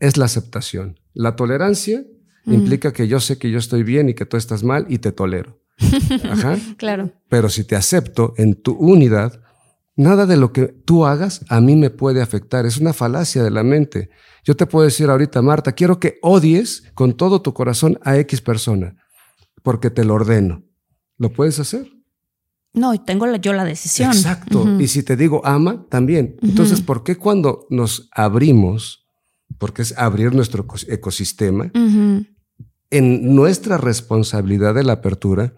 Es 0.00 0.16
la 0.16 0.24
aceptación. 0.24 0.98
La 1.14 1.36
tolerancia 1.36 2.04
implica 2.46 2.92
que 2.92 3.06
yo 3.06 3.20
sé 3.20 3.38
que 3.38 3.50
yo 3.50 3.58
estoy 3.58 3.84
bien 3.84 4.08
y 4.08 4.14
que 4.14 4.26
tú 4.26 4.36
estás 4.36 4.64
mal 4.64 4.86
y 4.88 4.98
te 4.98 5.12
tolero. 5.12 5.60
Ajá. 6.30 6.58
claro. 6.76 7.12
Pero 7.28 7.48
si 7.48 7.64
te 7.64 7.76
acepto 7.76 8.34
en 8.36 8.60
tu 8.60 8.72
unidad, 8.72 9.40
nada 9.96 10.26
de 10.26 10.36
lo 10.36 10.52
que 10.52 10.66
tú 10.66 11.06
hagas 11.06 11.44
a 11.48 11.60
mí 11.60 11.76
me 11.76 11.90
puede 11.90 12.22
afectar. 12.22 12.66
Es 12.66 12.78
una 12.78 12.92
falacia 12.92 13.42
de 13.42 13.50
la 13.50 13.62
mente. 13.62 14.10
Yo 14.44 14.56
te 14.56 14.66
puedo 14.66 14.84
decir 14.84 15.10
ahorita, 15.10 15.42
Marta, 15.42 15.72
quiero 15.72 15.98
que 15.98 16.18
odies 16.22 16.84
con 16.94 17.16
todo 17.16 17.42
tu 17.42 17.52
corazón 17.52 17.98
a 18.02 18.16
X 18.18 18.40
persona, 18.40 18.96
porque 19.62 19.90
te 19.90 20.04
lo 20.04 20.14
ordeno. 20.14 20.62
¿Lo 21.18 21.32
puedes 21.32 21.58
hacer? 21.58 21.90
No, 22.72 22.92
y 22.92 22.98
tengo 22.98 23.34
yo 23.36 23.52
la 23.54 23.64
decisión. 23.64 24.12
Exacto. 24.12 24.78
Y 24.78 24.86
si 24.88 25.02
te 25.02 25.16
digo 25.16 25.40
ama, 25.44 25.86
también. 25.88 26.36
Entonces, 26.42 26.82
¿por 26.82 27.02
qué 27.02 27.16
cuando 27.16 27.66
nos 27.70 28.08
abrimos, 28.12 29.06
porque 29.58 29.80
es 29.80 29.96
abrir 29.96 30.34
nuestro 30.34 30.66
ecosistema, 30.86 31.72
en 32.90 33.34
nuestra 33.34 33.78
responsabilidad 33.78 34.74
de 34.74 34.84
la 34.84 34.94
apertura, 34.94 35.54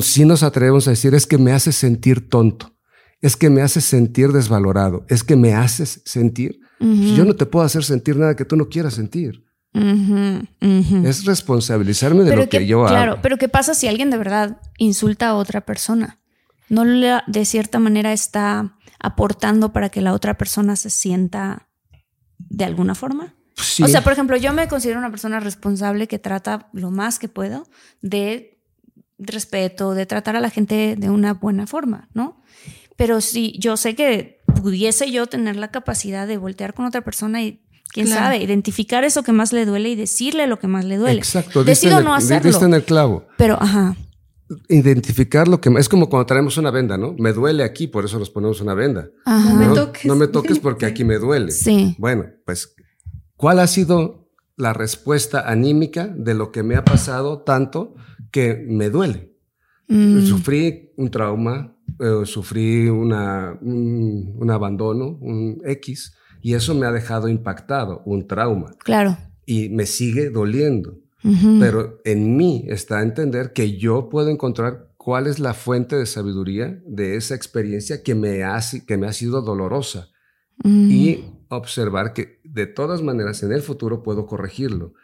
si 0.00 0.24
nos 0.24 0.42
atrevemos 0.42 0.86
a 0.86 0.90
decir 0.90 1.14
es 1.14 1.26
que 1.26 1.38
me 1.38 1.52
hace 1.52 1.72
sentir 1.72 2.28
tonto. 2.28 2.76
es 3.22 3.36
que 3.36 3.50
me 3.50 3.60
haces 3.60 3.84
sentir 3.84 4.32
desvalorado, 4.32 5.04
es 5.08 5.22
que 5.22 5.36
me 5.36 5.52
haces 5.52 6.00
sentir. 6.06 6.60
Yo 6.80 7.26
no 7.26 7.36
te 7.36 7.44
puedo 7.44 7.66
hacer 7.66 7.84
sentir 7.84 8.16
nada 8.16 8.34
que 8.34 8.46
tú 8.46 8.56
no 8.56 8.70
quieras 8.70 8.94
sentir. 8.94 9.44
Es 9.72 11.24
responsabilizarme 11.26 12.24
de 12.24 12.34
lo 12.34 12.48
que, 12.48 12.66
yo 12.66 12.80
hago. 12.80 12.88
Claro, 12.88 13.18
pero 13.22 13.36
¿qué 13.36 13.48
pasa 13.48 13.74
si 13.74 13.86
alguien 13.86 14.10
de 14.10 14.16
verdad 14.16 14.60
insulta 14.78 15.28
a 15.28 15.34
otra 15.34 15.60
persona? 15.60 16.18
¿No 16.70 16.84
de 16.84 17.44
cierta 17.44 17.78
manera 17.78 18.12
está 18.12 18.76
aportando 18.98 19.72
para 19.72 19.90
que 19.90 20.00
la 20.00 20.14
otra 20.14 20.38
persona 20.38 20.76
se 20.76 20.88
sienta 20.88 21.68
de 22.38 22.64
alguna 22.64 22.94
forma? 22.94 23.34
O 23.82 23.88
sea, 23.88 24.02
por 24.02 24.12
ejemplo, 24.12 24.36
yo 24.36 24.52
me 24.52 24.68
considero 24.68 24.98
una 24.98 25.10
persona 25.10 25.40
responsable 25.40 26.08
que 26.08 26.18
trata 26.18 26.68
lo 26.72 26.90
más 26.90 27.18
que 27.18 27.28
puedo 27.28 27.68
de 28.00 28.58
respeto, 29.18 29.94
de 29.94 30.06
tratar 30.06 30.36
a 30.36 30.40
la 30.40 30.50
gente 30.50 30.96
de 30.96 31.10
una 31.10 31.34
buena 31.34 31.66
forma, 31.66 32.08
¿no? 32.14 32.42
Pero 32.96 33.20
si 33.20 33.58
yo 33.58 33.76
sé 33.76 33.94
que 33.94 34.40
pudiese 34.62 35.10
yo 35.10 35.26
tener 35.26 35.56
la 35.56 35.70
capacidad 35.70 36.26
de 36.26 36.36
voltear 36.36 36.74
con 36.74 36.86
otra 36.86 37.02
persona 37.02 37.42
y 37.42 37.62
quién 37.92 38.06
sabe, 38.06 38.38
identificar 38.38 39.04
eso 39.04 39.22
que 39.22 39.32
más 39.32 39.52
le 39.52 39.64
duele 39.66 39.90
y 39.90 39.96
decirle 39.96 40.46
lo 40.46 40.58
que 40.58 40.66
más 40.66 40.84
le 40.84 40.96
duele. 40.96 41.18
Exacto, 41.18 41.64
decido 41.64 42.00
no 42.02 42.14
hacerlo. 42.14 42.50
en 42.64 42.74
el 42.74 42.84
clavo. 42.84 43.26
Pero, 43.36 43.56
ajá. 43.60 43.96
Identificar 44.68 45.46
lo 45.46 45.60
que 45.60 45.70
es 45.78 45.88
como 45.88 46.08
cuando 46.08 46.26
traemos 46.26 46.56
una 46.56 46.70
venda, 46.70 46.98
¿no? 46.98 47.14
Me 47.18 47.32
duele 47.32 47.62
aquí, 47.62 47.86
por 47.86 48.04
eso 48.04 48.18
nos 48.18 48.30
ponemos 48.30 48.60
una 48.60 48.74
venda. 48.74 49.08
No 49.24 49.54
me 49.54 49.74
toques. 49.74 50.04
No 50.04 50.16
me 50.16 50.26
toques 50.26 50.58
porque 50.58 50.86
aquí 50.86 51.04
me 51.04 51.18
duele. 51.18 51.52
Sí. 51.52 51.94
Bueno, 51.98 52.26
pues, 52.44 52.74
¿cuál 53.40 53.58
ha 53.58 53.66
sido 53.66 54.28
la 54.56 54.74
respuesta 54.74 55.50
anímica 55.50 56.06
de 56.06 56.34
lo 56.34 56.52
que 56.52 56.62
me 56.62 56.76
ha 56.76 56.84
pasado 56.84 57.40
tanto 57.40 57.94
que 58.30 58.66
me 58.68 58.90
duele? 58.90 59.34
Mm. 59.88 60.26
Sufrí 60.26 60.92
un 60.98 61.10
trauma, 61.10 61.74
eh, 61.98 62.26
sufrí 62.26 62.88
una, 62.88 63.58
un, 63.62 64.50
abandono, 64.50 65.16
un 65.22 65.62
X, 65.64 66.14
y 66.42 66.52
eso 66.52 66.74
me 66.74 66.86
ha 66.86 66.92
dejado 66.92 67.28
impactado, 67.28 68.02
un 68.04 68.26
trauma. 68.26 68.74
Claro. 68.84 69.16
Y 69.46 69.70
me 69.70 69.86
sigue 69.86 70.28
doliendo. 70.28 70.98
Pero 71.58 72.00
en 72.06 72.34
mí 72.34 72.64
está 72.68 73.02
entender 73.02 73.52
que 73.52 73.76
yo 73.76 74.08
puedo 74.08 74.30
encontrar 74.30 74.88
cuál 74.96 75.26
es 75.26 75.38
la 75.38 75.52
fuente 75.52 75.96
de 75.96 76.06
sabiduría 76.06 76.80
de 76.86 77.16
esa 77.16 77.34
experiencia 77.34 78.02
que 78.02 78.14
me 78.14 78.42
ha, 78.42 78.58
que 78.86 78.96
me 78.96 79.06
ha 79.06 79.12
sido 79.12 79.42
dolorosa 79.42 80.08
y 80.64 81.24
observar 81.48 82.14
que 82.14 82.39
de 82.52 82.66
todas 82.66 83.02
maneras 83.02 83.42
en 83.42 83.52
el 83.52 83.62
futuro 83.62 84.02
puedo 84.02 84.26
corregirlo. 84.26 84.94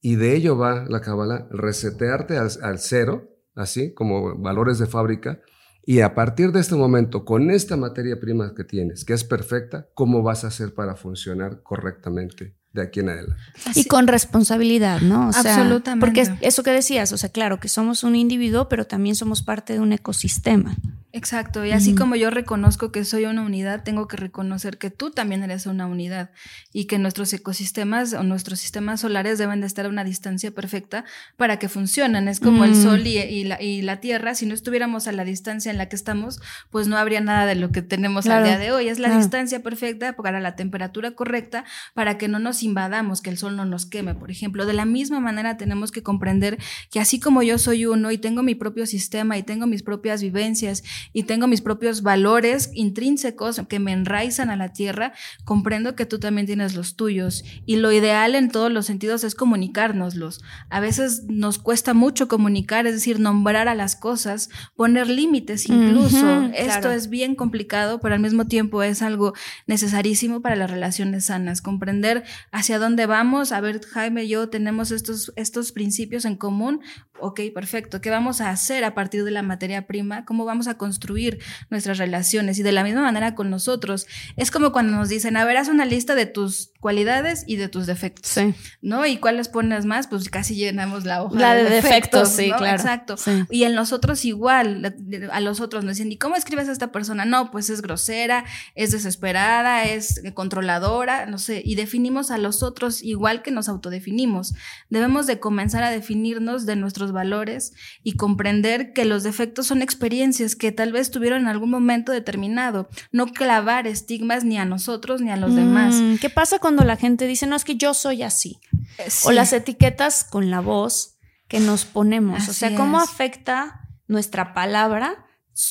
Y 0.00 0.16
de 0.16 0.34
ello 0.34 0.56
va 0.56 0.84
la 0.88 1.00
cabala, 1.00 1.48
resetearte 1.50 2.36
al 2.36 2.78
cero, 2.78 3.30
así 3.54 3.94
como 3.94 4.36
valores 4.38 4.78
de 4.78 4.86
fábrica, 4.86 5.40
y 5.86 6.00
a 6.00 6.14
partir 6.14 6.52
de 6.52 6.60
este 6.60 6.76
momento, 6.76 7.24
con 7.24 7.50
esta 7.50 7.76
materia 7.76 8.18
prima 8.18 8.54
que 8.54 8.64
tienes, 8.64 9.04
que 9.04 9.12
es 9.12 9.22
perfecta, 9.22 9.88
¿cómo 9.94 10.22
vas 10.22 10.44
a 10.44 10.48
hacer 10.48 10.72
para 10.74 10.96
funcionar 10.96 11.62
correctamente 11.62 12.56
de 12.74 12.82
aquí 12.82 13.00
en 13.00 13.08
adelante? 13.08 13.42
Y 13.74 13.84
con 13.86 14.06
responsabilidad, 14.06 15.00
¿no? 15.00 15.28
O 15.28 15.32
Absolutamente. 15.34 16.04
porque 16.04 16.30
eso 16.40 16.62
que 16.62 16.70
decías, 16.70 17.12
o 17.12 17.16
sea, 17.16 17.30
claro 17.30 17.60
que 17.60 17.68
somos 17.68 18.04
un 18.04 18.16
individuo, 18.16 18.68
pero 18.68 18.86
también 18.86 19.16
somos 19.16 19.42
parte 19.42 19.72
de 19.72 19.80
un 19.80 19.92
ecosistema. 19.92 20.76
Exacto, 21.16 21.64
y 21.64 21.70
así 21.70 21.94
como 21.94 22.16
yo 22.16 22.28
reconozco 22.30 22.90
que 22.90 23.04
soy 23.04 23.26
una 23.26 23.42
unidad, 23.42 23.84
tengo 23.84 24.08
que 24.08 24.16
reconocer 24.16 24.78
que 24.78 24.90
tú 24.90 25.12
también 25.12 25.44
eres 25.44 25.66
una 25.66 25.86
unidad 25.86 26.30
y 26.72 26.86
que 26.86 26.98
nuestros 26.98 27.32
ecosistemas 27.32 28.14
o 28.14 28.24
nuestros 28.24 28.58
sistemas 28.58 29.02
solares 29.02 29.38
deben 29.38 29.60
de 29.60 29.68
estar 29.68 29.86
a 29.86 29.90
una 29.90 30.02
distancia 30.02 30.50
perfecta 30.50 31.04
para 31.36 31.60
que 31.60 31.68
funcionen. 31.68 32.26
Es 32.26 32.40
como 32.40 32.64
el 32.64 32.74
Sol 32.74 33.06
y, 33.06 33.44
la, 33.44 34.00
Tierra, 34.00 34.34
si 34.34 34.44
no 34.44 34.54
estuviéramos 34.54 35.06
a 35.06 35.12
la 35.12 35.24
distancia 35.24 35.70
en 35.70 35.78
la 35.78 35.88
que 35.88 35.94
estamos, 35.94 36.40
pues 36.70 36.88
no 36.88 36.96
habría 36.96 37.20
nada 37.20 37.46
de 37.46 37.54
lo 37.54 37.70
que 37.70 37.80
tenemos 37.80 38.26
al 38.26 38.42
día 38.42 38.58
de 38.58 38.72
hoy. 38.72 38.88
Es 38.88 38.98
la 38.98 39.16
distancia 39.16 39.62
perfecta 39.62 40.16
para 40.16 40.40
la 40.40 40.56
temperatura 40.56 41.12
correcta, 41.12 41.64
para 41.94 42.18
que 42.18 42.26
no 42.26 42.40
nos 42.40 42.63
invadamos, 42.64 43.20
que 43.20 43.30
el 43.30 43.38
Sol 43.38 43.56
no 43.56 43.64
nos 43.64 43.86
queme, 43.86 44.14
por 44.14 44.30
ejemplo. 44.30 44.66
De 44.66 44.72
la 44.72 44.84
misma 44.84 45.20
manera 45.20 45.56
tenemos 45.56 45.92
que 45.92 46.02
comprender 46.02 46.58
que 46.90 47.00
así 47.00 47.20
como 47.20 47.42
yo 47.42 47.58
soy 47.58 47.86
uno 47.86 48.10
y 48.10 48.18
tengo 48.18 48.42
mi 48.42 48.54
propio 48.54 48.86
sistema 48.86 49.38
y 49.38 49.42
tengo 49.42 49.66
mis 49.66 49.82
propias 49.82 50.22
vivencias, 50.22 50.82
y 51.12 51.24
tengo 51.24 51.46
mis 51.46 51.60
propios 51.60 52.02
valores 52.02 52.70
intrínsecos 52.74 53.60
que 53.68 53.78
me 53.78 53.92
enraizan 53.92 54.50
a 54.50 54.56
la 54.56 54.72
tierra, 54.72 55.12
comprendo 55.44 55.94
que 55.94 56.06
tú 56.06 56.18
también 56.18 56.46
tienes 56.46 56.74
los 56.74 56.96
tuyos. 56.96 57.44
Y 57.66 57.76
lo 57.76 57.92
ideal 57.92 58.34
en 58.34 58.50
todos 58.50 58.70
los 58.70 58.86
sentidos 58.86 59.24
es 59.24 59.34
comunicárnoslos. 59.34 60.42
A 60.70 60.80
veces 60.80 61.24
nos 61.28 61.58
cuesta 61.58 61.94
mucho 61.94 62.28
comunicar, 62.28 62.86
es 62.86 62.94
decir, 62.94 63.20
nombrar 63.20 63.68
a 63.68 63.74
las 63.74 63.96
cosas, 63.96 64.48
poner 64.76 65.08
límites 65.08 65.68
incluso. 65.68 66.50
Esto 66.54 66.90
es 66.90 67.08
bien 67.08 67.34
complicado, 67.34 68.00
pero 68.00 68.14
al 68.14 68.20
mismo 68.20 68.46
tiempo 68.46 68.82
es 68.82 69.02
algo 69.02 69.34
necesarísimo 69.66 70.40
para 70.40 70.56
las 70.56 70.70
relaciones 70.70 71.26
sanas. 71.26 71.62
Comprender 71.62 72.24
hacia 72.54 72.78
dónde 72.78 73.06
vamos. 73.06 73.50
A 73.50 73.60
ver, 73.60 73.84
Jaime 73.84 74.24
y 74.24 74.28
yo 74.28 74.48
tenemos 74.48 74.92
estos, 74.92 75.32
estos 75.34 75.72
principios 75.72 76.24
en 76.24 76.36
común. 76.36 76.80
Ok, 77.24 77.40
perfecto. 77.54 78.02
¿Qué 78.02 78.10
vamos 78.10 78.42
a 78.42 78.50
hacer 78.50 78.84
a 78.84 78.94
partir 78.94 79.24
de 79.24 79.30
la 79.30 79.40
materia 79.40 79.86
prima? 79.86 80.26
¿Cómo 80.26 80.44
vamos 80.44 80.68
a 80.68 80.74
construir 80.76 81.38
nuestras 81.70 81.96
relaciones? 81.96 82.58
Y 82.58 82.62
de 82.62 82.70
la 82.70 82.84
misma 82.84 83.00
manera 83.00 83.34
con 83.34 83.48
nosotros. 83.48 84.06
Es 84.36 84.50
como 84.50 84.72
cuando 84.72 84.94
nos 84.94 85.08
dicen, 85.08 85.38
a 85.38 85.46
ver, 85.46 85.56
haz 85.56 85.68
una 85.68 85.86
lista 85.86 86.14
de 86.14 86.26
tus 86.26 86.72
cualidades 86.80 87.44
y 87.46 87.56
de 87.56 87.68
tus 87.68 87.86
defectos. 87.86 88.30
Sí. 88.30 88.54
¿No? 88.82 89.06
¿Y 89.06 89.16
cuáles 89.16 89.48
pones 89.48 89.86
más? 89.86 90.06
Pues 90.06 90.28
casi 90.28 90.54
llenamos 90.54 91.06
la 91.06 91.22
hoja. 91.22 91.40
La 91.40 91.54
de, 91.54 91.64
defectos, 91.64 92.28
sí, 92.28 92.52
claro. 92.54 92.76
Exacto. 92.76 93.16
Y 93.48 93.64
en 93.64 93.74
nosotros 93.74 94.26
igual, 94.26 94.94
a 95.32 95.40
los 95.40 95.60
otros 95.60 95.82
nos 95.82 95.96
dicen, 95.96 96.12
¿y 96.12 96.18
cómo 96.18 96.36
escribes 96.36 96.68
a 96.68 96.72
esta 96.72 96.92
persona? 96.92 97.24
No, 97.24 97.50
pues 97.50 97.70
es 97.70 97.80
grosera, 97.80 98.44
es 98.74 98.92
desesperada, 98.92 99.84
es 99.84 100.20
controladora, 100.34 101.24
no 101.24 101.38
sé. 101.38 101.62
Y 101.64 101.76
definimos 101.76 102.30
a 102.30 102.36
los 102.36 102.62
otros 102.62 103.02
igual 103.02 103.40
que 103.40 103.50
nos 103.50 103.70
autodefinimos. 103.70 104.54
Debemos 104.90 105.26
de 105.26 105.40
comenzar 105.40 105.84
a 105.84 105.90
definirnos 105.90 106.66
de 106.66 106.76
nuestros 106.76 107.13
valores 107.14 107.72
y 108.02 108.16
comprender 108.16 108.92
que 108.92 109.06
los 109.06 109.22
defectos 109.22 109.66
son 109.66 109.80
experiencias 109.80 110.54
que 110.56 110.72
tal 110.72 110.92
vez 110.92 111.10
tuvieron 111.10 111.42
en 111.42 111.48
algún 111.48 111.70
momento 111.70 112.12
determinado. 112.12 112.88
No 113.10 113.28
clavar 113.28 113.86
estigmas 113.86 114.44
ni 114.44 114.58
a 114.58 114.66
nosotros 114.66 115.22
ni 115.22 115.30
a 115.30 115.36
los 115.36 115.54
demás. 115.54 115.94
Mm, 115.94 116.16
¿Qué 116.16 116.28
pasa 116.28 116.58
cuando 116.58 116.84
la 116.84 116.96
gente 116.96 117.26
dice, 117.26 117.46
no, 117.46 117.56
es 117.56 117.64
que 117.64 117.76
yo 117.76 117.94
soy 117.94 118.22
así? 118.22 118.60
Eh, 118.98 119.08
o 119.24 119.32
las 119.32 119.54
etiquetas 119.54 120.24
con 120.24 120.50
la 120.50 120.60
voz 120.60 121.16
que 121.48 121.60
nos 121.60 121.86
ponemos. 121.86 122.48
o 122.48 122.52
sea, 122.52 122.74
¿cómo 122.74 122.98
afecta 122.98 123.88
nuestra 124.06 124.52
palabra 124.52 125.23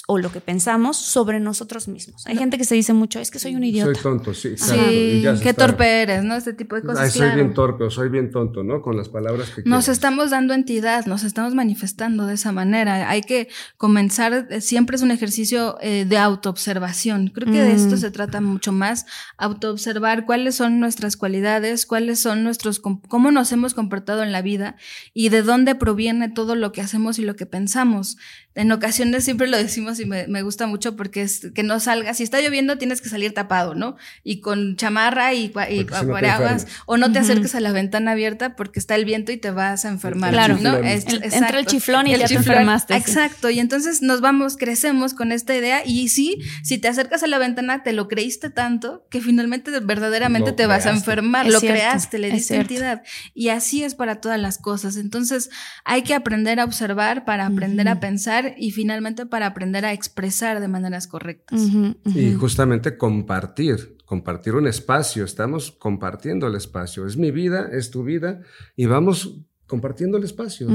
o 0.08 0.18
lo 0.18 0.32
que 0.32 0.40
pensamos 0.40 0.98
sobre 0.98 1.40
nosotros 1.40 1.88
mismos. 1.88 2.26
Hay 2.26 2.38
gente 2.38 2.58
que 2.58 2.64
se 2.64 2.76
dice 2.76 2.94
mucho, 2.94 3.20
es 3.20 3.32
que 3.32 3.40
soy 3.40 3.56
un 3.56 3.64
idiota. 3.64 3.94
Soy 3.94 4.02
tonto, 4.02 4.34
sí. 4.34 4.56
Sí, 4.58 5.24
qué 5.42 5.54
torpe 5.54 6.04
eres, 6.04 6.24
¿no? 6.24 6.36
Este 6.36 6.54
tipo 6.54 6.76
de 6.76 6.84
cosas. 6.84 7.12
soy 7.12 7.32
bien 7.32 7.54
torpe 7.54 7.84
o 7.84 7.90
soy 7.90 8.10
bien 8.10 8.32
tonto, 8.32 8.64
¿no? 8.64 8.82
Con 8.82 8.96
las 8.96 9.10
palabras 9.10 9.50
que 9.50 9.64
Nos 9.66 9.90
estamos 9.90 10.32
dando 10.32 10.54
entidad, 10.54 11.06
nos 11.06 11.24
estamos 11.24 11.54
manifestando 11.54 12.26
de 12.28 12.36
esa 12.36 12.52
manera. 12.52 13.10
Hay 13.10 13.22
que 13.22 13.50
comenzar, 13.78 14.48
eh, 14.50 14.62
siempre 14.62 14.96
es 14.96 15.02
un 15.02 15.12
ejercicio 15.12 15.78
eh, 15.82 16.06
de 16.06 16.18
autoobservación. 16.18 17.28
Creo 17.28 17.52
que 17.52 17.62
de 17.62 17.74
esto 17.74 17.96
mm. 17.96 18.00
se 18.00 18.12
trata 18.12 18.40
mucho 18.40 18.72
más, 18.72 19.06
autoobservar 19.38 20.26
cuáles 20.26 20.56
son 20.56 20.80
nuestras 20.80 21.18
cualidades, 21.18 21.86
cuáles 21.86 22.22
son 22.22 22.44
nuestros, 22.44 22.80
cómo 22.80 23.32
nos 23.32 23.52
hemos 23.52 23.74
comportado 23.74 24.24
en 24.24 24.32
la 24.32 24.42
vida 24.42 24.78
y 25.14 25.30
de 25.30 25.42
dónde 25.42 25.76
proviene 25.76 26.30
todo 26.30 26.56
lo 26.56 26.72
que 26.72 26.82
hacemos 26.82 27.20
y 27.20 27.24
lo 27.24 27.36
que 27.36 27.46
pensamos. 27.46 28.18
En 28.56 28.72
ocasiones 28.72 29.24
siempre 29.24 29.48
lo 29.48 29.58
decimos 29.58 30.00
y 30.00 30.06
me, 30.06 30.42
gusta 30.44 30.68
mucho 30.68 30.96
porque 30.96 31.22
es 31.22 31.48
que 31.56 31.64
no 31.64 31.80
salga, 31.80 32.14
si 32.14 32.24
está 32.24 32.40
lloviendo 32.40 32.78
tienes 32.78 33.02
que 33.02 33.10
salir 33.10 33.34
tapado, 33.34 33.74
¿no? 33.74 33.96
Y 34.24 34.42
con 34.42 34.76
chamarra 34.76 35.34
y, 35.34 35.52
y 35.70 35.84
paraguas, 35.86 36.68
o 36.86 36.98
no 36.98 37.12
te 37.12 37.20
acerques 37.20 37.56
a 37.56 37.60
la 37.60 37.72
ventana 37.72 38.12
abierta 38.12 38.56
porque 38.56 38.80
está 38.80 38.96
el 38.96 39.06
viento 39.06 39.32
y 39.32 39.38
te 39.38 39.52
vas 39.52 39.86
a 39.86 39.90
enfermar, 39.90 40.32
claro, 40.32 40.58
¿no? 40.60 40.76
entra 40.78 41.60
el 41.60 41.66
chiflón 41.66 42.08
y 42.08 42.18
ya 42.18 42.28
te 42.28 42.36
enfermaste. 42.36 42.96
Exacto, 42.96 43.50
y 43.50 43.60
entonces 43.60 44.02
nos 44.02 44.22
vamos, 44.22 44.58
crecemos 44.58 45.14
con 45.14 45.32
esta 45.32 45.56
idea 45.56 45.82
y 45.86 46.10
sí, 46.10 46.40
si 46.64 46.78
te 46.78 46.88
acercas 46.88 47.24
a 47.24 47.28
la 47.28 47.38
ventana 47.38 47.84
te 47.84 47.94
lo 47.94 48.08
creíste 48.08 48.50
tanto 48.50 49.08
que 49.10 49.22
finalmente 49.22 49.72
verdaderamente 49.80 50.52
te 50.52 50.68
vas 50.68 50.86
a 50.86 50.92
enfermar, 50.92 51.48
lo 51.48 51.60
creaste, 51.60 52.20
le 52.20 52.32
diste 52.32 52.56
identidad. 52.56 53.04
Y 53.34 53.50
así 53.50 53.84
es 53.84 53.96
para 53.96 54.22
todas 54.22 54.40
las 54.40 54.58
cosas. 54.58 54.98
Entonces 54.98 55.50
hay 55.86 56.04
que 56.04 56.14
aprender 56.14 56.60
a 56.60 56.66
observar 56.66 57.26
para 57.26 57.46
aprender 57.46 57.88
a 57.88 58.00
pensar 58.00 58.43
y 58.58 58.72
finalmente 58.72 59.26
para 59.26 59.48
aprender 59.48 59.86
a 59.86 59.94
expresar 59.94 60.60
de 60.60 60.68
maneras 60.68 61.08
correctas. 61.08 61.62
Y 62.06 62.34
justamente 62.34 62.98
compartir, 62.98 63.98
compartir 64.06 64.56
un 64.56 64.68
espacio, 64.68 65.26
estamos 65.26 65.72
compartiendo 65.72 66.48
el 66.48 66.56
espacio, 66.56 67.06
es 67.06 67.18
mi 67.18 67.32
vida, 67.32 67.70
es 67.72 67.92
tu 67.92 68.04
vida 68.04 68.42
y 68.76 68.86
vamos 68.86 69.40
compartiendo 69.66 70.18
el 70.18 70.24
espacio, 70.24 70.68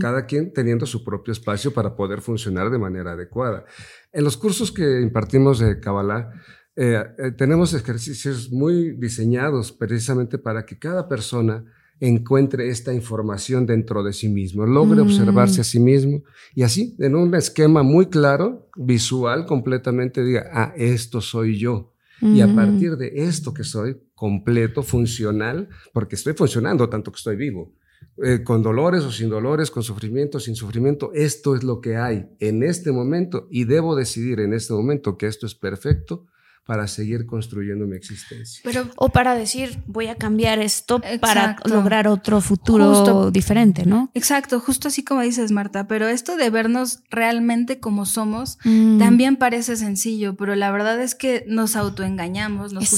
cada 0.00 0.26
quien 0.26 0.52
teniendo 0.52 0.86
su 0.86 1.02
propio 1.02 1.32
espacio 1.32 1.72
para 1.72 1.96
poder 1.96 2.20
funcionar 2.20 2.70
de 2.70 2.78
manera 2.78 3.12
adecuada. 3.12 3.64
En 4.12 4.22
los 4.22 4.36
cursos 4.36 4.70
que 4.70 5.00
impartimos 5.00 5.58
de 5.58 5.80
Kabbalah, 5.80 6.30
eh, 6.76 7.02
eh, 7.18 7.30
tenemos 7.32 7.72
ejercicios 7.74 8.50
muy 8.50 8.92
diseñados 8.92 9.72
precisamente 9.72 10.38
para 10.38 10.64
que 10.66 10.78
cada 10.78 11.08
persona 11.08 11.64
encuentre 12.00 12.68
esta 12.68 12.92
información 12.92 13.66
dentro 13.66 14.02
de 14.02 14.12
sí 14.12 14.28
mismo, 14.28 14.66
logre 14.66 15.00
observarse 15.00 15.60
a 15.60 15.64
sí 15.64 15.80
mismo 15.80 16.22
y 16.54 16.62
así, 16.62 16.94
en 16.98 17.14
un 17.14 17.34
esquema 17.34 17.82
muy 17.82 18.06
claro, 18.06 18.68
visual, 18.76 19.46
completamente 19.46 20.24
diga, 20.24 20.50
ah, 20.52 20.74
esto 20.76 21.20
soy 21.20 21.58
yo. 21.58 21.92
Y 22.20 22.40
a 22.40 22.54
partir 22.54 22.96
de 22.96 23.12
esto 23.26 23.52
que 23.52 23.64
soy, 23.64 23.98
completo, 24.14 24.82
funcional, 24.82 25.68
porque 25.92 26.14
estoy 26.14 26.32
funcionando 26.32 26.88
tanto 26.88 27.12
que 27.12 27.18
estoy 27.18 27.36
vivo, 27.36 27.74
eh, 28.22 28.42
con 28.42 28.62
dolores 28.62 29.02
o 29.02 29.10
sin 29.10 29.28
dolores, 29.28 29.70
con 29.70 29.82
sufrimiento, 29.82 30.40
sin 30.40 30.54
sufrimiento, 30.54 31.10
esto 31.12 31.54
es 31.54 31.64
lo 31.64 31.80
que 31.80 31.96
hay 31.96 32.26
en 32.38 32.62
este 32.62 32.92
momento 32.92 33.46
y 33.50 33.64
debo 33.64 33.94
decidir 33.96 34.40
en 34.40 34.54
este 34.54 34.72
momento 34.72 35.18
que 35.18 35.26
esto 35.26 35.46
es 35.46 35.54
perfecto 35.54 36.26
para 36.66 36.88
seguir 36.88 37.26
construyendo 37.26 37.86
mi 37.86 37.96
existencia. 37.96 38.62
Pero, 38.64 38.88
o 38.96 39.10
para 39.10 39.34
decir, 39.34 39.78
voy 39.86 40.06
a 40.06 40.14
cambiar 40.14 40.60
esto 40.60 41.00
para 41.20 41.56
lograr 41.64 42.08
otro 42.08 42.40
futuro 42.40 43.30
diferente, 43.30 43.84
¿no? 43.84 44.10
Exacto, 44.14 44.60
justo 44.60 44.88
así 44.88 45.04
como 45.04 45.20
dices, 45.20 45.52
Marta, 45.52 45.86
pero 45.86 46.08
esto 46.08 46.36
de 46.36 46.48
vernos 46.48 47.00
realmente 47.10 47.80
como 47.80 48.06
somos 48.06 48.58
mm. 48.64 48.98
también 48.98 49.36
parece 49.36 49.76
sencillo, 49.76 50.36
pero 50.36 50.54
la 50.54 50.70
verdad 50.70 51.00
es 51.00 51.14
que 51.14 51.44
nos 51.46 51.76
autoengañamos, 51.76 52.72
nos, 52.72 52.90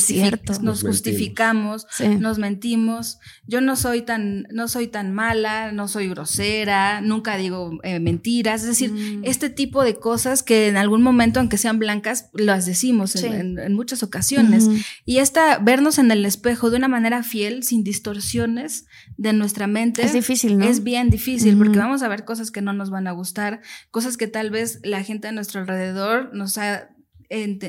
nos, 0.63 0.83
justificamos, 0.83 1.87
nos 2.21 2.39
mentimos. 2.39 3.19
Yo 3.47 3.61
no 3.61 3.75
soy 3.75 4.03
tan, 4.03 4.47
no 4.53 4.69
soy 4.69 4.87
tan 4.87 5.13
mala, 5.13 5.73
no 5.73 5.89
soy 5.89 6.09
grosera, 6.09 7.01
nunca 7.01 7.37
digo 7.37 7.79
eh, 7.83 7.99
mentiras, 7.99 8.63
es 8.63 8.69
decir, 8.69 8.93
mm. 8.93 9.25
este 9.25 9.51
tipo 9.51 9.83
de 9.83 9.97
cosas 9.97 10.45
que 10.45 10.69
en 10.69 10.77
algún 10.77 11.03
momento, 11.03 11.41
aunque 11.41 11.59
sean 11.59 11.81
blancas, 11.81 12.31
las 12.33 12.65
decimos 12.67 13.17
en 13.17 13.56
en, 13.56 13.56
muchas 13.71 14.03
ocasiones. 14.03 14.69
Y 15.05 15.19
esta, 15.19 15.59
vernos 15.59 15.99
en 15.99 16.11
el 16.11 16.25
espejo 16.25 16.71
de 16.71 16.77
una 16.77 16.89
manera 16.89 17.23
fiel, 17.23 17.63
sin 17.63 17.85
distorsiones 17.85 18.87
de 19.17 19.33
nuestra 19.33 19.67
mente. 19.67 20.03
Es 20.03 20.13
difícil, 20.13 20.59
¿no? 20.59 20.65
Es 20.65 20.83
bien 20.83 21.11
difícil 21.11 21.57
porque 21.57 21.79
vamos 21.79 22.03
a 22.03 22.09
ver 22.09 22.25
cosas 22.25 22.51
que 22.51 22.63
no 22.63 22.73
nos 22.73 22.91
van 22.91 23.07
a 23.07 23.13
gustar, 23.13 23.61
cosas 23.91 24.17
que 24.17 24.29
tal 24.29 24.51
vez 24.51 24.81
la 24.83 25.03
gente 25.03 25.29
a 25.29 25.33
nuestro 25.33 25.61
alrededor 25.61 26.35
nos 26.35 26.59
ha 26.59 26.91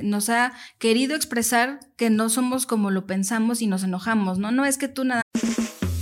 nos 0.03 0.29
ha 0.29 0.53
querido 0.77 1.15
expresar 1.15 1.79
que 1.95 2.11
no 2.11 2.29
somos 2.29 2.67
como 2.67 2.91
lo 2.91 3.07
pensamos 3.07 3.61
y 3.61 3.67
nos 3.67 3.83
enojamos, 3.83 4.37
¿no? 4.37 4.51
No 4.51 4.65
es 4.65 4.77
que 4.77 4.87
tú 4.87 5.03
nada. 5.03 5.23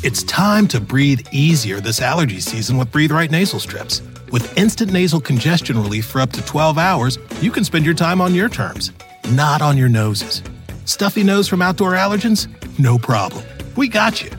It's 0.04 0.24
time 0.24 0.68
to 0.68 0.80
breathe 0.80 1.26
easier 1.32 1.82
this 1.82 2.00
allergy 2.00 2.40
season 2.40 2.78
with 2.78 2.92
Breathe 2.92 3.12
Right 3.12 3.32
nasal 3.32 3.60
strips. 3.60 4.02
With 4.32 4.46
instant 4.58 4.92
nasal 4.92 5.20
congestion 5.20 5.82
relief 5.82 6.06
for 6.06 6.22
up 6.22 6.32
to 6.34 6.46
12 6.46 6.78
hours, 6.78 7.18
you 7.42 7.52
can 7.52 7.64
spend 7.64 7.86
your 7.86 7.96
time 7.96 8.22
on 8.22 8.36
your 8.36 8.50
terms. 8.50 8.92
Not 9.32 9.62
on 9.62 9.78
your 9.78 9.90
noses. 9.90 10.42
Stuffy 10.86 11.24
nose 11.24 11.48
from 11.48 11.62
outdoor 11.62 11.94
allergens? 11.94 12.48
No 12.80 12.98
problem. 12.98 13.44
We 13.76 13.88
got 13.88 14.24
you. 14.24 14.32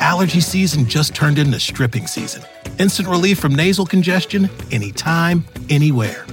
Allergy 0.00 0.40
season 0.40 0.86
just 0.86 1.14
turned 1.14 1.38
into 1.38 1.58
stripping 1.58 2.06
season. 2.06 2.42
Instant 2.78 3.08
relief 3.08 3.38
from 3.38 3.54
nasal 3.54 3.86
congestion 3.86 4.50
anytime, 4.70 5.44
anywhere. 5.70 6.26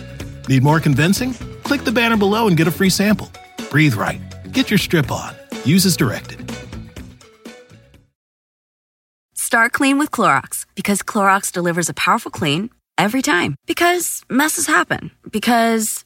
Need 0.49 0.63
more 0.63 0.79
convincing? 0.79 1.33
Click 1.63 1.83
the 1.83 1.91
banner 1.91 2.17
below 2.17 2.47
and 2.47 2.57
get 2.57 2.67
a 2.67 2.71
free 2.71 2.89
sample. 2.89 3.29
Breathe 3.69 3.93
right. 3.93 4.19
Get 4.51 4.69
your 4.69 4.77
strip 4.77 5.11
on. 5.11 5.35
Use 5.63 5.85
as 5.85 5.95
directed. 5.95 6.51
Start 9.35 9.73
clean 9.73 9.97
with 9.97 10.11
Clorox 10.11 10.65
because 10.75 11.01
Clorox 11.01 11.51
delivers 11.51 11.89
a 11.89 11.93
powerful 11.93 12.31
clean 12.31 12.69
every 12.97 13.21
time. 13.21 13.55
Because 13.67 14.23
messes 14.29 14.65
happen. 14.65 15.11
Because 15.29 16.05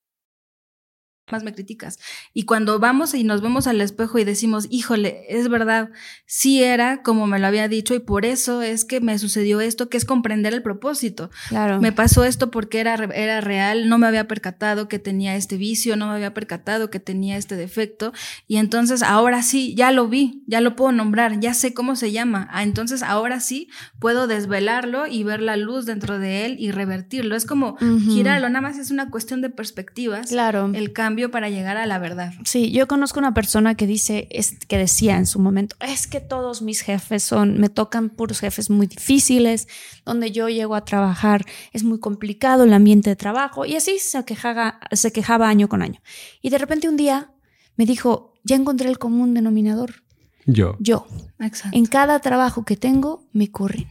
Más 1.31 1.43
me 1.43 1.53
criticas. 1.53 1.99
Y 2.33 2.43
cuando 2.43 2.79
vamos 2.79 3.13
y 3.13 3.23
nos 3.23 3.41
vemos 3.41 3.67
al 3.67 3.81
espejo 3.81 4.19
y 4.19 4.23
decimos, 4.23 4.67
híjole, 4.69 5.25
es 5.29 5.49
verdad, 5.49 5.89
sí 6.25 6.63
era 6.63 7.01
como 7.03 7.27
me 7.27 7.39
lo 7.39 7.47
había 7.47 7.67
dicho 7.67 7.93
y 7.93 7.99
por 7.99 8.25
eso 8.25 8.61
es 8.61 8.85
que 8.85 9.01
me 9.01 9.17
sucedió 9.19 9.61
esto, 9.61 9.89
que 9.89 9.97
es 9.97 10.05
comprender 10.05 10.53
el 10.53 10.61
propósito. 10.61 11.29
Claro. 11.49 11.81
Me 11.81 11.91
pasó 11.91 12.23
esto 12.23 12.51
porque 12.51 12.79
era, 12.79 12.95
era 12.95 13.41
real, 13.41 13.89
no 13.89 13.97
me 13.97 14.07
había 14.07 14.27
percatado 14.27 14.87
que 14.87 14.99
tenía 14.99 15.35
este 15.35 15.57
vicio, 15.57 15.95
no 15.95 16.07
me 16.07 16.13
había 16.13 16.33
percatado 16.33 16.89
que 16.89 16.99
tenía 16.99 17.37
este 17.37 17.55
defecto 17.55 18.13
y 18.47 18.57
entonces 18.57 19.03
ahora 19.03 19.43
sí, 19.43 19.75
ya 19.75 19.91
lo 19.91 20.07
vi, 20.07 20.43
ya 20.47 20.61
lo 20.61 20.75
puedo 20.75 20.91
nombrar, 20.91 21.39
ya 21.39 21.53
sé 21.53 21.73
cómo 21.73 21.95
se 21.95 22.11
llama. 22.11 22.47
Ah, 22.51 22.63
entonces 22.63 23.03
ahora 23.03 23.39
sí 23.39 23.69
puedo 23.99 24.27
desvelarlo 24.27 25.07
y 25.07 25.23
ver 25.23 25.41
la 25.41 25.57
luz 25.57 25.85
dentro 25.85 26.19
de 26.19 26.45
él 26.45 26.55
y 26.59 26.71
revertirlo. 26.71 27.35
Es 27.35 27.45
como 27.45 27.77
girarlo, 27.77 28.49
nada 28.49 28.61
más 28.61 28.77
es 28.77 28.91
una 28.91 29.09
cuestión 29.09 29.41
de 29.41 29.49
perspectivas. 29.49 30.29
Claro. 30.29 30.71
El 30.73 30.93
cambio 30.93 31.20
para 31.29 31.49
llegar 31.49 31.77
a 31.77 31.85
la 31.85 31.99
verdad. 31.99 32.33
Sí, 32.45 32.71
yo 32.71 32.87
conozco 32.87 33.19
una 33.19 33.33
persona 33.33 33.75
que 33.75 33.85
dice, 33.85 34.27
es, 34.31 34.57
que 34.67 34.77
decía 34.77 35.17
en 35.17 35.27
su 35.27 35.39
momento, 35.39 35.75
es 35.79 36.07
que 36.07 36.21
todos 36.21 36.63
mis 36.63 36.81
jefes 36.81 37.21
son, 37.21 37.59
me 37.59 37.69
tocan 37.69 38.09
puros 38.09 38.39
jefes 38.39 38.69
muy 38.69 38.87
difíciles, 38.87 39.67
donde 40.05 40.31
yo 40.31 40.49
llego 40.49 40.73
a 40.73 40.85
trabajar 40.85 41.45
es 41.73 41.83
muy 41.83 41.99
complicado 41.99 42.63
el 42.63 42.73
ambiente 42.73 43.09
de 43.09 43.15
trabajo 43.15 43.65
y 43.65 43.75
así 43.75 43.99
se 43.99 44.23
quejaba, 44.25 44.79
se 44.91 45.11
quejaba 45.11 45.49
año 45.49 45.69
con 45.69 45.81
año. 45.81 46.01
Y 46.41 46.49
de 46.49 46.57
repente 46.57 46.89
un 46.89 46.97
día 46.97 47.31
me 47.75 47.85
dijo, 47.85 48.33
ya 48.43 48.55
encontré 48.55 48.89
el 48.89 48.97
común 48.97 49.33
denominador. 49.33 50.03
Yo. 50.45 50.75
Yo. 50.79 51.05
Exacto. 51.39 51.77
En 51.77 51.85
cada 51.85 52.19
trabajo 52.19 52.65
que 52.65 52.77
tengo 52.77 53.27
me 53.31 53.51
corren. 53.51 53.87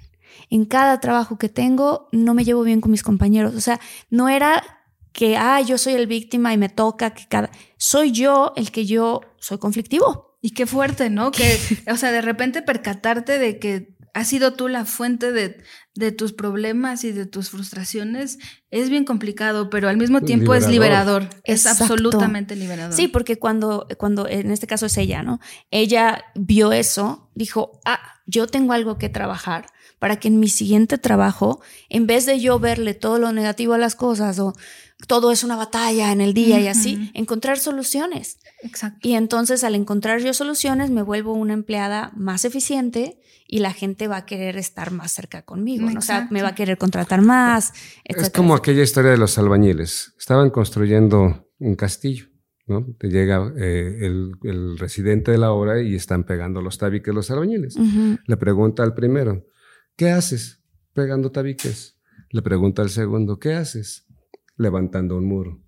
En 0.49 0.65
cada 0.65 0.99
trabajo 1.01 1.39
que 1.39 1.49
tengo 1.49 2.09
no 2.13 2.35
me 2.35 2.45
llevo 2.45 2.63
bien 2.63 2.81
con 2.81 2.91
mis 2.91 3.03
compañeros. 3.03 3.55
O 3.55 3.61
sea, 3.61 3.81
no 4.11 4.29
era 4.29 4.80
que, 5.21 5.37
ah, 5.37 5.61
yo 5.61 5.77
soy 5.77 5.93
el 5.93 6.07
víctima 6.07 6.55
y 6.55 6.57
me 6.57 6.71
toca 6.71 7.11
que 7.11 7.27
cada... 7.29 7.51
Soy 7.77 8.11
yo 8.11 8.55
el 8.57 8.71
que 8.71 8.87
yo 8.87 9.21
soy 9.39 9.59
conflictivo. 9.59 10.39
Y 10.41 10.53
qué 10.53 10.65
fuerte, 10.65 11.11
¿no? 11.11 11.31
Que, 11.41 11.59
o 11.93 11.99
sea, 11.99 12.11
de 12.11 12.23
repente 12.23 12.63
percatarte 12.63 13.39
de 13.39 13.59
que 13.59 13.95
has 14.15 14.29
sido 14.29 14.55
tú 14.55 14.69
la 14.69 14.87
fuente 14.87 15.31
de, 15.31 15.63
de, 15.95 16.11
tus 16.11 16.33
problemas 16.33 17.05
y 17.05 17.13
de 17.13 17.27
tus 17.27 17.51
frustraciones 17.51 18.39
es 18.71 18.89
bien 18.89 19.05
complicado, 19.05 19.69
pero 19.69 19.91
al 19.91 19.99
mismo 19.99 20.23
tiempo 20.23 20.55
es 20.55 20.67
liberador. 20.67 21.29
Es 21.45 21.67
absolutamente 21.67 22.57
liberador. 22.57 22.95
Sí, 22.95 23.07
porque 23.07 23.39
cuando, 23.39 23.89
cuando, 23.99 24.27
en 24.27 24.51
este 24.51 24.67
caso 24.67 24.87
es 24.87 24.97
ella, 24.97 25.23
¿no? 25.23 25.39
Ella 25.71 26.25
vio 26.35 26.73
eso, 26.73 27.31
dijo, 27.35 27.79
ah, 27.85 28.01
yo 28.25 28.47
tengo 28.47 28.73
algo 28.73 28.97
que 28.97 29.11
trabajar 29.11 29.67
para 30.01 30.19
que 30.19 30.27
en 30.27 30.41
mi 30.41 30.49
siguiente 30.49 30.99
trabajo, 30.99 31.61
en 31.89 32.09
vez 32.09 32.27
de 32.27 32.41
yo 32.41 32.59
verle 32.59 32.95
todo 32.95 33.19
lo 33.19 33.33
negativo 33.33 33.75
a 33.75 33.79
las 33.79 33.95
cosas 33.95 34.41
o 34.41 34.55
todo 35.07 35.31
es 35.31 35.45
una 35.45 35.57
batalla 35.57 36.11
en 36.11 36.21
el 36.21 36.35
día 36.35 36.59
y 36.59 36.67
así, 36.67 37.11
encontrar 37.15 37.59
soluciones. 37.59 38.39
Exacto. 38.63 39.07
Y 39.07 39.15
entonces 39.15 39.63
al 39.63 39.75
encontrar 39.75 40.21
yo 40.21 40.35
soluciones 40.35 40.91
me 40.91 41.03
vuelvo 41.03 41.35
una 41.35 41.53
empleada 41.53 42.13
más 42.17 42.45
eficiente 42.45 43.21
y 43.47 43.59
la 43.61 43.73
gente 43.73 44.09
va 44.09 44.19
a 44.19 44.27
querer 44.27 44.57
estar 44.57 44.91
más 44.91 45.13
cerca 45.13 45.43
conmigo, 45.43 45.89
o 45.97 46.01
sea, 46.01 46.29
me 46.31 46.43
va 46.43 46.49
a 46.49 46.55
querer 46.55 46.79
contratar 46.79 47.21
más. 47.21 47.73
Es 48.05 48.31
como 48.31 48.55
aquella 48.55 48.83
historia 48.83 49.11
de 49.11 49.19
los 49.19 49.39
albañiles. 49.39 50.15
Estaban 50.19 50.51
construyendo 50.51 51.47
un 51.59 51.77
castillo. 51.77 52.27
¿no? 52.67 52.87
Te 52.99 53.09
llega 53.09 53.53
eh, 53.57 53.99
el, 54.01 54.79
residente 54.79 55.33
de 55.33 55.39
la 55.39 55.51
obra 55.51 55.83
y 55.83 55.97
están 55.97 56.25
pegando 56.25 56.63
los 56.63 56.79
tabiques 56.79 57.13
los 57.13 57.31
albañiles. 57.31 57.77
Le 58.27 58.37
pregunta 58.37 58.85
al 58.85 58.95
primero, 58.95 59.45
¿qué 60.01 60.11
haces? 60.13 60.59
Pegando 60.95 61.31
tabiques. 61.31 61.95
Le 62.31 62.41
pregunta 62.41 62.81
al 62.81 62.89
segundo, 62.89 63.39
¿qué 63.39 63.53
haces? 63.53 64.07
levantando 64.57 65.19
un 65.19 65.27
muro. 65.27 65.61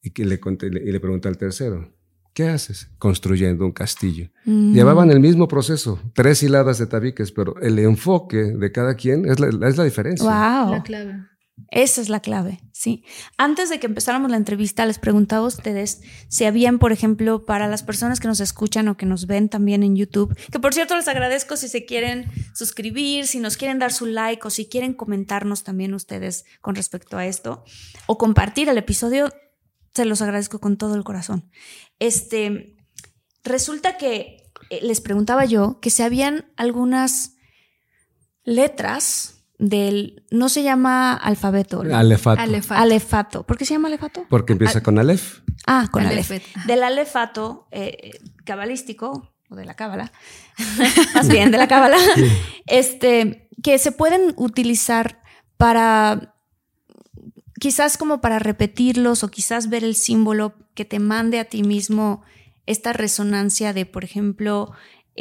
Y, 0.00 0.10
que 0.10 0.24
le, 0.24 0.38
y 0.38 0.92
le 0.92 1.00
pregunta 1.00 1.28
al 1.28 1.36
tercero, 1.36 1.92
¿qué 2.32 2.48
haces? 2.48 2.88
Construyendo 2.98 3.64
un 3.64 3.72
castillo. 3.72 4.30
Mm. 4.44 4.74
Llevaban 4.74 5.10
el 5.10 5.18
mismo 5.18 5.48
proceso, 5.48 6.00
tres 6.14 6.40
hiladas 6.44 6.78
de 6.78 6.86
tabiques, 6.86 7.32
pero 7.32 7.60
el 7.60 7.80
enfoque 7.80 8.36
de 8.36 8.70
cada 8.70 8.94
quien 8.94 9.26
es 9.26 9.40
la, 9.40 9.48
es 9.68 9.76
la 9.76 9.82
diferencia. 9.82 10.24
Wow. 10.24 10.72
La 10.72 10.82
clave. 10.84 11.14
Esa 11.70 12.00
es 12.00 12.08
la 12.08 12.20
clave, 12.20 12.60
sí. 12.72 13.04
Antes 13.36 13.70
de 13.70 13.78
que 13.78 13.86
empezáramos 13.86 14.30
la 14.30 14.36
entrevista, 14.36 14.86
les 14.86 14.98
preguntaba 14.98 15.44
a 15.44 15.48
ustedes 15.48 16.00
si 16.28 16.44
habían, 16.44 16.78
por 16.78 16.92
ejemplo, 16.92 17.44
para 17.44 17.68
las 17.68 17.82
personas 17.82 18.20
que 18.20 18.28
nos 18.28 18.40
escuchan 18.40 18.88
o 18.88 18.96
que 18.96 19.06
nos 19.06 19.26
ven 19.26 19.48
también 19.48 19.82
en 19.82 19.96
YouTube, 19.96 20.36
que 20.50 20.58
por 20.58 20.74
cierto 20.74 20.96
les 20.96 21.08
agradezco 21.08 21.56
si 21.56 21.68
se 21.68 21.84
quieren 21.84 22.30
suscribir, 22.54 23.26
si 23.26 23.38
nos 23.38 23.56
quieren 23.56 23.78
dar 23.78 23.92
su 23.92 24.06
like 24.06 24.46
o 24.46 24.50
si 24.50 24.68
quieren 24.68 24.94
comentarnos 24.94 25.62
también 25.62 25.94
ustedes 25.94 26.44
con 26.60 26.74
respecto 26.74 27.16
a 27.16 27.26
esto 27.26 27.64
o 28.06 28.18
compartir 28.18 28.68
el 28.68 28.78
episodio, 28.78 29.32
se 29.94 30.04
los 30.04 30.22
agradezco 30.22 30.60
con 30.60 30.76
todo 30.76 30.94
el 30.94 31.04
corazón. 31.04 31.50
Este, 31.98 32.76
resulta 33.44 33.96
que 33.96 34.50
eh, 34.70 34.80
les 34.82 35.00
preguntaba 35.00 35.44
yo 35.44 35.80
que 35.80 35.90
si 35.90 36.02
habían 36.02 36.50
algunas 36.56 37.36
letras 38.44 39.39
del, 39.60 40.24
no 40.30 40.48
se 40.48 40.62
llama 40.62 41.12
alfabeto. 41.12 41.82
Alefato. 41.82 42.40
Alefato. 42.40 42.80
Alefato. 42.80 43.42
¿Por 43.46 43.58
qué 43.58 43.66
se 43.66 43.74
llama 43.74 43.88
alefato? 43.88 44.24
Porque 44.28 44.54
empieza 44.54 44.82
con 44.82 44.98
Aleph. 44.98 45.40
Ah, 45.66 45.88
con 45.90 46.04
ajá. 46.04 46.40
Del 46.66 46.82
alefato 46.82 47.68
eh, 47.70 48.10
cabalístico, 48.44 49.34
o 49.50 49.54
de 49.54 49.66
la 49.66 49.74
cábala, 49.74 50.12
más 51.14 51.28
bien 51.28 51.50
de 51.50 51.58
la 51.58 51.68
cábala, 51.68 51.98
este, 52.66 53.48
que 53.62 53.78
se 53.78 53.92
pueden 53.92 54.32
utilizar 54.36 55.20
para, 55.58 56.34
quizás 57.60 57.98
como 57.98 58.22
para 58.22 58.38
repetirlos 58.38 59.22
o 59.24 59.28
quizás 59.28 59.68
ver 59.68 59.84
el 59.84 59.94
símbolo 59.94 60.54
que 60.74 60.86
te 60.86 61.00
mande 61.00 61.38
a 61.38 61.44
ti 61.44 61.62
mismo 61.62 62.22
esta 62.64 62.94
resonancia 62.94 63.74
de, 63.74 63.84
por 63.84 64.04
ejemplo, 64.04 64.72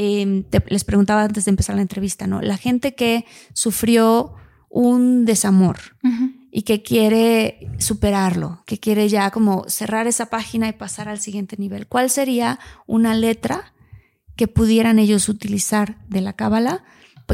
eh, 0.01 0.45
te- 0.49 0.63
les 0.69 0.85
preguntaba 0.85 1.23
antes 1.23 1.43
de 1.45 1.49
empezar 1.51 1.75
la 1.75 1.81
entrevista, 1.81 2.25
¿no? 2.25 2.41
La 2.41 2.55
gente 2.57 2.95
que 2.95 3.25
sufrió 3.53 4.33
un 4.69 5.25
desamor 5.25 5.77
y 6.51 6.61
que 6.61 6.81
quiere 6.83 7.69
superarlo, 7.79 8.63
que 8.65 8.77
quiere 8.79 9.09
ya 9.09 9.29
como 9.31 9.65
cerrar 9.67 10.07
esa 10.07 10.27
página 10.27 10.67
y 10.69 10.73
pasar 10.73 11.09
al 11.09 11.19
siguiente 11.19 11.57
nivel. 11.57 11.85
¿Cuál 11.87 12.09
sería 12.09 12.59
una 12.87 13.13
letra 13.13 13.73
que 14.37 14.47
pudieran 14.47 14.99
ellos 14.99 15.27
utilizar 15.27 15.97
de 16.07 16.21
la 16.21 16.33
cábala 16.33 16.83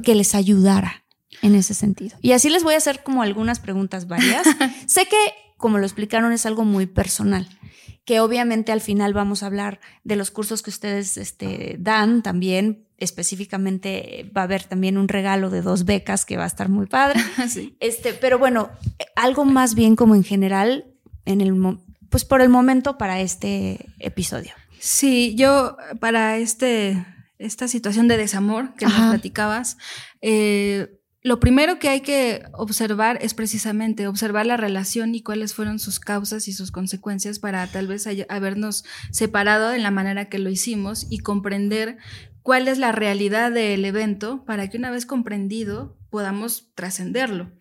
que 0.04 0.16
les 0.16 0.34
ayudara 0.36 1.04
en 1.42 1.54
ese 1.56 1.74
sentido? 1.74 2.18
Y 2.22 2.32
así 2.32 2.50
les 2.50 2.64
voy 2.64 2.74
a 2.74 2.78
hacer 2.78 3.04
como 3.04 3.22
algunas 3.22 3.60
preguntas 3.60 4.08
varias. 4.08 4.46
sé 4.88 5.06
que, 5.06 5.18
como 5.58 5.78
lo 5.78 5.86
explicaron, 5.86 6.32
es 6.34 6.46
algo 6.46 6.66
muy 6.66 6.86
personal 6.88 7.48
que 8.06 8.20
obviamente 8.20 8.72
al 8.72 8.82
final 8.82 9.14
vamos 9.14 9.44
a 9.44 9.48
hablar 9.48 9.80
de 10.04 10.16
los 10.16 10.32
cursos 10.32 10.62
que 10.62 10.70
ustedes 10.70 11.18
este, 11.18 11.76
dan 11.80 12.22
también. 12.22 12.86
Específicamente 12.98 14.22
eh, 14.22 14.32
va 14.36 14.42
a 14.42 14.44
haber 14.46 14.64
también 14.64 14.98
un 14.98 15.10
regalo 15.10 15.50
de 15.50 15.62
dos 15.62 15.84
becas 15.84 16.24
que 16.24 16.38
va 16.38 16.46
a 16.46 16.48
estar 16.48 16.70
muy 16.70 16.86
padre. 16.86 17.20
Sí. 17.50 17.76
Este, 17.80 18.14
pero 18.14 18.40
bueno, 18.40 18.70
algo 19.16 19.44
más 19.44 19.76
bien 19.76 19.96
como 19.96 20.16
en 20.16 20.24
general, 20.24 20.86
en 21.26 21.42
el 21.42 21.54
pues 22.10 22.24
por 22.24 22.42
el 22.42 22.50
momento 22.50 22.98
para 22.98 23.20
este 23.20 23.88
episodio. 24.00 24.54
Sí, 24.80 25.36
yo 25.36 25.76
para 26.00 26.38
este, 26.38 27.04
esta 27.40 27.68
situación 27.68 28.08
de 28.08 28.18
desamor 28.18 28.74
que 28.76 28.86
Ajá. 28.86 29.00
nos 29.00 29.10
platicabas, 29.10 29.78
eh, 30.22 30.95
lo 31.26 31.40
primero 31.40 31.80
que 31.80 31.90
hay 31.90 32.02
que 32.02 32.44
observar 32.52 33.18
es 33.20 33.34
precisamente 33.34 34.06
observar 34.06 34.46
la 34.46 34.58
relación 34.58 35.16
y 35.16 35.24
cuáles 35.24 35.56
fueron 35.56 35.80
sus 35.80 36.00
causas 36.00 36.48
y 36.48 36.54
sus 36.54 36.70
consecuencias 36.70 37.40
para 37.40 37.66
tal 37.66 37.88
vez 37.88 38.08
habernos 38.30 38.86
separado 39.10 39.74
en 39.74 39.82
la 39.82 39.90
manera 39.90 40.30
que 40.30 40.38
lo 40.38 40.52
hicimos 40.52 41.08
y 41.10 41.18
comprender 41.18 41.98
cuál 42.44 42.68
es 42.68 42.78
la 42.78 42.92
realidad 42.92 43.52
del 43.52 43.86
evento 43.86 44.46
para 44.46 44.70
que 44.70 44.78
una 44.78 44.92
vez 44.92 45.08
comprendido 45.08 45.98
podamos 46.12 46.72
trascenderlo. 46.76 47.52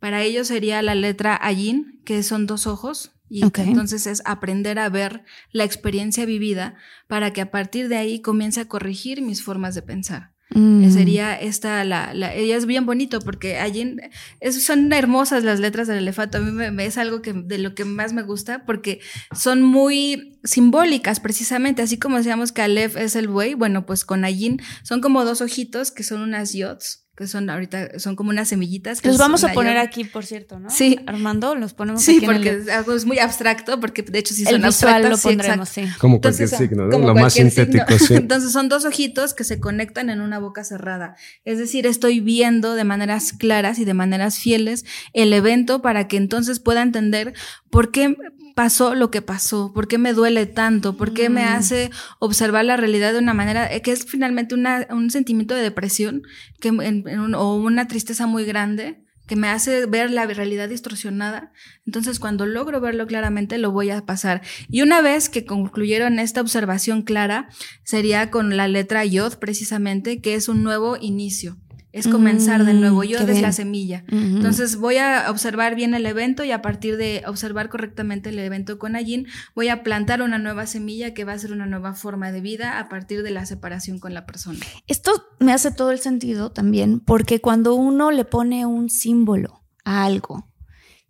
Para 0.00 0.22
ello 0.22 0.44
sería 0.44 0.82
la 0.82 0.94
letra 0.94 1.38
Ayin, 1.40 2.02
que 2.04 2.22
son 2.22 2.46
dos 2.46 2.66
ojos, 2.66 3.12
y 3.30 3.42
entonces 3.42 4.06
es 4.06 4.20
aprender 4.26 4.78
a 4.78 4.90
ver 4.90 5.24
la 5.50 5.64
experiencia 5.64 6.26
vivida 6.26 6.74
para 7.08 7.32
que 7.32 7.40
a 7.40 7.50
partir 7.50 7.88
de 7.88 7.96
ahí 7.96 8.20
comience 8.20 8.60
a 8.60 8.68
corregir 8.68 9.22
mis 9.22 9.42
formas 9.42 9.74
de 9.74 9.80
pensar. 9.80 10.33
Mm. 10.54 10.90
Sería 10.90 11.34
esta, 11.34 11.82
la, 11.84 12.14
la- 12.14 12.32
ella 12.34 12.56
es 12.56 12.64
bien 12.66 12.86
bonito 12.86 13.18
porque 13.20 13.58
allí 13.58 13.96
es- 14.40 14.62
son 14.64 14.92
hermosas 14.92 15.42
las 15.44 15.58
letras 15.60 15.88
del 15.88 15.98
elefato. 15.98 16.38
A 16.38 16.40
mí 16.40 16.50
me, 16.52 16.86
es 16.86 16.96
algo 16.96 17.22
que, 17.22 17.32
de 17.32 17.58
lo 17.58 17.74
que 17.74 17.84
más 17.84 18.12
me 18.12 18.22
gusta 18.22 18.64
porque 18.64 19.00
son 19.34 19.62
muy 19.62 20.38
simbólicas 20.44 21.18
precisamente, 21.20 21.82
así 21.82 21.98
como 21.98 22.18
decíamos 22.18 22.52
que 22.52 22.62
Aleph 22.62 22.96
es 22.96 23.16
el 23.16 23.28
buey, 23.28 23.54
bueno, 23.54 23.84
pues 23.86 24.04
con 24.04 24.24
Ayin 24.24 24.60
son 24.84 25.00
como 25.00 25.24
dos 25.24 25.40
ojitos 25.40 25.90
que 25.90 26.02
son 26.04 26.20
unas 26.20 26.52
yots, 26.52 27.03
que 27.16 27.28
son 27.28 27.48
ahorita, 27.48 27.98
son 28.00 28.16
como 28.16 28.30
unas 28.30 28.48
semillitas. 28.48 29.00
que 29.00 29.08
Los 29.08 29.18
vamos 29.18 29.44
a 29.44 29.52
poner 29.52 29.78
aquí, 29.78 30.04
por 30.04 30.26
cierto, 30.26 30.58
¿no? 30.58 30.68
Sí. 30.68 30.98
Armando, 31.06 31.54
los 31.54 31.72
ponemos 31.72 32.02
Sí, 32.02 32.16
aquí 32.16 32.24
en 32.24 32.32
porque 32.32 32.48
el, 32.50 32.70
algo 32.70 32.92
es 32.92 33.04
muy 33.04 33.20
abstracto, 33.20 33.78
porque 33.78 34.02
de 34.02 34.18
hecho 34.18 34.34
sí 34.34 34.42
el 34.42 34.60
son 34.60 34.62
visual 34.62 35.08
lo 35.08 35.16
sí, 35.16 35.28
pondremos, 35.28 35.68
exacto. 35.68 35.92
sí. 35.92 35.98
Como 36.00 36.16
Entonces, 36.16 36.50
cualquier 36.50 36.70
signo, 36.70 36.86
¿no? 36.86 36.90
como 36.90 37.08
Lo 37.08 37.14
más 37.14 37.34
sintético, 37.34 37.86
signo. 37.86 37.98
sí. 38.08 38.14
Entonces 38.14 38.50
son 38.50 38.68
dos 38.68 38.84
ojitos 38.84 39.32
que 39.32 39.44
se 39.44 39.60
conectan 39.60 40.10
en 40.10 40.20
una 40.20 40.40
boca 40.40 40.64
cerrada. 40.64 41.16
Es 41.44 41.58
decir, 41.58 41.86
estoy 41.86 42.18
viendo 42.18 42.74
de 42.74 42.82
maneras 42.82 43.32
claras 43.32 43.78
y 43.78 43.84
de 43.84 43.94
maneras 43.94 44.38
fieles 44.38 44.84
el 45.12 45.32
evento 45.32 45.82
para 45.82 46.08
que 46.08 46.16
entonces 46.16 46.58
pueda 46.58 46.82
entender 46.82 47.34
por 47.70 47.92
qué 47.92 48.16
pasó 48.54 48.94
lo 48.94 49.10
que 49.10 49.22
pasó, 49.22 49.72
por 49.74 49.88
qué 49.88 49.98
me 49.98 50.12
duele 50.12 50.46
tanto, 50.46 50.96
por 50.96 51.12
qué 51.12 51.28
me 51.28 51.44
Mm. 51.44 51.48
hace 51.48 51.90
observar 52.20 52.64
la 52.64 52.76
realidad 52.76 53.12
de 53.12 53.18
una 53.18 53.34
manera 53.34 53.72
eh, 53.72 53.82
que 53.82 53.92
es 53.92 54.04
finalmente 54.06 54.54
una- 54.54 54.86
un 54.90 55.10
sentimiento 55.10 55.54
de 55.54 55.62
depresión 55.62 56.22
que, 56.60 56.68
en- 56.68 56.80
en 57.08 57.20
un- 57.20 57.34
o 57.34 57.56
una 57.56 57.88
tristeza 57.88 58.26
muy 58.26 58.44
grande 58.44 59.00
que 59.26 59.36
me 59.36 59.48
hace 59.48 59.86
ver 59.86 60.10
la 60.10 60.26
realidad 60.26 60.68
distorsionada. 60.68 61.50
Entonces, 61.86 62.18
cuando 62.20 62.44
logro 62.44 62.78
verlo 62.82 63.06
claramente, 63.06 63.56
lo 63.56 63.70
voy 63.72 63.88
a 63.88 64.04
pasar. 64.04 64.42
Y 64.68 64.82
una 64.82 65.00
vez 65.00 65.30
que 65.30 65.46
concluyeron 65.46 66.18
esta 66.18 66.42
observación 66.42 67.00
clara, 67.02 67.48
sería 67.84 68.30
con 68.30 68.56
la 68.58 68.68
letra 68.68 69.02
Yod, 69.06 69.38
precisamente, 69.38 70.20
que 70.20 70.34
es 70.34 70.50
un 70.50 70.62
nuevo 70.62 70.98
inicio. 71.00 71.56
Es 71.94 72.08
comenzar 72.08 72.64
de 72.64 72.74
Mm, 72.74 72.80
nuevo. 72.80 73.00
qué 73.02 73.08
Yod 73.10 73.20
es 73.20 73.26
bien. 73.28 73.42
la 73.42 73.52
semilla. 73.52 74.04
Entonces 74.10 74.76
voy 74.76 74.96
a 74.96 75.26
observar 75.30 75.76
bien 75.76 75.94
el 75.94 76.04
evento 76.06 76.42
y 76.44 76.50
a 76.50 76.60
partir 76.60 76.96
de 76.96 77.22
observar 77.26 77.68
correctamente 77.68 78.30
el 78.30 78.38
evento 78.40 78.78
con 78.80 78.96
Ayin, 78.96 79.26
voy 79.54 79.68
a 79.68 79.84
plantar 79.84 80.20
una 80.20 80.38
nueva 80.38 80.66
semilla 80.66 81.14
que 81.14 81.22
va 81.24 81.34
a 81.34 81.38
ser 81.38 81.52
una 81.52 81.66
nueva 81.66 81.94
forma 81.94 82.32
de 82.32 82.40
vida 82.40 82.80
a 82.80 82.88
partir 82.88 83.22
de 83.22 83.30
la 83.30 83.46
separación 83.46 84.00
con 84.00 84.12
la 84.12 84.26
persona. 84.26 84.58
Esto 84.88 85.12
me 85.38 85.52
hace 85.52 85.70
todo 85.70 85.92
el 85.92 86.00
sentido 86.00 86.50
también, 86.50 86.98
porque 86.98 87.40
cuando 87.40 87.74
uno 87.76 88.10
le 88.10 88.24
pone 88.24 88.66
un 88.66 88.90
símbolo 88.90 89.62
a 89.84 90.04
algo, 90.04 90.50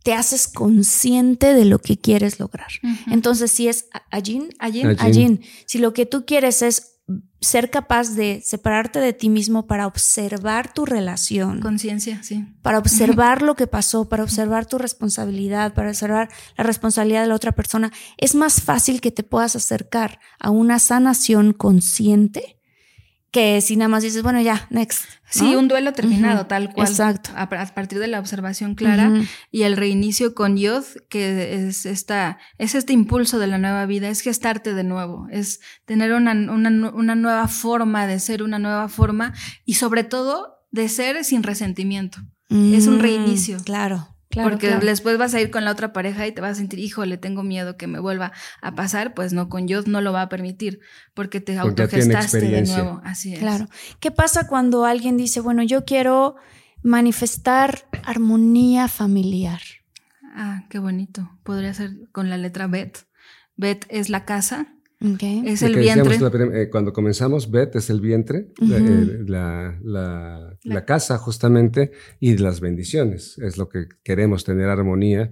te 0.03 0.12
haces 0.12 0.49
consciente 0.49 1.55
de 1.55 1.64
lo 1.64 1.78
que 1.78 1.99
quieres 1.99 2.39
lograr. 2.39 2.68
Entonces, 3.11 3.51
si 3.51 3.68
es 3.68 3.89
Ayin, 4.11 4.51
Ayin. 4.59 4.97
Ajin, 4.99 5.41
si 5.66 5.78
lo 5.78 5.95
que 5.95 6.05
tú 6.05 6.26
quieres 6.26 6.61
es 6.61 6.94
ser 7.45 7.71
capaz 7.71 8.15
de 8.15 8.41
separarte 8.45 8.99
de 8.99 9.13
ti 9.13 9.29
mismo 9.29 9.67
para 9.67 9.87
observar 9.87 10.73
tu 10.73 10.87
relación, 10.87 11.61
conciencia, 11.61 12.23
sí. 12.23 12.47
para 12.63 12.79
observar 12.79 13.43
lo 13.43 13.55
que 13.55 13.67
pasó, 13.67 14.09
para 14.09 14.23
observar 14.23 14.67
tu 14.67 14.79
responsabilidad, 14.79 15.75
para 15.75 15.91
observar 15.91 16.29
la 16.57 16.65
responsabilidad 16.65 17.23
de 17.23 17.29
la 17.29 17.35
otra 17.35 17.53
persona, 17.53 17.93
es 18.17 18.35
más 18.35 18.63
fácil 18.63 19.01
que 19.01 19.11
te 19.11 19.23
puedas 19.23 19.55
acercar 19.57 20.19
a 20.41 20.51
una 20.51 20.79
sanación 20.79 21.53
consciente 21.53 22.59
que 23.35 23.61
si 23.61 23.74
nada 23.74 23.89
más 23.89 24.05
dices, 24.05 24.22
bueno, 24.22 24.41
ya, 24.41 24.68
next. 24.70 25.07
Sí, 25.28 25.57
un 25.57 25.66
duelo 25.66 25.93
terminado, 25.93 26.47
tal 26.47 26.72
cual. 26.72 26.87
Exacto. 26.87 27.30
A, 27.35 27.43
a 27.43 27.74
partir 27.74 27.99
de 27.99 28.07
la 28.07 28.20
observación 28.20 28.76
clara 28.76 29.12
y 29.51 29.62
el 29.62 29.76
reinicio 29.76 30.32
con 30.37 30.57
Yod, 30.57 30.85
que 31.09 31.66
es, 31.66 31.85
esta, 31.85 32.39
es 32.59 32.76
este 32.76 32.93
impulso 32.93 33.41
de 33.41 33.49
la 33.49 33.59
nueva 33.59 33.85
vida, 33.87 34.09
es 34.09 34.20
gestarte 34.20 34.72
de 34.72 34.85
nuevo, 34.85 35.26
es 35.32 35.61
tener 35.85 36.12
una, 36.12 36.30
una, 36.32 36.70
una 36.93 37.14
nueva 37.16 37.49
forma 37.49 38.07
de 38.07 38.20
ser, 38.20 38.45
una 38.45 38.61
nueva 38.61 38.89
forma 38.89 39.35
y 39.64 39.74
sobre 39.74 40.05
todo 40.05 40.61
de 40.70 40.89
ser 40.89 41.24
sin 41.24 41.43
resentimiento. 41.43 42.18
Es 42.49 42.87
un 42.87 42.99
Mm, 42.99 43.01
reinicio. 43.01 43.59
Claro, 43.64 44.14
claro. 44.35 44.51
Porque 44.51 44.68
claro. 44.68 44.85
después 44.85 45.16
vas 45.16 45.32
a 45.35 45.41
ir 45.41 45.51
con 45.51 45.64
la 45.64 45.70
otra 45.70 45.93
pareja 45.93 46.26
y 46.26 46.32
te 46.32 46.41
vas 46.41 46.53
a 46.53 46.55
sentir, 46.57 46.78
híjole, 46.78 47.16
tengo 47.16 47.43
miedo 47.43 47.76
que 47.76 47.87
me 47.87 47.99
vuelva 47.99 48.32
a 48.61 48.74
pasar, 48.74 49.14
pues 49.14 49.32
no, 49.32 49.49
con 49.49 49.66
Yod 49.66 49.87
no 49.87 50.01
lo 50.01 50.12
va 50.12 50.22
a 50.22 50.28
permitir, 50.28 50.80
porque 51.14 51.41
te 51.41 51.59
Porque 51.59 51.82
autogestaste 51.82 52.41
de 52.41 52.62
nuevo. 52.62 53.01
Así 53.05 53.32
es. 53.32 53.39
Claro. 53.39 53.68
¿Qué 54.01 54.11
pasa 54.11 54.47
cuando 54.47 54.85
alguien 54.85 55.16
dice, 55.16 55.41
bueno, 55.41 55.62
yo 55.62 55.85
quiero 55.85 56.37
manifestar 56.82 57.89
armonía 58.05 58.89
familiar? 58.89 59.61
Ah, 60.35 60.64
qué 60.68 60.78
bonito. 60.78 61.30
Podría 61.45 61.72
ser 61.72 61.93
con 62.12 62.28
la 62.28 62.37
letra 62.37 62.66
Bet. 62.66 63.07
Bet 63.57 63.87
es 63.89 64.09
la 64.09 64.24
casa, 64.24 64.74
Ok. 65.05 65.23
es 65.45 65.63
el 65.63 65.77
vientre. 65.77 66.19
la 66.19 66.29
eh, 66.63 66.71
cuando 66.71 66.93
comenzamos, 66.93 67.51
Bet 67.51 67.77
es 67.77 67.91
el 67.91 68.01
vientre, 68.01 68.49
la- 68.59 68.77
Ujú. 68.77 68.87
eh, 68.87 69.19
la, 69.27 69.79
la- 69.83 70.57
la 70.63 70.85
casa 70.85 71.19
justamente, 71.19 71.93
y 72.21 72.37
las 72.39 72.61
bendiciones. 72.61 73.39
Es 73.39 73.59
lo 73.59 73.69
que 73.69 73.87
queremos, 74.03 74.45
tener 74.45 74.69
armonía. 74.69 75.31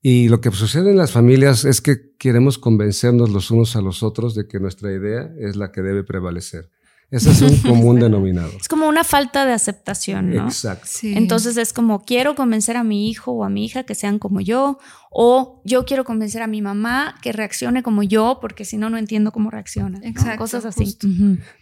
Y 0.00 0.28
lo 0.28 0.40
que 0.40 0.50
sucede 0.50 0.90
en 0.90 0.96
las 0.98 1.12
familias 1.12 1.64
es 1.64 1.80
que 1.80 2.14
queremos 2.18 2.58
convencernos 2.58 3.30
los 3.30 3.50
unos 3.52 3.76
a 3.76 3.80
los 3.80 4.02
otros 4.02 4.34
de 4.34 4.48
que 4.48 4.58
nuestra 4.58 4.90
idea 4.92 5.30
es 5.38 5.54
la 5.54 5.70
que 5.70 5.82
debe 5.82 6.02
prevalecer. 6.02 6.70
Ese 7.12 7.30
es 7.30 7.42
un 7.42 7.56
común 7.70 8.00
denominador. 8.00 8.54
Es 8.58 8.68
como 8.68 8.88
una 8.88 9.04
falta 9.04 9.44
de 9.44 9.52
aceptación, 9.52 10.30
¿no? 10.34 10.44
Exacto. 10.46 10.86
Sí. 10.88 11.12
Entonces 11.14 11.56
es 11.58 11.72
como 11.74 12.04
quiero 12.04 12.34
convencer 12.34 12.76
a 12.78 12.84
mi 12.84 13.10
hijo 13.10 13.32
o 13.32 13.44
a 13.44 13.50
mi 13.50 13.64
hija 13.66 13.84
que 13.84 13.94
sean 13.94 14.18
como 14.18 14.40
yo, 14.40 14.78
o 15.12 15.60
yo 15.64 15.84
quiero 15.84 16.04
convencer 16.04 16.42
a 16.42 16.46
mi 16.46 16.62
mamá 16.62 17.16
que 17.22 17.32
reaccione 17.32 17.82
como 17.82 18.02
yo, 18.02 18.38
porque 18.40 18.64
si 18.64 18.78
no, 18.78 18.90
no 18.90 18.96
entiendo 18.96 19.30
cómo 19.30 19.50
reacciona. 19.50 20.00
Exacto. 20.02 20.38
Cosas 20.38 20.64
así. 20.64 20.96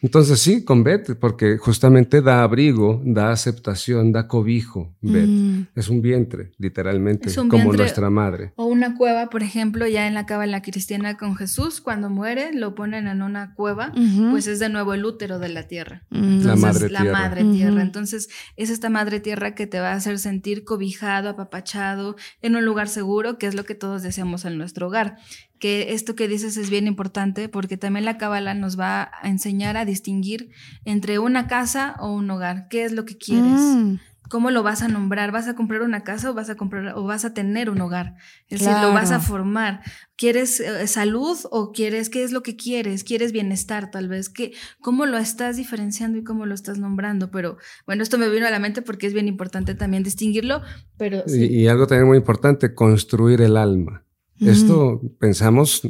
Entonces 0.01 0.41
sí, 0.41 0.65
con 0.65 0.85
Beth, 0.85 1.17
porque 1.19 1.59
justamente 1.59 2.23
da 2.23 2.43
abrigo, 2.43 3.03
da 3.05 3.31
aceptación, 3.31 4.13
da 4.13 4.29
cobijo. 4.29 4.95
Beth 5.01 5.29
mm. 5.29 5.67
es 5.75 5.89
un 5.89 6.01
vientre, 6.01 6.53
literalmente, 6.59 7.35
como 7.49 7.73
nuestra 7.73 8.09
madre. 8.11 8.53
O 8.57 8.67
una 8.67 8.97
cueva, 8.97 9.29
por 9.29 9.43
ejemplo, 9.43 9.87
ya 9.87 10.07
en 10.07 10.15
la 10.15 10.27
cábala 10.27 10.63
cristiana 10.63 11.17
con 11.17 11.37
Jesús, 11.37 11.81
cuando 11.81 12.09
muere, 12.09 12.53
lo 12.53 12.75
ponen 12.75 13.09
en 13.09 13.23
una 13.23 13.55
cueva, 13.55 13.93
pues 14.31 14.47
es 14.47 14.61
de 14.61 14.69
nuevo 14.69 14.95
el 14.95 15.05
útero 15.05 15.39
de 15.39 15.49
la 15.49 15.67
tierra. 15.67 16.05
Mm. 16.11 16.45
la 16.45 16.57
madre 16.57 16.91
la 16.91 17.01
tierra. 17.01 17.19
madre 17.19 17.45
tierra. 17.45 17.83
Entonces, 17.83 18.29
es 18.57 18.71
esta 18.71 18.89
madre 18.89 19.21
tierra 19.21 19.55
que 19.55 19.67
te 19.67 19.81
va 19.81 19.93
a 19.93 19.95
hacer 19.95 20.19
sentir 20.19 20.65
cobijado, 20.65 21.29
apapachado, 21.29 22.17
en 22.43 22.57
un 22.57 22.65
lugar 22.65 22.89
seguro 22.89 23.39
que 23.41 23.49
es 23.49 23.57
lo 23.57 23.65
que 23.65 23.75
todos 23.75 24.03
deseamos 24.03 24.45
en 24.45 24.57
nuestro 24.57 24.87
hogar. 24.87 25.17
Que 25.59 25.93
esto 25.93 26.15
que 26.15 26.29
dices 26.29 26.57
es 26.57 26.71
bien 26.71 26.87
importante 26.87 27.49
porque 27.49 27.77
también 27.77 28.05
la 28.05 28.17
cábala 28.17 28.55
nos 28.55 28.79
va 28.79 29.11
a 29.21 29.29
enseñar 29.29 29.77
a 29.77 29.85
distinguir 29.85 30.51
entre 30.85 31.19
una 31.19 31.49
casa 31.49 31.97
o 31.99 32.13
un 32.13 32.31
hogar. 32.31 32.69
¿Qué 32.69 32.85
es 32.85 32.93
lo 32.93 33.05
que 33.05 33.19
quieres? 33.19 33.61
Mm. 33.61 33.97
¿Cómo 34.31 34.53
lo 34.53 34.63
vas 34.63 34.81
a 34.83 34.87
nombrar? 34.87 35.33
¿Vas 35.33 35.49
a 35.49 35.57
comprar 35.57 35.83
una 35.83 36.05
casa 36.05 36.31
o 36.31 36.35
vas 36.35 36.49
a 36.51 36.55
comprar 36.55 36.97
o 36.97 37.03
vas 37.03 37.25
a 37.25 37.35
tener 37.35 37.69
un 37.69 37.81
hogar? 37.81 38.15
Es 38.47 38.61
decir, 38.61 38.75
lo 38.81 38.93
vas 38.93 39.11
a 39.11 39.19
formar. 39.19 39.81
¿Quieres 40.17 40.61
eh, 40.61 40.87
salud 40.87 41.37
o 41.51 41.73
quieres 41.73 42.09
qué 42.11 42.23
es 42.23 42.31
lo 42.31 42.45
que 42.45 42.55
quieres? 42.55 43.03
¿Quieres 43.03 43.33
bienestar 43.33 43.91
tal 43.91 44.07
vez? 44.07 44.29
¿Qué, 44.29 44.53
¿Cómo 44.81 45.05
lo 45.05 45.19
estás 45.19 45.57
diferenciando 45.57 46.17
y 46.17 46.23
cómo 46.23 46.47
lo 46.47 46.55
estás 46.55 46.79
nombrando? 46.79 47.33
Pero 47.33 47.59
bueno, 47.87 48.05
esto 48.05 48.19
me 48.19 48.29
vino 48.29 48.47
a 48.47 48.53
la 48.53 48.61
mente 48.61 48.83
porque 48.83 49.09
es 49.09 49.15
bien 49.15 49.27
importante 49.27 49.75
también 49.75 50.05
distinguirlo, 50.05 50.63
pero 50.97 51.25
y, 51.27 51.67
algo 51.67 51.89
también 51.89 52.07
muy 52.07 52.19
importante, 52.19 52.73
construir 52.73 53.41
el 53.41 53.57
alma. 53.57 54.05
Esto 54.39 55.03
pensamos 55.19 55.83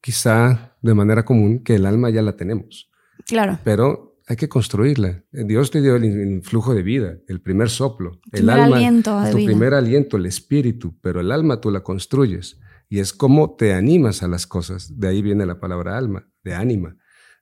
quizá 0.00 0.76
de 0.82 0.94
manera 0.94 1.24
común 1.24 1.62
que 1.62 1.76
el 1.76 1.86
alma 1.86 2.10
ya 2.10 2.22
la 2.22 2.36
tenemos. 2.36 2.90
Claro. 3.24 3.60
Pero 3.62 4.07
hay 4.28 4.36
que 4.36 4.48
construirla. 4.48 5.24
Dios 5.32 5.70
te 5.70 5.80
dio 5.80 5.96
el 5.96 6.04
influjo 6.04 6.74
de 6.74 6.82
vida, 6.82 7.16
el 7.28 7.40
primer 7.40 7.70
soplo, 7.70 8.20
el 8.30 8.50
alma, 8.50 8.76
aliento 8.76 9.18
tu 9.30 9.36
primer 9.36 9.72
aliento, 9.72 10.18
el 10.18 10.26
espíritu, 10.26 10.94
pero 11.00 11.20
el 11.20 11.32
alma 11.32 11.62
tú 11.62 11.70
la 11.70 11.80
construyes 11.80 12.60
y 12.90 12.98
es 12.98 13.14
como 13.14 13.56
te 13.56 13.72
animas 13.72 14.22
a 14.22 14.28
las 14.28 14.46
cosas. 14.46 14.98
De 14.98 15.08
ahí 15.08 15.22
viene 15.22 15.46
la 15.46 15.60
palabra 15.60 15.96
alma, 15.96 16.28
de 16.44 16.54
ánima. 16.54 16.96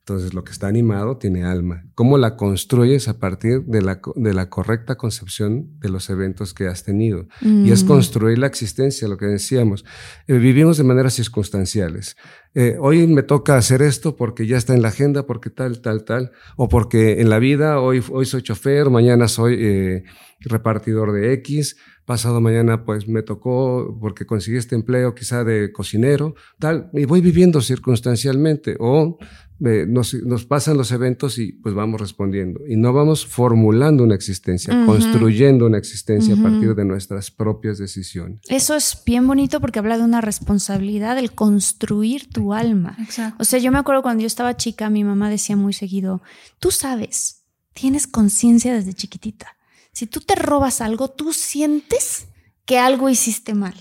Entonces, 0.09 0.35
lo 0.35 0.45
que 0.45 0.53
está 0.53 0.69
animado 0.69 1.17
tiene 1.17 1.43
alma. 1.43 1.85
¿Cómo 1.97 2.17
la 2.17 2.37
construyes 2.37 3.09
a 3.09 3.19
partir 3.19 3.65
de 3.65 3.83
la, 3.83 4.01
de 4.15 4.35
la 4.35 4.49
correcta 4.49 4.95
concepción 4.95 5.81
de 5.81 5.89
los 5.89 6.11
eventos 6.11 6.55
que 6.55 6.69
has 6.69 6.85
tenido? 6.85 7.27
Y 7.41 7.73
es 7.73 7.83
mm. 7.83 7.89
construir 7.89 8.39
la 8.39 8.47
existencia, 8.47 9.09
lo 9.09 9.17
que 9.17 9.27
decíamos. 9.27 9.85
Eh, 10.29 10.35
vivimos 10.35 10.77
de 10.77 10.85
maneras 10.85 11.15
circunstanciales. 11.15 12.17
Eh, 12.55 12.77
hoy 12.81 13.09
me 13.09 13.25
toca 13.25 13.57
hacer 13.57 13.83
esto 13.83 14.15
porque 14.15 14.47
ya 14.47 14.57
está 14.57 14.75
en 14.75 14.83
la 14.83 14.89
agenda, 14.89 15.27
porque 15.27 15.51
tal, 15.51 15.81
tal, 15.81 16.05
tal. 16.05 16.31
O 16.57 16.69
porque 16.69 17.21
en 17.21 17.29
la 17.29 17.41
vida, 17.41 17.81
hoy, 17.81 18.01
hoy 18.13 18.27
soy 18.27 18.43
chofer, 18.43 18.91
mañana 18.91 19.27
soy 19.27 19.57
eh, 19.59 20.05
repartidor 20.39 21.13
de 21.13 21.33
X, 21.33 21.77
pasado 22.05 22.41
mañana 22.41 22.85
pues 22.85 23.09
me 23.09 23.23
tocó 23.23 23.99
porque 24.01 24.27
conseguí 24.27 24.57
este 24.57 24.77
empleo 24.77 25.15
quizá 25.15 25.43
de 25.45 25.73
cocinero, 25.73 26.35
tal. 26.59 26.91
Y 26.93 27.05
voy 27.05 27.21
viviendo 27.21 27.61
circunstancialmente. 27.61 28.77
O 28.79 29.19
nos, 29.59 30.45
pasan 30.45 30.77
los 30.77 30.93
eventos 30.93 31.39
y 31.39 31.53
pues 31.53 31.75
vamos 31.75 32.01
respondiendo. 32.01 32.61
Y 32.69 32.77
no 32.77 32.93
vamos 32.93 33.27
formulando 33.27 34.05
una 34.05 34.15
existencia, 34.15 34.85
construyendo 34.85 35.67
una 35.67 35.79
existencia 35.79 36.35
a 36.35 36.43
partir 36.43 36.75
de 36.75 36.85
nuestras 36.85 37.31
propias 37.31 37.79
decisiones. 37.79 38.41
Eso 38.49 38.75
es 38.75 39.03
bien 39.05 39.27
bonito 39.27 39.61
porque 39.61 39.79
habla 39.79 39.99
de 39.99 40.05
una 40.05 40.21
responsabilidad, 40.21 41.19
el 41.19 41.33
construir 41.33 42.29
tu 42.29 42.53
alma. 42.53 42.97
O 43.39 43.45
sea, 43.45 43.59
yo 43.59 43.73
me 43.73 43.79
acuerdo 43.79 44.03
cuando 44.03 44.23
yo 44.23 44.27
estaba 44.27 44.57
chica, 44.57 44.91
mi 44.91 45.05
mamá 45.05 45.31
decía 45.31 45.57
muy 45.57 45.73
seguido, 45.73 46.23
tú 46.59 46.71
sabes, 46.71 47.45
tienes 47.73 48.07
conciencia 48.07 48.75
desde 48.75 48.93
chiquitita. 48.95 49.57
Si 49.93 50.07
tú 50.07 50.21
te 50.21 50.35
robas 50.35 50.81
algo, 50.83 51.09
tú 51.09 51.33
sientes 51.33 52.29
que 52.67 52.79
algo 52.79 53.09
hiciste 53.09 53.55
mal. 53.55 53.75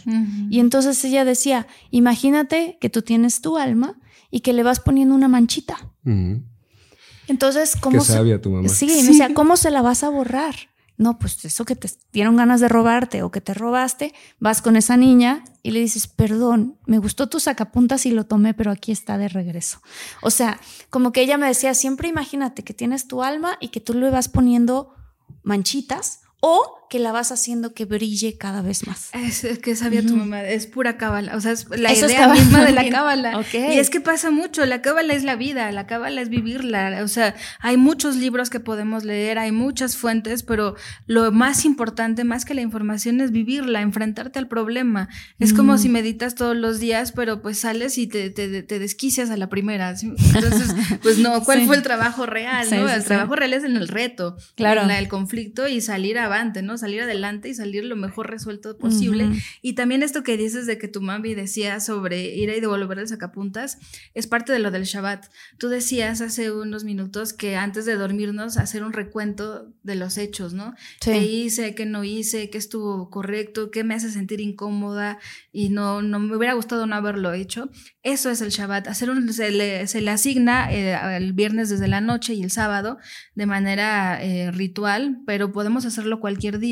Y 0.49 0.59
entonces 0.59 1.03
ella 1.03 1.25
decía, 1.25 1.67
imagínate 1.89 2.77
que 2.79 2.89
tú 2.89 3.01
tienes 3.01 3.41
tu 3.41 3.57
alma 3.57 3.97
y 4.31 4.41
que 4.41 4.53
le 4.53 4.63
vas 4.63 4.79
poniendo 4.79 5.15
una 5.15 5.27
manchita. 5.27 5.77
Entonces, 7.27 7.75
¿cómo 7.79 7.99
Qué 7.99 8.05
sabia 8.05 8.41
tu 8.41 8.49
mamá. 8.51 8.69
Sí, 8.69 8.89
sí. 8.89 9.09
O 9.09 9.13
sea, 9.13 9.33
¿cómo 9.33 9.57
se 9.57 9.71
la 9.71 9.81
vas 9.81 10.03
a 10.03 10.09
borrar? 10.09 10.55
No, 10.97 11.19
pues 11.19 11.43
eso 11.43 11.65
que 11.65 11.75
te 11.75 11.89
dieron 12.13 12.37
ganas 12.37 12.61
de 12.61 12.69
robarte 12.69 13.21
o 13.21 13.29
que 13.29 13.41
te 13.41 13.53
robaste, 13.53 14.13
vas 14.39 14.61
con 14.61 14.77
esa 14.77 14.95
niña 14.95 15.43
y 15.61 15.71
le 15.71 15.81
dices, 15.81 16.07
perdón, 16.07 16.77
me 16.85 16.99
gustó 16.99 17.27
tu 17.27 17.41
sacapuntas 17.41 18.05
y 18.05 18.11
lo 18.11 18.25
tomé, 18.25 18.53
pero 18.53 18.71
aquí 18.71 18.93
está 18.93 19.17
de 19.17 19.27
regreso. 19.27 19.81
O 20.21 20.29
sea, 20.29 20.59
como 20.89 21.11
que 21.11 21.21
ella 21.21 21.37
me 21.37 21.47
decía, 21.47 21.73
siempre 21.73 22.07
imagínate 22.07 22.63
que 22.63 22.73
tienes 22.73 23.07
tu 23.07 23.23
alma 23.23 23.57
y 23.59 23.69
que 23.69 23.81
tú 23.81 23.93
le 23.93 24.09
vas 24.09 24.29
poniendo 24.29 24.93
manchitas 25.43 26.21
o 26.39 26.84
que 26.89 26.99
la 26.99 27.11
vas 27.11 27.31
haciendo 27.31 27.73
que 27.73 27.85
brille 27.85 28.37
cada 28.37 28.61
vez 28.61 28.85
más. 28.87 29.09
Es, 29.13 29.59
que 29.59 29.75
sabía 29.75 30.05
tu 30.05 30.15
mamá, 30.15 30.43
es 30.43 30.67
pura 30.67 30.97
cábala, 30.97 31.35
o 31.35 31.41
sea, 31.41 31.51
es 31.51 31.67
la 31.69 31.93
idea 31.93 32.27
misma 32.29 32.63
de 32.63 32.71
la 32.73 32.89
cábala. 32.89 33.41
Y 33.53 33.77
es 33.77 33.89
que 33.89 34.01
pasa 34.01 34.31
mucho, 34.31 34.65
la 34.65 34.81
cábala 34.81 35.13
es 35.13 35.23
la 35.23 35.35
vida, 35.35 35.71
la 35.71 35.87
cábala 35.87 36.21
es 36.21 36.29
vivirla, 36.29 37.01
o 37.03 37.07
sea, 37.07 37.35
hay 37.59 37.77
muchos 37.77 38.15
libros 38.15 38.49
que 38.49 38.59
podemos 38.59 39.03
leer, 39.03 39.39
hay 39.39 39.51
muchas 39.51 39.97
fuentes, 39.97 40.43
pero 40.43 40.75
lo 41.07 41.31
más 41.31 41.65
importante, 41.65 42.23
más 42.23 42.45
que 42.45 42.53
la 42.53 42.61
información, 42.61 43.21
es 43.21 43.31
vivirla, 43.31 43.81
enfrentarte 43.81 44.39
al 44.39 44.47
problema. 44.47 45.09
Es 45.39 45.53
como 45.53 45.73
mm. 45.73 45.77
si 45.77 45.89
meditas 45.89 46.35
todos 46.35 46.55
los 46.55 46.79
días, 46.79 47.11
pero 47.11 47.41
pues 47.41 47.59
sales 47.59 47.97
y 47.97 48.07
te, 48.07 48.29
te, 48.29 48.79
desquicias 48.79 49.29
a 49.29 49.37
la 49.37 49.49
primera. 49.49 49.89
Entonces, 49.89 50.75
pues 51.01 51.17
no, 51.17 51.43
¿cuál 51.43 51.65
fue 51.65 51.75
el 51.75 51.83
trabajo 51.83 52.25
real? 52.25 52.67
¿no? 52.69 52.89
el 52.89 53.03
trabajo 53.03 53.35
real 53.35 53.53
es 53.53 53.63
en 53.63 53.75
el 53.75 53.87
reto, 53.87 54.37
claro. 54.55 54.83
en 54.83 54.91
el 54.91 55.07
conflicto 55.07 55.67
y 55.67 55.81
salir 55.81 56.19
avante, 56.19 56.61
¿no? 56.61 56.74
Salir 56.77 57.01
adelante 57.01 57.49
y 57.49 57.53
salir 57.53 57.85
lo 57.85 57.95
mejor 57.95 58.29
resuelto 58.29 58.77
posible. 58.77 59.29
Y 59.61 59.73
también 59.73 60.03
esto 60.03 60.23
que 60.23 60.37
dices 60.37 60.65
de 60.65 60.77
que 60.77 60.87
tu 60.87 61.01
mami 61.01 61.35
decía 61.35 61.79
sobre 61.79 62.35
ir 62.35 62.49
y 62.49 62.59
devolver 62.59 62.99
el 62.99 63.07
sacapuntas, 63.07 63.77
es 64.13 64.27
parte 64.27 64.53
de 64.53 64.59
lo 64.59 64.71
del 64.71 64.83
Shabbat. 64.83 65.25
Tú 65.57 65.69
decías 65.69 66.21
hace 66.21 66.51
unos 66.51 66.83
minutos 66.83 67.33
que 67.33 67.55
antes 67.55 67.85
de 67.85 67.95
dormirnos 67.95 68.57
hacer 68.57 68.83
un 68.83 68.93
recuento 68.93 69.73
de 69.83 69.95
los 69.95 70.17
hechos, 70.17 70.53
¿no? 70.53 70.75
¿Qué 71.01 71.23
hice, 71.23 71.75
qué 71.75 71.85
no 71.85 72.03
hice, 72.03 72.49
qué 72.49 72.57
estuvo 72.57 73.09
correcto, 73.09 73.71
qué 73.71 73.83
me 73.83 73.95
hace 73.95 74.11
sentir 74.11 74.41
incómoda 74.41 75.19
y 75.51 75.69
no, 75.69 76.01
no 76.01 76.19
me 76.19 76.35
hubiera 76.35 76.53
gustado 76.53 76.85
no 76.85 76.95
haberlo 76.95 77.33
hecho. 77.33 77.69
Eso 78.03 78.29
es 78.29 78.41
el 78.41 78.49
Shabbat. 78.49 78.87
Hacer 78.87 79.09
un, 79.09 79.31
se, 79.33 79.51
le, 79.51 79.87
se 79.87 80.01
le 80.01 80.11
asigna 80.11 80.71
eh, 80.71 80.97
el 81.17 81.33
viernes 81.33 81.69
desde 81.69 81.87
la 81.87 82.01
noche 82.01 82.33
y 82.33 82.43
el 82.43 82.51
sábado 82.51 82.97
de 83.35 83.45
manera 83.45 84.23
eh, 84.23 84.51
ritual, 84.51 85.21
pero 85.25 85.51
podemos 85.51 85.85
hacerlo 85.85 86.19
cualquier 86.19 86.59
día 86.59 86.64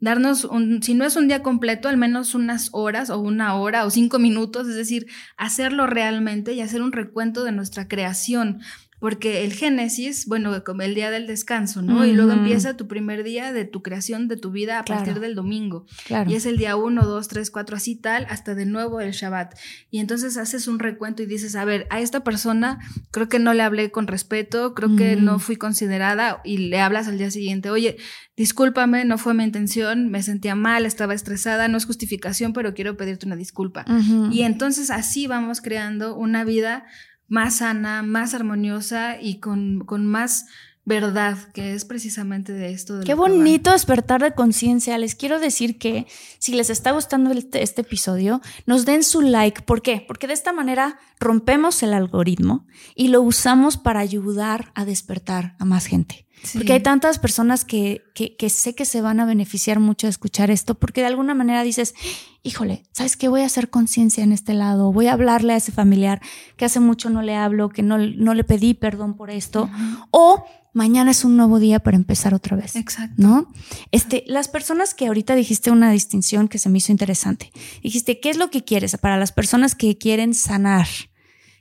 darnos, 0.00 0.44
un, 0.44 0.82
si 0.82 0.94
no 0.94 1.04
es 1.04 1.16
un 1.16 1.28
día 1.28 1.42
completo, 1.42 1.88
al 1.88 1.96
menos 1.96 2.34
unas 2.34 2.70
horas 2.72 3.10
o 3.10 3.18
una 3.18 3.54
hora 3.54 3.84
o 3.84 3.90
cinco 3.90 4.18
minutos, 4.18 4.68
es 4.68 4.74
decir, 4.74 5.06
hacerlo 5.36 5.86
realmente 5.86 6.52
y 6.52 6.60
hacer 6.60 6.82
un 6.82 6.92
recuento 6.92 7.44
de 7.44 7.52
nuestra 7.52 7.88
creación. 7.88 8.60
Porque 8.98 9.44
el 9.44 9.52
Génesis, 9.52 10.26
bueno, 10.26 10.64
como 10.64 10.82
el 10.82 10.94
día 10.94 11.10
del 11.10 11.26
descanso, 11.26 11.82
¿no? 11.82 12.04
Y 12.06 12.12
luego 12.12 12.32
empieza 12.32 12.76
tu 12.76 12.88
primer 12.88 13.24
día 13.24 13.52
de 13.52 13.64
tu 13.64 13.82
creación 13.82 14.26
de 14.28 14.36
tu 14.36 14.50
vida 14.50 14.78
a 14.78 14.84
partir 14.84 15.20
del 15.20 15.34
domingo. 15.34 15.86
Y 16.26 16.34
es 16.34 16.46
el 16.46 16.56
día 16.56 16.76
uno, 16.76 17.04
dos, 17.04 17.28
tres, 17.28 17.50
cuatro, 17.50 17.76
así 17.76 17.96
tal, 17.96 18.26
hasta 18.30 18.54
de 18.54 18.64
nuevo 18.66 19.00
el 19.00 19.12
Shabbat. 19.12 19.54
Y 19.90 19.98
entonces 19.98 20.36
haces 20.36 20.66
un 20.66 20.78
recuento 20.78 21.22
y 21.22 21.26
dices, 21.26 21.56
a 21.56 21.64
ver, 21.64 21.86
a 21.90 22.00
esta 22.00 22.24
persona 22.24 22.78
creo 23.10 23.28
que 23.28 23.38
no 23.38 23.52
le 23.54 23.62
hablé 23.62 23.90
con 23.90 24.06
respeto, 24.06 24.74
creo 24.74 24.96
que 24.96 25.16
no 25.16 25.38
fui 25.38 25.56
considerada 25.56 26.40
y 26.44 26.58
le 26.58 26.80
hablas 26.80 27.08
al 27.08 27.18
día 27.18 27.30
siguiente, 27.30 27.70
oye, 27.70 27.96
discúlpame, 28.36 29.04
no 29.04 29.18
fue 29.18 29.34
mi 29.34 29.44
intención, 29.44 30.10
me 30.10 30.22
sentía 30.22 30.54
mal, 30.54 30.86
estaba 30.86 31.14
estresada, 31.14 31.68
no 31.68 31.76
es 31.78 31.86
justificación, 31.86 32.52
pero 32.52 32.74
quiero 32.74 32.96
pedirte 32.96 33.26
una 33.26 33.36
disculpa. 33.36 33.84
Y 34.30 34.42
entonces 34.42 34.90
así 34.90 35.26
vamos 35.26 35.60
creando 35.60 36.16
una 36.16 36.44
vida 36.44 36.84
más 37.28 37.56
sana, 37.56 38.02
más 38.02 38.34
armoniosa 38.34 39.20
y 39.20 39.40
con, 39.40 39.80
con 39.80 40.06
más 40.06 40.46
verdad, 40.86 41.36
que 41.52 41.74
es 41.74 41.84
precisamente 41.84 42.52
de 42.52 42.70
esto. 42.70 43.00
Qué 43.04 43.14
bonito 43.14 43.72
despertar 43.72 44.22
de 44.22 44.34
conciencia. 44.34 44.96
Les 44.98 45.16
quiero 45.16 45.40
decir 45.40 45.78
que 45.78 46.06
si 46.38 46.54
les 46.54 46.70
está 46.70 46.92
gustando 46.92 47.32
este, 47.32 47.62
este, 47.62 47.80
episodio, 47.82 48.40
nos 48.66 48.86
den 48.86 49.02
su 49.02 49.20
like. 49.20 49.62
¿Por 49.62 49.82
qué? 49.82 50.04
Porque 50.06 50.28
de 50.28 50.32
esta 50.32 50.52
manera 50.52 50.98
rompemos 51.18 51.82
el 51.82 51.92
algoritmo 51.92 52.66
y 52.94 53.08
lo 53.08 53.20
usamos 53.20 53.76
para 53.76 53.98
ayudar 53.98 54.70
a 54.76 54.84
despertar 54.84 55.56
a 55.58 55.64
más 55.64 55.86
gente. 55.86 56.25
Porque 56.52 56.74
hay 56.74 56.80
tantas 56.80 57.18
personas 57.18 57.64
que, 57.64 58.04
que, 58.14 58.36
que, 58.36 58.50
sé 58.50 58.74
que 58.74 58.84
se 58.84 59.00
van 59.00 59.20
a 59.20 59.26
beneficiar 59.26 59.80
mucho 59.80 60.06
de 60.06 60.10
escuchar 60.10 60.50
esto, 60.50 60.74
porque 60.74 61.00
de 61.00 61.08
alguna 61.08 61.34
manera 61.34 61.62
dices, 61.62 61.94
híjole, 62.42 62.84
¿sabes 62.92 63.16
qué? 63.16 63.28
Voy 63.28 63.40
a 63.40 63.46
hacer 63.46 63.70
conciencia 63.70 64.22
en 64.22 64.32
este 64.32 64.54
lado, 64.54 64.92
voy 64.92 65.08
a 65.08 65.14
hablarle 65.14 65.54
a 65.54 65.56
ese 65.56 65.72
familiar 65.72 66.20
que 66.56 66.64
hace 66.64 66.78
mucho 66.78 67.10
no 67.10 67.22
le 67.22 67.34
hablo, 67.34 67.68
que 67.68 67.82
no, 67.82 67.98
no 67.98 68.34
le 68.34 68.44
pedí 68.44 68.74
perdón 68.74 69.14
por 69.14 69.30
esto, 69.30 69.68
o 70.10 70.44
mañana 70.72 71.10
es 71.10 71.24
un 71.24 71.36
nuevo 71.36 71.58
día 71.58 71.80
para 71.80 71.96
empezar 71.96 72.34
otra 72.34 72.56
vez. 72.56 72.76
Exacto. 72.76 73.14
¿No? 73.16 73.48
Este, 73.90 74.22
las 74.26 74.48
personas 74.48 74.94
que 74.94 75.06
ahorita 75.06 75.34
dijiste 75.34 75.70
una 75.70 75.90
distinción 75.90 76.48
que 76.48 76.58
se 76.58 76.68
me 76.68 76.78
hizo 76.78 76.92
interesante. 76.92 77.50
Dijiste, 77.82 78.20
¿qué 78.20 78.30
es 78.30 78.36
lo 78.36 78.50
que 78.50 78.62
quieres? 78.62 78.96
Para 78.98 79.16
las 79.16 79.32
personas 79.32 79.74
que 79.74 79.96
quieren 79.98 80.34
sanar, 80.34 80.86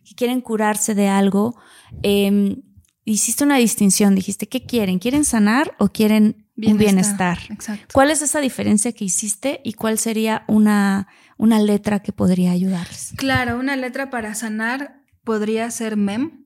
que 0.04 0.16
quieren 0.16 0.42
curarse 0.42 0.94
de 0.96 1.08
algo, 1.08 1.56
eh, 2.04 2.58
hiciste 3.06 3.44
una 3.44 3.58
distinción, 3.58 4.16
dijiste, 4.16 4.48
¿qué 4.48 4.66
quieren? 4.66 5.00
¿Quieren 5.00 5.24
sanar 5.24 5.76
o 5.78 5.90
quieren 5.90 6.48
un 6.58 6.78
bienestar? 6.78 7.40
Exacto. 7.50 7.86
¿Cuál 7.94 8.12
es 8.12 8.22
esa 8.22 8.42
diferencia 8.42 8.92
que 8.92 9.06
hiciste 9.06 9.62
y 9.64 9.74
cuál 9.74 10.00
sería 10.00 10.44
una, 10.48 11.08
una 11.38 11.60
letra 11.60 12.02
que 12.02 12.12
podría 12.12 12.52
ayudarles? 12.52 13.14
Claro, 13.16 13.60
una 13.60 13.76
letra 13.76 14.10
para 14.10 14.34
sanar 14.34 15.02
podría 15.24 15.70
ser 15.72 15.98
MEM. 15.98 16.46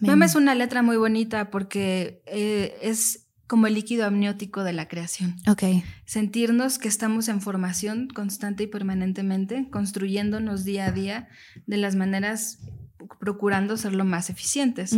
MEM, 0.00 0.22
es 0.22 0.34
una 0.34 0.54
letra 0.54 0.82
muy 0.82 0.96
bonita 0.96 1.50
porque 1.50 2.22
eh, 2.26 2.76
es 2.82 3.26
como 3.46 3.66
el 3.66 3.74
líquido 3.74 4.06
amniótico 4.06 4.62
de 4.62 4.74
la 4.74 4.88
creación. 4.88 5.36
Ok. 5.48 5.64
Sentirnos 6.04 6.78
que 6.78 6.88
estamos 6.88 7.28
en 7.28 7.40
formación 7.40 8.08
constante 8.08 8.64
y 8.64 8.66
permanentemente, 8.66 9.68
construyéndonos 9.70 10.64
día 10.64 10.86
a 10.86 10.92
día 10.92 11.28
de 11.66 11.78
las 11.78 11.96
maneras 11.96 12.58
procurando 13.20 13.76
ser 13.76 13.94
lo 13.94 14.04
más 14.04 14.30
eficientes. 14.30 14.96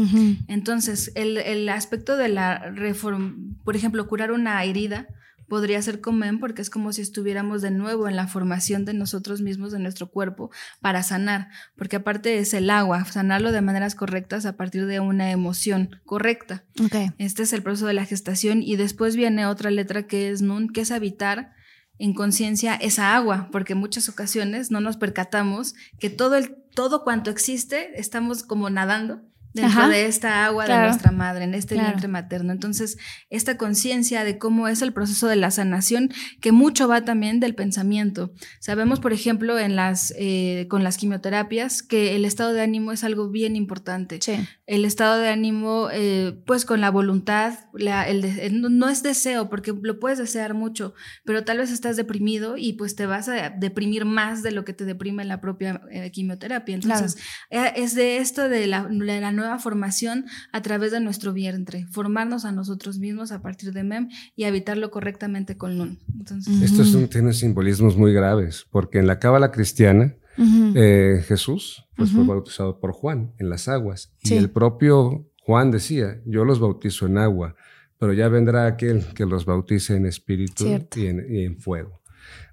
Entonces, 0.48 1.12
el, 1.14 1.36
el, 1.38 1.68
aspecto 1.68 2.16
de 2.16 2.28
la 2.28 2.70
reforma, 2.70 3.34
por 3.64 3.76
ejemplo, 3.76 4.06
curar 4.08 4.32
una 4.32 4.62
herida 4.64 5.08
podría 5.50 5.82
ser 5.82 6.00
comen 6.00 6.38
porque 6.38 6.62
es 6.62 6.70
como 6.70 6.92
si 6.92 7.02
estuviéramos 7.02 7.60
de 7.60 7.72
nuevo 7.72 8.08
en 8.08 8.14
la 8.14 8.28
formación 8.28 8.84
de 8.84 8.94
nosotros 8.94 9.42
mismos, 9.42 9.72
de 9.72 9.80
nuestro 9.80 10.08
cuerpo, 10.08 10.50
para 10.80 11.02
sanar, 11.02 11.48
porque 11.76 11.96
aparte 11.96 12.38
es 12.38 12.54
el 12.54 12.70
agua, 12.70 13.04
sanarlo 13.04 13.50
de 13.50 13.60
maneras 13.60 13.96
correctas 13.96 14.46
a 14.46 14.56
partir 14.56 14.86
de 14.86 15.00
una 15.00 15.32
emoción 15.32 16.00
correcta. 16.06 16.64
Okay. 16.82 17.10
Este 17.18 17.42
es 17.42 17.52
el 17.52 17.62
proceso 17.62 17.88
de 17.88 17.94
la 17.94 18.06
gestación 18.06 18.62
y 18.62 18.76
después 18.76 19.16
viene 19.16 19.44
otra 19.44 19.72
letra 19.72 20.06
que 20.06 20.30
es 20.30 20.40
nun, 20.40 20.68
que 20.68 20.82
es 20.82 20.92
habitar 20.92 21.52
en 21.98 22.14
conciencia 22.14 22.76
esa 22.76 23.14
agua, 23.14 23.48
porque 23.50 23.74
en 23.74 23.80
muchas 23.80 24.08
ocasiones 24.08 24.70
no 24.70 24.80
nos 24.80 24.96
percatamos 24.96 25.74
que 25.98 26.10
todo 26.10 26.36
el 26.36 26.56
todo 26.74 27.04
cuanto 27.04 27.30
existe 27.30 27.98
estamos 27.98 28.42
como 28.42 28.70
nadando 28.70 29.22
dentro 29.52 29.80
Ajá. 29.80 29.88
de 29.88 30.06
esta 30.06 30.44
agua 30.44 30.64
claro. 30.64 30.82
de 30.82 30.88
nuestra 30.88 31.10
madre, 31.10 31.44
en 31.44 31.54
este 31.54 31.74
claro. 31.74 31.90
vientre 31.90 32.08
materno. 32.08 32.52
Entonces, 32.52 32.98
esta 33.30 33.56
conciencia 33.56 34.24
de 34.24 34.38
cómo 34.38 34.68
es 34.68 34.82
el 34.82 34.92
proceso 34.92 35.26
de 35.26 35.36
la 35.36 35.50
sanación, 35.50 36.10
que 36.40 36.52
mucho 36.52 36.86
va 36.88 37.04
también 37.04 37.40
del 37.40 37.54
pensamiento. 37.54 38.32
Sabemos, 38.60 39.00
por 39.00 39.12
ejemplo, 39.12 39.58
en 39.58 39.76
las, 39.76 40.14
eh, 40.16 40.66
con 40.68 40.84
las 40.84 40.96
quimioterapias, 40.96 41.82
que 41.82 42.16
el 42.16 42.24
estado 42.24 42.52
de 42.52 42.60
ánimo 42.60 42.92
es 42.92 43.02
algo 43.02 43.30
bien 43.30 43.56
importante. 43.56 44.18
Sí. 44.20 44.34
El 44.66 44.84
estado 44.84 45.18
de 45.18 45.28
ánimo, 45.28 45.88
eh, 45.92 46.40
pues 46.46 46.64
con 46.64 46.80
la 46.80 46.90
voluntad, 46.90 47.54
la, 47.74 48.08
el 48.08 48.22
de, 48.22 48.50
no 48.50 48.88
es 48.88 49.02
deseo, 49.02 49.50
porque 49.50 49.74
lo 49.82 49.98
puedes 49.98 50.18
desear 50.18 50.54
mucho, 50.54 50.94
pero 51.24 51.44
tal 51.44 51.58
vez 51.58 51.70
estás 51.72 51.96
deprimido 51.96 52.56
y 52.56 52.74
pues 52.74 52.94
te 52.94 53.06
vas 53.06 53.28
a 53.28 53.50
deprimir 53.50 54.04
más 54.04 54.42
de 54.42 54.52
lo 54.52 54.64
que 54.64 54.72
te 54.72 54.84
deprime 54.84 55.24
la 55.24 55.40
propia 55.40 55.80
eh, 55.90 56.10
quimioterapia. 56.10 56.76
Entonces, 56.76 57.16
claro. 57.48 57.72
es 57.76 57.94
de 57.94 58.18
esto 58.18 58.48
de 58.48 58.66
la, 58.66 58.84
de 58.84 59.20
la 59.20 59.32
nueva 59.40 59.58
formación 59.58 60.26
a 60.52 60.62
través 60.62 60.92
de 60.92 61.00
nuestro 61.00 61.32
vientre, 61.32 61.86
formarnos 61.90 62.44
a 62.44 62.52
nosotros 62.52 62.98
mismos 62.98 63.32
a 63.32 63.42
partir 63.42 63.72
de 63.72 63.82
MEM 63.82 64.08
y 64.36 64.44
habitarlo 64.44 64.90
correctamente 64.90 65.56
con 65.56 65.76
NUN. 65.76 65.98
Entonces, 66.18 66.62
Esto 66.62 66.82
es 66.82 66.94
un, 66.94 67.08
tiene 67.08 67.32
simbolismos 67.32 67.96
muy 67.96 68.12
graves, 68.12 68.66
porque 68.70 68.98
en 68.98 69.06
la 69.06 69.18
cábala 69.18 69.50
cristiana, 69.50 70.14
uh 70.38 70.42
-huh. 70.42 70.72
eh, 70.76 71.24
Jesús 71.26 71.84
pues, 71.96 72.10
uh 72.10 72.12
-huh. 72.12 72.16
fue 72.16 72.34
bautizado 72.34 72.78
por 72.78 72.92
Juan 72.92 73.32
en 73.38 73.48
las 73.48 73.68
aguas, 73.68 74.12
sí. 74.22 74.34
y 74.34 74.36
el 74.38 74.50
propio 74.50 75.26
Juan 75.42 75.70
decía, 75.70 76.20
yo 76.26 76.44
los 76.44 76.60
bautizo 76.60 77.06
en 77.06 77.18
agua, 77.18 77.56
pero 77.98 78.12
ya 78.12 78.28
vendrá 78.28 78.66
aquel 78.66 79.04
que 79.14 79.26
los 79.26 79.44
bautice 79.44 79.96
en 79.96 80.06
espíritu 80.06 80.66
y 80.66 81.06
en, 81.06 81.26
y 81.28 81.44
en, 81.44 81.58
fuego. 81.58 82.00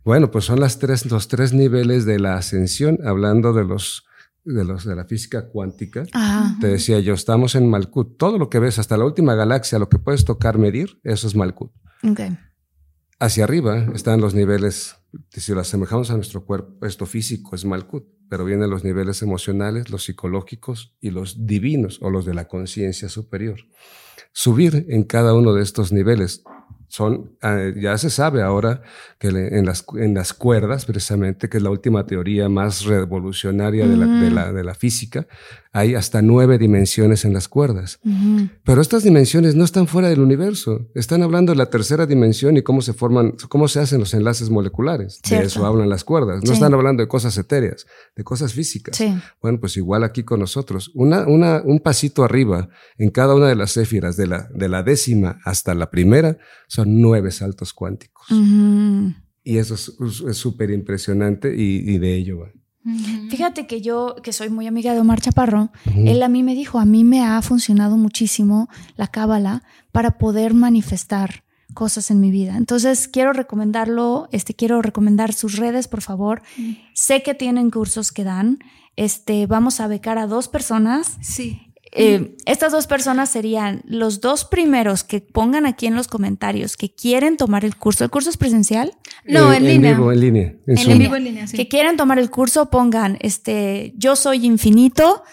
Bueno, 0.03 0.31
pues 0.31 0.45
son 0.45 0.59
las 0.59 0.79
tres, 0.79 1.05
los 1.11 1.27
tres 1.27 1.53
niveles 1.53 2.05
de 2.05 2.17
la 2.17 2.35
ascensión, 2.35 2.97
hablando 3.05 3.53
de 3.53 3.65
los 3.65 4.06
de, 4.47 4.63
los, 4.63 4.85
de 4.85 4.95
la 4.95 5.05
física 5.05 5.49
cuántica, 5.49 6.03
Ajá. 6.13 6.57
te 6.59 6.67
decía 6.67 6.99
yo, 6.99 7.13
estamos 7.13 7.55
en 7.55 7.69
Malkut. 7.69 8.17
Todo 8.17 8.37
lo 8.37 8.49
que 8.49 8.59
ves, 8.59 8.79
hasta 8.79 8.97
la 8.97 9.05
última 9.05 9.35
galaxia, 9.35 9.79
lo 9.79 9.89
que 9.89 9.99
puedes 9.99 10.25
tocar, 10.25 10.57
medir, 10.57 10.99
eso 11.03 11.27
es 11.27 11.35
Malkut. 11.35 11.71
Okay. 12.03 12.37
Hacia 13.19 13.43
arriba 13.43 13.87
están 13.93 14.21
los 14.21 14.35
niveles, 14.35 14.95
si 15.31 15.53
lo 15.53 15.61
asemejamos 15.61 16.11
a 16.11 16.15
nuestro 16.15 16.45
cuerpo, 16.45 16.85
esto 16.85 17.05
físico 17.05 17.55
es 17.55 17.65
Malkut, 17.65 18.05
pero 18.29 18.45
vienen 18.45 18.69
los 18.69 18.83
niveles 18.83 19.21
emocionales, 19.21 19.89
los 19.89 20.03
psicológicos 20.03 20.95
y 20.99 21.09
los 21.09 21.45
divinos 21.45 21.99
o 22.01 22.09
los 22.09 22.25
de 22.25 22.33
la 22.33 22.47
conciencia 22.47 23.09
superior. 23.09 23.59
Subir 24.33 24.85
en 24.89 25.03
cada 25.03 25.33
uno 25.33 25.53
de 25.53 25.63
estos 25.63 25.91
niveles 25.91 26.43
son, 26.87 27.31
uh, 27.43 27.79
ya 27.79 27.97
se 27.97 28.09
sabe 28.09 28.41
ahora 28.41 28.81
que 29.19 29.27
en, 29.27 29.65
las, 29.65 29.85
en 29.95 30.13
las 30.13 30.33
cuerdas, 30.33 30.85
precisamente, 30.85 31.49
que 31.49 31.57
es 31.57 31.63
la 31.63 31.69
última 31.69 32.05
teoría 32.05 32.47
más 32.49 32.85
revolucionaria 32.85 33.85
uh 33.85 33.87
-huh. 33.87 33.91
de, 33.91 33.97
la, 33.97 34.05
de, 34.05 34.31
la, 34.31 34.53
de, 34.53 34.63
la, 34.63 34.75
física, 34.75 35.27
hay 35.77 35.95
hasta 35.95 36.21
nueve 36.21 36.57
dimensiones 36.57 37.23
en 37.25 37.33
las 37.33 37.47
cuerdas. 37.47 37.99
Uh 38.03 38.09
-huh. 38.09 38.49
Pero 38.63 38.81
estas 38.81 39.03
dimensiones 39.03 39.55
no 39.55 39.63
están 39.63 39.87
fuera 39.87 40.09
del 40.09 40.21
universo. 40.21 40.89
Están 40.95 41.21
hablando 41.23 41.51
de 41.51 41.57
la 41.57 41.69
tercera 41.69 42.05
dimensión 42.05 42.57
y 42.57 42.63
cómo 42.63 42.81
se 42.81 42.93
forman, 42.93 43.35
cómo 43.49 43.67
se 43.67 43.79
hacen 43.79 43.99
los 43.99 44.13
enlaces 44.13 44.49
moleculares. 44.49 45.19
Cierto. 45.23 45.41
De 45.41 45.47
eso 45.47 45.65
hablan 45.65 45.89
las 45.89 46.03
cuerdas. 46.03 46.41
No 46.43 46.47
sí. 46.47 46.53
están 46.53 46.73
hablando 46.73 47.03
de 47.03 47.07
cosas 47.07 47.37
etéreas, 47.37 47.85
de 48.15 48.23
cosas 48.23 48.53
físicas. 48.53 48.97
Sí. 48.97 49.13
Bueno, 49.41 49.59
pues 49.59 49.77
igual 49.77 50.03
aquí 50.03 50.23
con 50.23 50.39
nosotros. 50.39 50.91
Una, 50.95 51.27
una, 51.27 51.61
un 51.63 51.79
pasito 51.79 52.23
arriba 52.23 52.69
en 52.97 53.11
cada 53.11 53.35
una 53.35 53.47
de 53.47 53.55
las 53.55 53.73
céfiras, 53.73 54.17
de 54.17 54.27
la, 54.27 54.49
de 54.53 54.69
la 54.69 54.81
décima 54.83 55.39
hasta 55.45 55.75
la 55.75 55.89
primera, 55.91 56.37
son 56.67 56.99
nueve 57.01 57.31
saltos 57.31 57.73
cuánticos. 57.73 58.25
Uh 58.31 58.35
-huh. 58.35 59.15
Y 59.43 59.59
eso 59.59 59.75
es 59.75 60.37
súper 60.37 60.71
impresionante 60.71 61.55
y, 61.55 61.77
y, 61.89 61.99
de 61.99 62.15
ello 62.15 62.39
va. 62.39 62.51
Fíjate 63.29 63.67
que 63.67 63.81
yo, 63.81 64.15
que 64.23 64.33
soy 64.33 64.49
muy 64.49 64.67
amiga 64.67 64.93
de 64.93 64.99
Omar 64.99 65.21
Chaparro, 65.21 65.63
uh 65.63 65.89
-huh. 65.91 66.09
él 66.09 66.23
a 66.23 66.29
mí 66.29 66.43
me 66.43 66.55
dijo, 66.55 66.79
a 66.79 66.85
mí 66.85 67.03
me 67.03 67.23
ha 67.23 67.41
funcionado 67.41 67.97
muchísimo 67.97 68.69
la 68.95 69.07
cábala 69.07 69.63
para 69.91 70.17
poder 70.17 70.53
manifestar 70.53 71.43
cosas 71.73 72.09
en 72.11 72.19
mi 72.19 72.31
vida. 72.31 72.55
Entonces 72.57 73.07
quiero 73.07 73.33
recomendarlo, 73.33 74.29
este, 74.31 74.53
quiero 74.53 74.81
recomendar 74.81 75.33
sus 75.33 75.57
redes, 75.57 75.87
por 75.87 76.01
favor. 76.01 76.41
Uh 76.57 76.61
-huh. 76.61 76.77
Sé 76.93 77.21
que 77.21 77.33
tienen 77.33 77.69
cursos 77.71 78.11
que 78.11 78.23
dan. 78.23 78.59
Este, 78.95 79.45
vamos 79.45 79.79
a 79.79 79.87
becar 79.87 80.17
a 80.17 80.25
dos 80.25 80.47
personas. 80.47 81.17
Sí. 81.21 81.66
Eh, 81.93 82.35
estas 82.45 82.71
dos 82.71 82.87
personas 82.87 83.29
serían 83.29 83.81
los 83.85 84.19
dos 84.21 84.45
primeros 84.45 85.03
que 85.03 85.21
pongan 85.21 85.65
aquí 85.65 85.87
en 85.87 85.95
los 85.95 86.07
comentarios 86.07 86.75
que 86.75 86.93
quieren 86.93 87.37
tomar 87.37 87.65
el 87.65 87.75
curso. 87.75 88.03
¿El 88.03 88.09
curso 88.09 88.29
es 88.29 88.37
presencial? 88.37 88.93
No, 89.25 89.53
en, 89.53 89.63
en 89.63 89.71
línea. 89.73 89.93
Vivo, 89.93 90.11
en 90.11 90.19
línea. 90.19 90.53
En, 90.67 90.77
en 90.77 90.97
vivo, 90.99 91.15
en 91.15 91.23
línea. 91.23 91.47
Sí. 91.47 91.57
Que 91.57 91.67
quieren 91.67 91.97
tomar 91.97 92.19
el 92.19 92.29
curso, 92.29 92.69
pongan, 92.69 93.17
este, 93.21 93.93
yo 93.95 94.15
soy 94.15 94.45
infinito, 94.45 95.23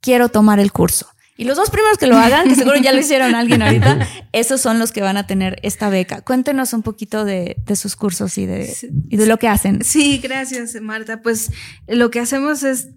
quiero 0.00 0.28
tomar 0.28 0.60
el 0.60 0.72
curso. 0.72 1.06
Y 1.34 1.44
los 1.44 1.56
dos 1.56 1.70
primeros 1.70 1.96
que 1.96 2.06
lo 2.06 2.16
hagan, 2.18 2.46
que 2.46 2.54
seguro 2.54 2.76
ya 2.76 2.92
lo 2.92 3.00
hicieron 3.00 3.34
alguien 3.34 3.62
ahorita, 3.62 4.06
esos 4.32 4.60
son 4.60 4.78
los 4.78 4.92
que 4.92 5.00
van 5.00 5.16
a 5.16 5.26
tener 5.26 5.58
esta 5.62 5.88
beca. 5.88 6.20
Cuéntenos 6.20 6.74
un 6.74 6.82
poquito 6.82 7.24
de, 7.24 7.56
de 7.64 7.76
sus 7.76 7.96
cursos 7.96 8.36
y 8.36 8.44
de, 8.44 8.72
y 9.08 9.16
de 9.16 9.26
lo 9.26 9.38
que 9.38 9.48
hacen. 9.48 9.82
Sí, 9.82 10.18
gracias, 10.18 10.80
Marta. 10.82 11.22
Pues 11.22 11.50
lo 11.88 12.10
que 12.10 12.20
hacemos 12.20 12.62
es 12.62 12.90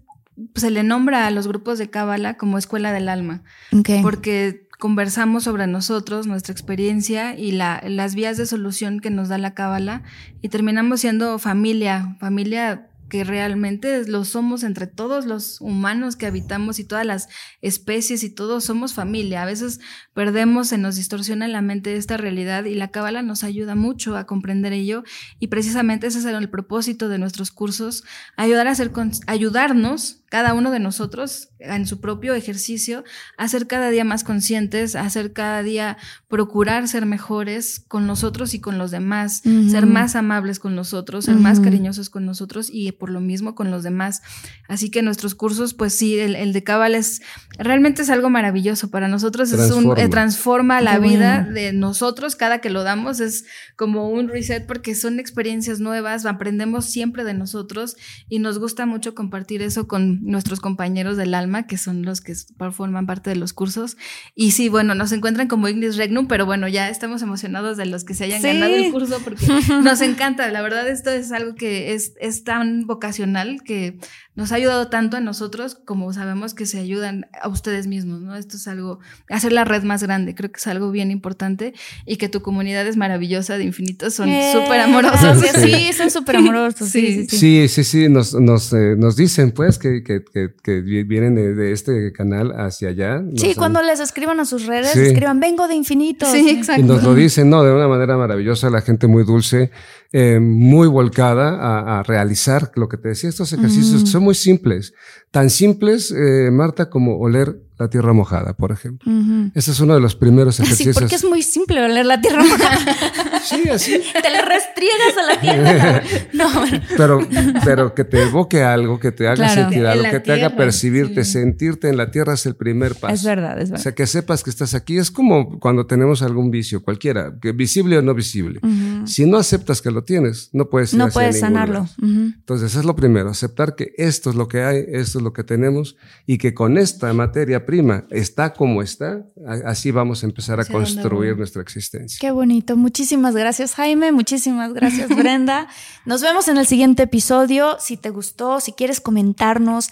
se 0.55 0.71
le 0.71 0.83
nombra 0.83 1.27
a 1.27 1.31
los 1.31 1.47
grupos 1.47 1.77
de 1.77 1.89
Cábala 1.89 2.35
como 2.35 2.57
escuela 2.57 2.91
del 2.91 3.09
alma. 3.09 3.43
Okay. 3.71 4.01
Porque 4.01 4.67
conversamos 4.79 5.43
sobre 5.43 5.67
nosotros, 5.67 6.27
nuestra 6.27 6.51
experiencia 6.51 7.37
y 7.37 7.51
la, 7.51 7.81
las 7.87 8.15
vías 8.15 8.37
de 8.37 8.45
solución 8.45 8.99
que 8.99 9.09
nos 9.09 9.29
da 9.29 9.37
la 9.37 9.53
Cábala 9.53 10.03
y 10.41 10.49
terminamos 10.49 11.01
siendo 11.01 11.39
familia, 11.39 12.17
familia 12.19 12.89
que 13.09 13.23
realmente 13.23 14.07
lo 14.07 14.25
somos 14.25 14.63
entre 14.63 14.87
todos 14.87 15.25
los 15.25 15.61
humanos 15.61 16.15
que 16.15 16.25
habitamos 16.25 16.79
y 16.79 16.83
todas 16.83 17.05
las 17.05 17.29
especies 17.61 18.23
y 18.23 18.33
todos 18.33 18.63
somos 18.63 18.93
familia. 18.93 19.43
A 19.43 19.45
veces 19.45 19.79
perdemos, 20.13 20.69
se 20.69 20.77
nos 20.77 20.95
distorsiona 20.95 21.45
en 21.45 21.51
la 21.51 21.61
mente 21.61 21.95
esta 21.95 22.17
realidad 22.17 22.65
y 22.65 22.73
la 22.73 22.89
cábala 22.89 23.21
nos 23.21 23.43
ayuda 23.43 23.75
mucho 23.75 24.17
a 24.17 24.25
comprender 24.25 24.73
ello 24.73 25.03
y 25.39 25.47
precisamente 25.47 26.07
ese 26.07 26.19
es 26.19 26.25
el 26.25 26.49
propósito 26.49 27.07
de 27.07 27.19
nuestros 27.19 27.51
cursos, 27.51 28.03
ayudar 28.37 28.67
a 28.67 28.71
hacer, 28.71 28.91
ayudarnos 29.27 30.24
cada 30.35 30.53
uno 30.53 30.69
de 30.69 30.79
nosotros 30.79 31.47
en 31.59 31.87
su 31.87 32.01
propio 32.01 32.33
ejercicio 32.33 33.05
a 33.37 33.47
ser 33.47 33.67
cada 33.67 33.89
día 33.89 34.03
más 34.03 34.25
conscientes, 34.25 34.97
a 34.97 35.09
ser 35.09 35.31
cada 35.31 35.63
día 35.63 35.95
procurar 36.27 36.89
ser 36.89 37.05
mejores 37.05 37.85
con 37.87 38.05
nosotros 38.05 38.53
y 38.53 38.59
con 38.59 38.77
los 38.77 38.91
demás, 38.91 39.43
ser 39.71 39.85
más 39.85 40.17
amables 40.17 40.59
con 40.59 40.75
nosotros, 40.75 41.23
ser 41.23 41.37
más 41.37 41.61
cariñosos 41.61 42.09
con 42.09 42.25
nosotros 42.25 42.67
y 42.69 42.91
por 42.91 43.09
lo 43.11 43.21
mismo 43.21 43.55
con 43.55 43.71
los 43.71 43.83
demás. 43.83 44.23
Así 44.67 44.91
que 44.91 45.01
nuestros 45.01 45.35
cursos, 45.35 45.73
pues 45.73 45.93
sí, 45.93 46.19
el, 46.19 46.51
de 46.51 46.63
Cabal 46.63 46.95
es 46.95 47.21
realmente 47.57 48.01
es 48.01 48.09
algo 48.09 48.29
maravilloso. 48.29 48.89
Para 48.89 49.07
nosotros, 49.07 49.53
es 49.53 49.71
un 49.71 49.97
eh, 49.97 50.09
transforma. 50.09 50.81
la 50.81 50.99
vida 50.99 51.43
de 51.43 51.71
nosotros. 51.71 52.35
Cada 52.35 52.59
que 52.59 52.69
lo 52.69 52.83
damos, 52.83 53.21
es 53.21 53.45
como 53.77 54.09
un 54.09 54.27
reset 54.27 54.65
porque 54.65 54.95
son 54.95 55.17
experiencias 55.21 55.79
nuevas, 55.79 56.25
aprendemos 56.25 56.87
siempre 56.87 57.23
de 57.23 57.33
nosotros 57.33 57.95
y 58.27 58.39
nos 58.39 58.59
gusta 58.59 58.85
mucho 58.85 59.15
compartir 59.15 59.61
eso 59.61 59.87
con 59.87 60.24
nuestros 60.25 60.59
compañeros 60.59 61.17
del 61.17 61.33
alma, 61.33 61.67
que 61.67 61.77
son 61.77 62.03
los 62.03 62.21
que 62.21 62.33
forman 62.71 63.05
parte 63.05 63.29
de 63.29 63.35
los 63.35 63.53
cursos. 63.53 63.97
Y 64.33 64.51
sí, 64.51 64.69
bueno, 64.69 64.95
nos 64.95 65.11
encuentran 65.11 65.47
como 65.47 65.67
Ignis 65.67 65.97
Regnum, 65.97 66.27
pero 66.27 66.45
bueno, 66.45 66.67
ya 66.67 66.89
estamos 66.89 67.21
emocionados 67.21 67.77
de 67.77 67.85
los 67.85 68.03
que 68.03 68.13
se 68.13 68.25
hayan 68.25 68.41
ganado 68.41 68.73
el 68.73 68.91
curso 68.91 69.19
porque 69.23 69.45
nos 69.83 70.01
encanta. 70.01 70.49
La 70.51 70.61
verdad, 70.61 70.87
esto 70.87 71.11
es 71.11 71.31
algo 71.31 71.55
que 71.55 71.93
es, 71.93 72.13
es 72.19 72.43
tan 72.43 72.87
vocacional 72.87 73.61
que 73.63 73.99
nos 74.35 74.51
ha 74.51 74.55
ayudado 74.55 74.89
tanto 74.89 75.17
a 75.17 75.21
nosotros 75.21 75.75
como 75.75 76.11
sabemos 76.11 76.53
que 76.53 76.65
se 76.65 76.77
ayudan 76.77 77.27
a 77.41 77.47
ustedes 77.47 77.87
mismos, 77.87 78.21
¿no? 78.21 78.35
Esto 78.35 78.57
es 78.57 78.67
algo, 78.67 78.99
hacer 79.29 79.53
la 79.53 79.63
red 79.63 79.83
más 79.83 80.03
grande, 80.03 80.35
creo 80.35 80.51
que 80.51 80.57
es 80.57 80.67
algo 80.67 80.91
bien 80.91 81.09
importante 81.09 81.73
y 82.05 82.17
que 82.17 82.27
tu 82.27 82.41
comunidad 82.41 82.85
es 82.85 82.97
maravillosa 82.97 83.57
de 83.57 83.63
infinitos, 83.63 84.13
son 84.13 84.29
eh, 84.29 84.51
súper 84.51 84.81
amorosos. 84.81 85.43
Sí, 85.55 85.93
son 85.93 86.11
súper 86.11 86.37
amorosos. 86.37 86.89
Sí, 86.89 87.27
sí, 87.29 87.67
sí, 87.69 87.83
sí, 87.83 88.09
nos, 88.09 88.33
nos, 88.33 88.73
eh, 88.73 88.95
nos, 88.97 89.15
dicen 89.15 89.51
pues 89.51 89.77
que, 89.77 90.03
que, 90.05 90.23
que, 90.63 90.81
vienen 90.81 91.35
de, 91.35 91.71
este 91.73 92.13
canal 92.13 92.53
hacia 92.57 92.89
allá. 92.89 93.21
Sí, 93.35 93.55
cuando 93.55 93.81
les 93.81 93.99
escriban 93.99 94.39
a 94.39 94.45
sus 94.45 94.65
redes, 94.65 94.95
escriban, 94.95 95.41
vengo 95.41 95.67
de 95.67 95.75
infinitos. 95.75 96.29
Sí, 96.29 96.49
exacto. 96.49 96.81
Y 96.81 96.85
nos 96.85 97.03
lo 97.03 97.13
dicen, 97.13 97.49
¿no? 97.49 97.63
De 97.63 97.73
una 97.73 97.89
manera 97.89 98.15
maravillosa, 98.15 98.69
la 98.69 98.81
gente 98.81 99.07
muy 99.07 99.25
dulce. 99.25 99.71
Eh, 100.11 100.39
muy 100.39 100.87
volcada 100.87 101.99
a, 101.99 102.03
realizar 102.03 102.71
lo 102.75 102.87
que 102.87 102.97
te 102.97 103.09
decía, 103.09 103.29
estos 103.29 103.51
ejercicios 103.51 104.03
que 104.03 104.09
son 104.09 104.23
muy 104.23 104.35
simples, 104.35 104.93
tan 105.31 105.49
simples, 105.49 106.11
eh, 106.11 106.51
Marta, 106.51 106.89
como 106.89 107.17
oler 107.17 107.59
la 107.77 107.89
tierra 107.89 108.13
mojada, 108.13 108.53
por 108.53 108.71
ejemplo. 108.71 109.11
Ese 109.53 109.71
es 109.71 109.79
uno 109.81 109.95
de 109.95 109.99
los 109.99 110.15
primeros 110.15 110.59
ejercicios. 110.59 110.85
Sí, 110.95 110.99
porque 110.99 111.15
es 111.15 111.25
muy 111.25 111.41
simple 111.41 111.83
oler 111.83 112.05
la 112.05 112.21
tierra 112.21 112.43
mojada. 112.43 113.41
sí, 113.43 113.67
así. 113.69 114.01
Te 114.21 114.29
le 114.29 114.41
restriegas 114.41 115.17
a 115.17 115.33
la 115.33 115.41
tierra. 115.41 116.03
no, 116.33 116.47
pero, 116.95 117.19
pero 117.65 117.93
que 117.93 118.05
te 118.05 118.23
evoque 118.23 118.63
algo, 118.63 118.99
que 118.99 119.11
te 119.11 119.27
haga 119.27 119.49
sentir 119.49 119.85
algo, 119.85 120.09
que 120.09 120.19
te 120.21 120.31
haga 120.31 120.55
percibirte, 120.55 121.25
sentirte 121.25 121.89
en 121.89 121.97
la 121.97 122.11
tierra 122.11 122.35
es 122.35 122.45
el 122.45 122.55
primer 122.55 122.95
paso. 122.95 123.13
Es 123.13 123.23
verdad, 123.23 123.59
es 123.59 123.71
verdad. 123.71 123.79
O 123.79 123.83
sea, 123.83 123.93
que 123.93 124.07
sepas 124.07 124.43
que 124.43 124.51
estás 124.51 124.73
aquí. 124.73 124.97
Es 124.97 125.11
como 125.11 125.59
cuando 125.59 125.85
tenemos 125.85 126.21
algún 126.21 126.51
vicio, 126.51 126.81
cualquiera, 126.81 127.33
que 127.41 127.51
visible 127.51 127.97
o 127.97 128.01
no 128.01 128.13
visible. 128.13 128.61
Si 129.05 129.25
no 129.25 129.37
aceptas 129.37 129.81
que 129.81 129.91
lo 129.95 130.03
tienes, 130.03 130.49
no 130.53 130.69
puedes 130.69 130.93
ir 130.93 130.99
No 130.99 131.09
puedes 131.09 131.39
sanarlo. 131.39 131.87
Entonces, 132.01 132.75
es 132.75 132.85
lo 132.85 132.95
primero, 132.95 133.29
aceptar 133.29 133.75
que 133.75 133.93
esto 133.97 134.29
es 134.29 134.35
lo 134.35 134.47
que 134.47 134.61
hay, 134.61 134.85
esto 134.87 135.17
es 135.17 135.23
lo 135.23 135.33
que 135.33 135.43
tenemos 135.43 135.95
y 136.27 136.37
que 136.37 136.53
con 136.53 136.77
esta 136.77 137.11
materia 137.13 137.65
prima 137.65 138.05
está 138.11 138.53
como 138.53 138.81
está, 138.81 139.25
así 139.65 139.91
vamos 139.91 140.23
a 140.23 140.27
empezar 140.27 140.59
a 140.59 140.65
construir 140.65 141.37
nuestra 141.37 141.61
existencia. 141.61 142.17
Qué 142.19 142.31
bonito. 142.31 142.77
Muchísimas 142.77 143.35
gracias, 143.35 143.73
Jaime. 143.75 144.11
Muchísimas 144.11 144.73
gracias, 144.73 145.09
Brenda. 145.15 145.67
Nos 146.05 146.21
vemos 146.21 146.47
en 146.47 146.57
el 146.57 146.67
siguiente 146.67 147.03
episodio. 147.03 147.77
Si 147.79 147.97
te 147.97 148.09
gustó, 148.09 148.59
si 148.59 148.73
quieres 148.73 148.99
comentarnos. 148.99 149.89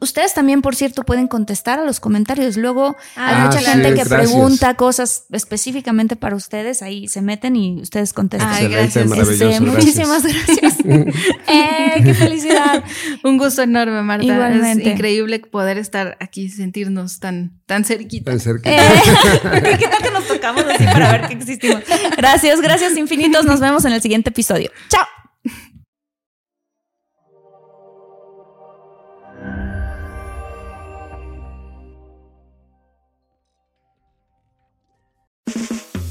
ustedes 0.00 0.34
también, 0.34 0.62
por 0.62 0.76
cierto, 0.76 1.02
pueden 1.02 1.28
contestar 1.28 1.78
a 1.78 1.84
los 1.84 2.00
comentarios. 2.00 2.56
Luego 2.56 2.96
hay 3.16 3.34
ah, 3.34 3.46
mucha 3.46 3.60
gente 3.60 3.94
que 3.94 4.04
pregunta 4.04 4.74
cosas 4.74 5.24
específicamente 5.30 6.16
para 6.16 6.36
ustedes. 6.36 6.82
Ahí 6.82 7.08
se 7.08 7.22
meten 7.22 7.56
y 7.56 7.80
ustedes 7.80 8.12
contestan. 8.12 8.52
Ay, 8.52 8.68
gracias. 8.68 9.08
Este, 9.50 9.60
muchísimas 9.60 10.22
gracias. 10.22 10.78
eh, 10.84 12.02
qué 12.04 12.14
felicidad. 12.14 12.84
Un 13.24 13.38
gusto 13.38 13.62
enorme, 13.62 14.02
Marta. 14.02 14.24
Igualmente. 14.24 14.88
Es 14.88 14.94
increíble 14.94 15.38
poder 15.40 15.78
estar 15.78 16.16
aquí, 16.20 16.48
sentirnos 16.48 17.18
tan, 17.18 17.60
tan 17.66 17.84
cerquita. 17.84 18.30
Tan 18.30 18.40
cerquita. 18.40 18.70
Eh, 18.70 19.76
¿Qué 19.78 19.88
tal 19.88 20.02
que 20.02 20.10
nos 20.10 20.26
tocamos 20.26 20.64
así 20.64 20.84
para 20.84 21.12
ver 21.12 21.28
que 21.28 21.34
existimos? 21.34 21.82
Gracias, 22.16 22.60
gracias 22.60 22.96
infinitos. 22.96 23.44
Nos 23.44 23.60
vemos 23.60 23.84
en 23.84 23.92
el 23.92 24.02
siguiente 24.02 24.30
episodio. 24.30 24.70
Chao. 24.88 25.06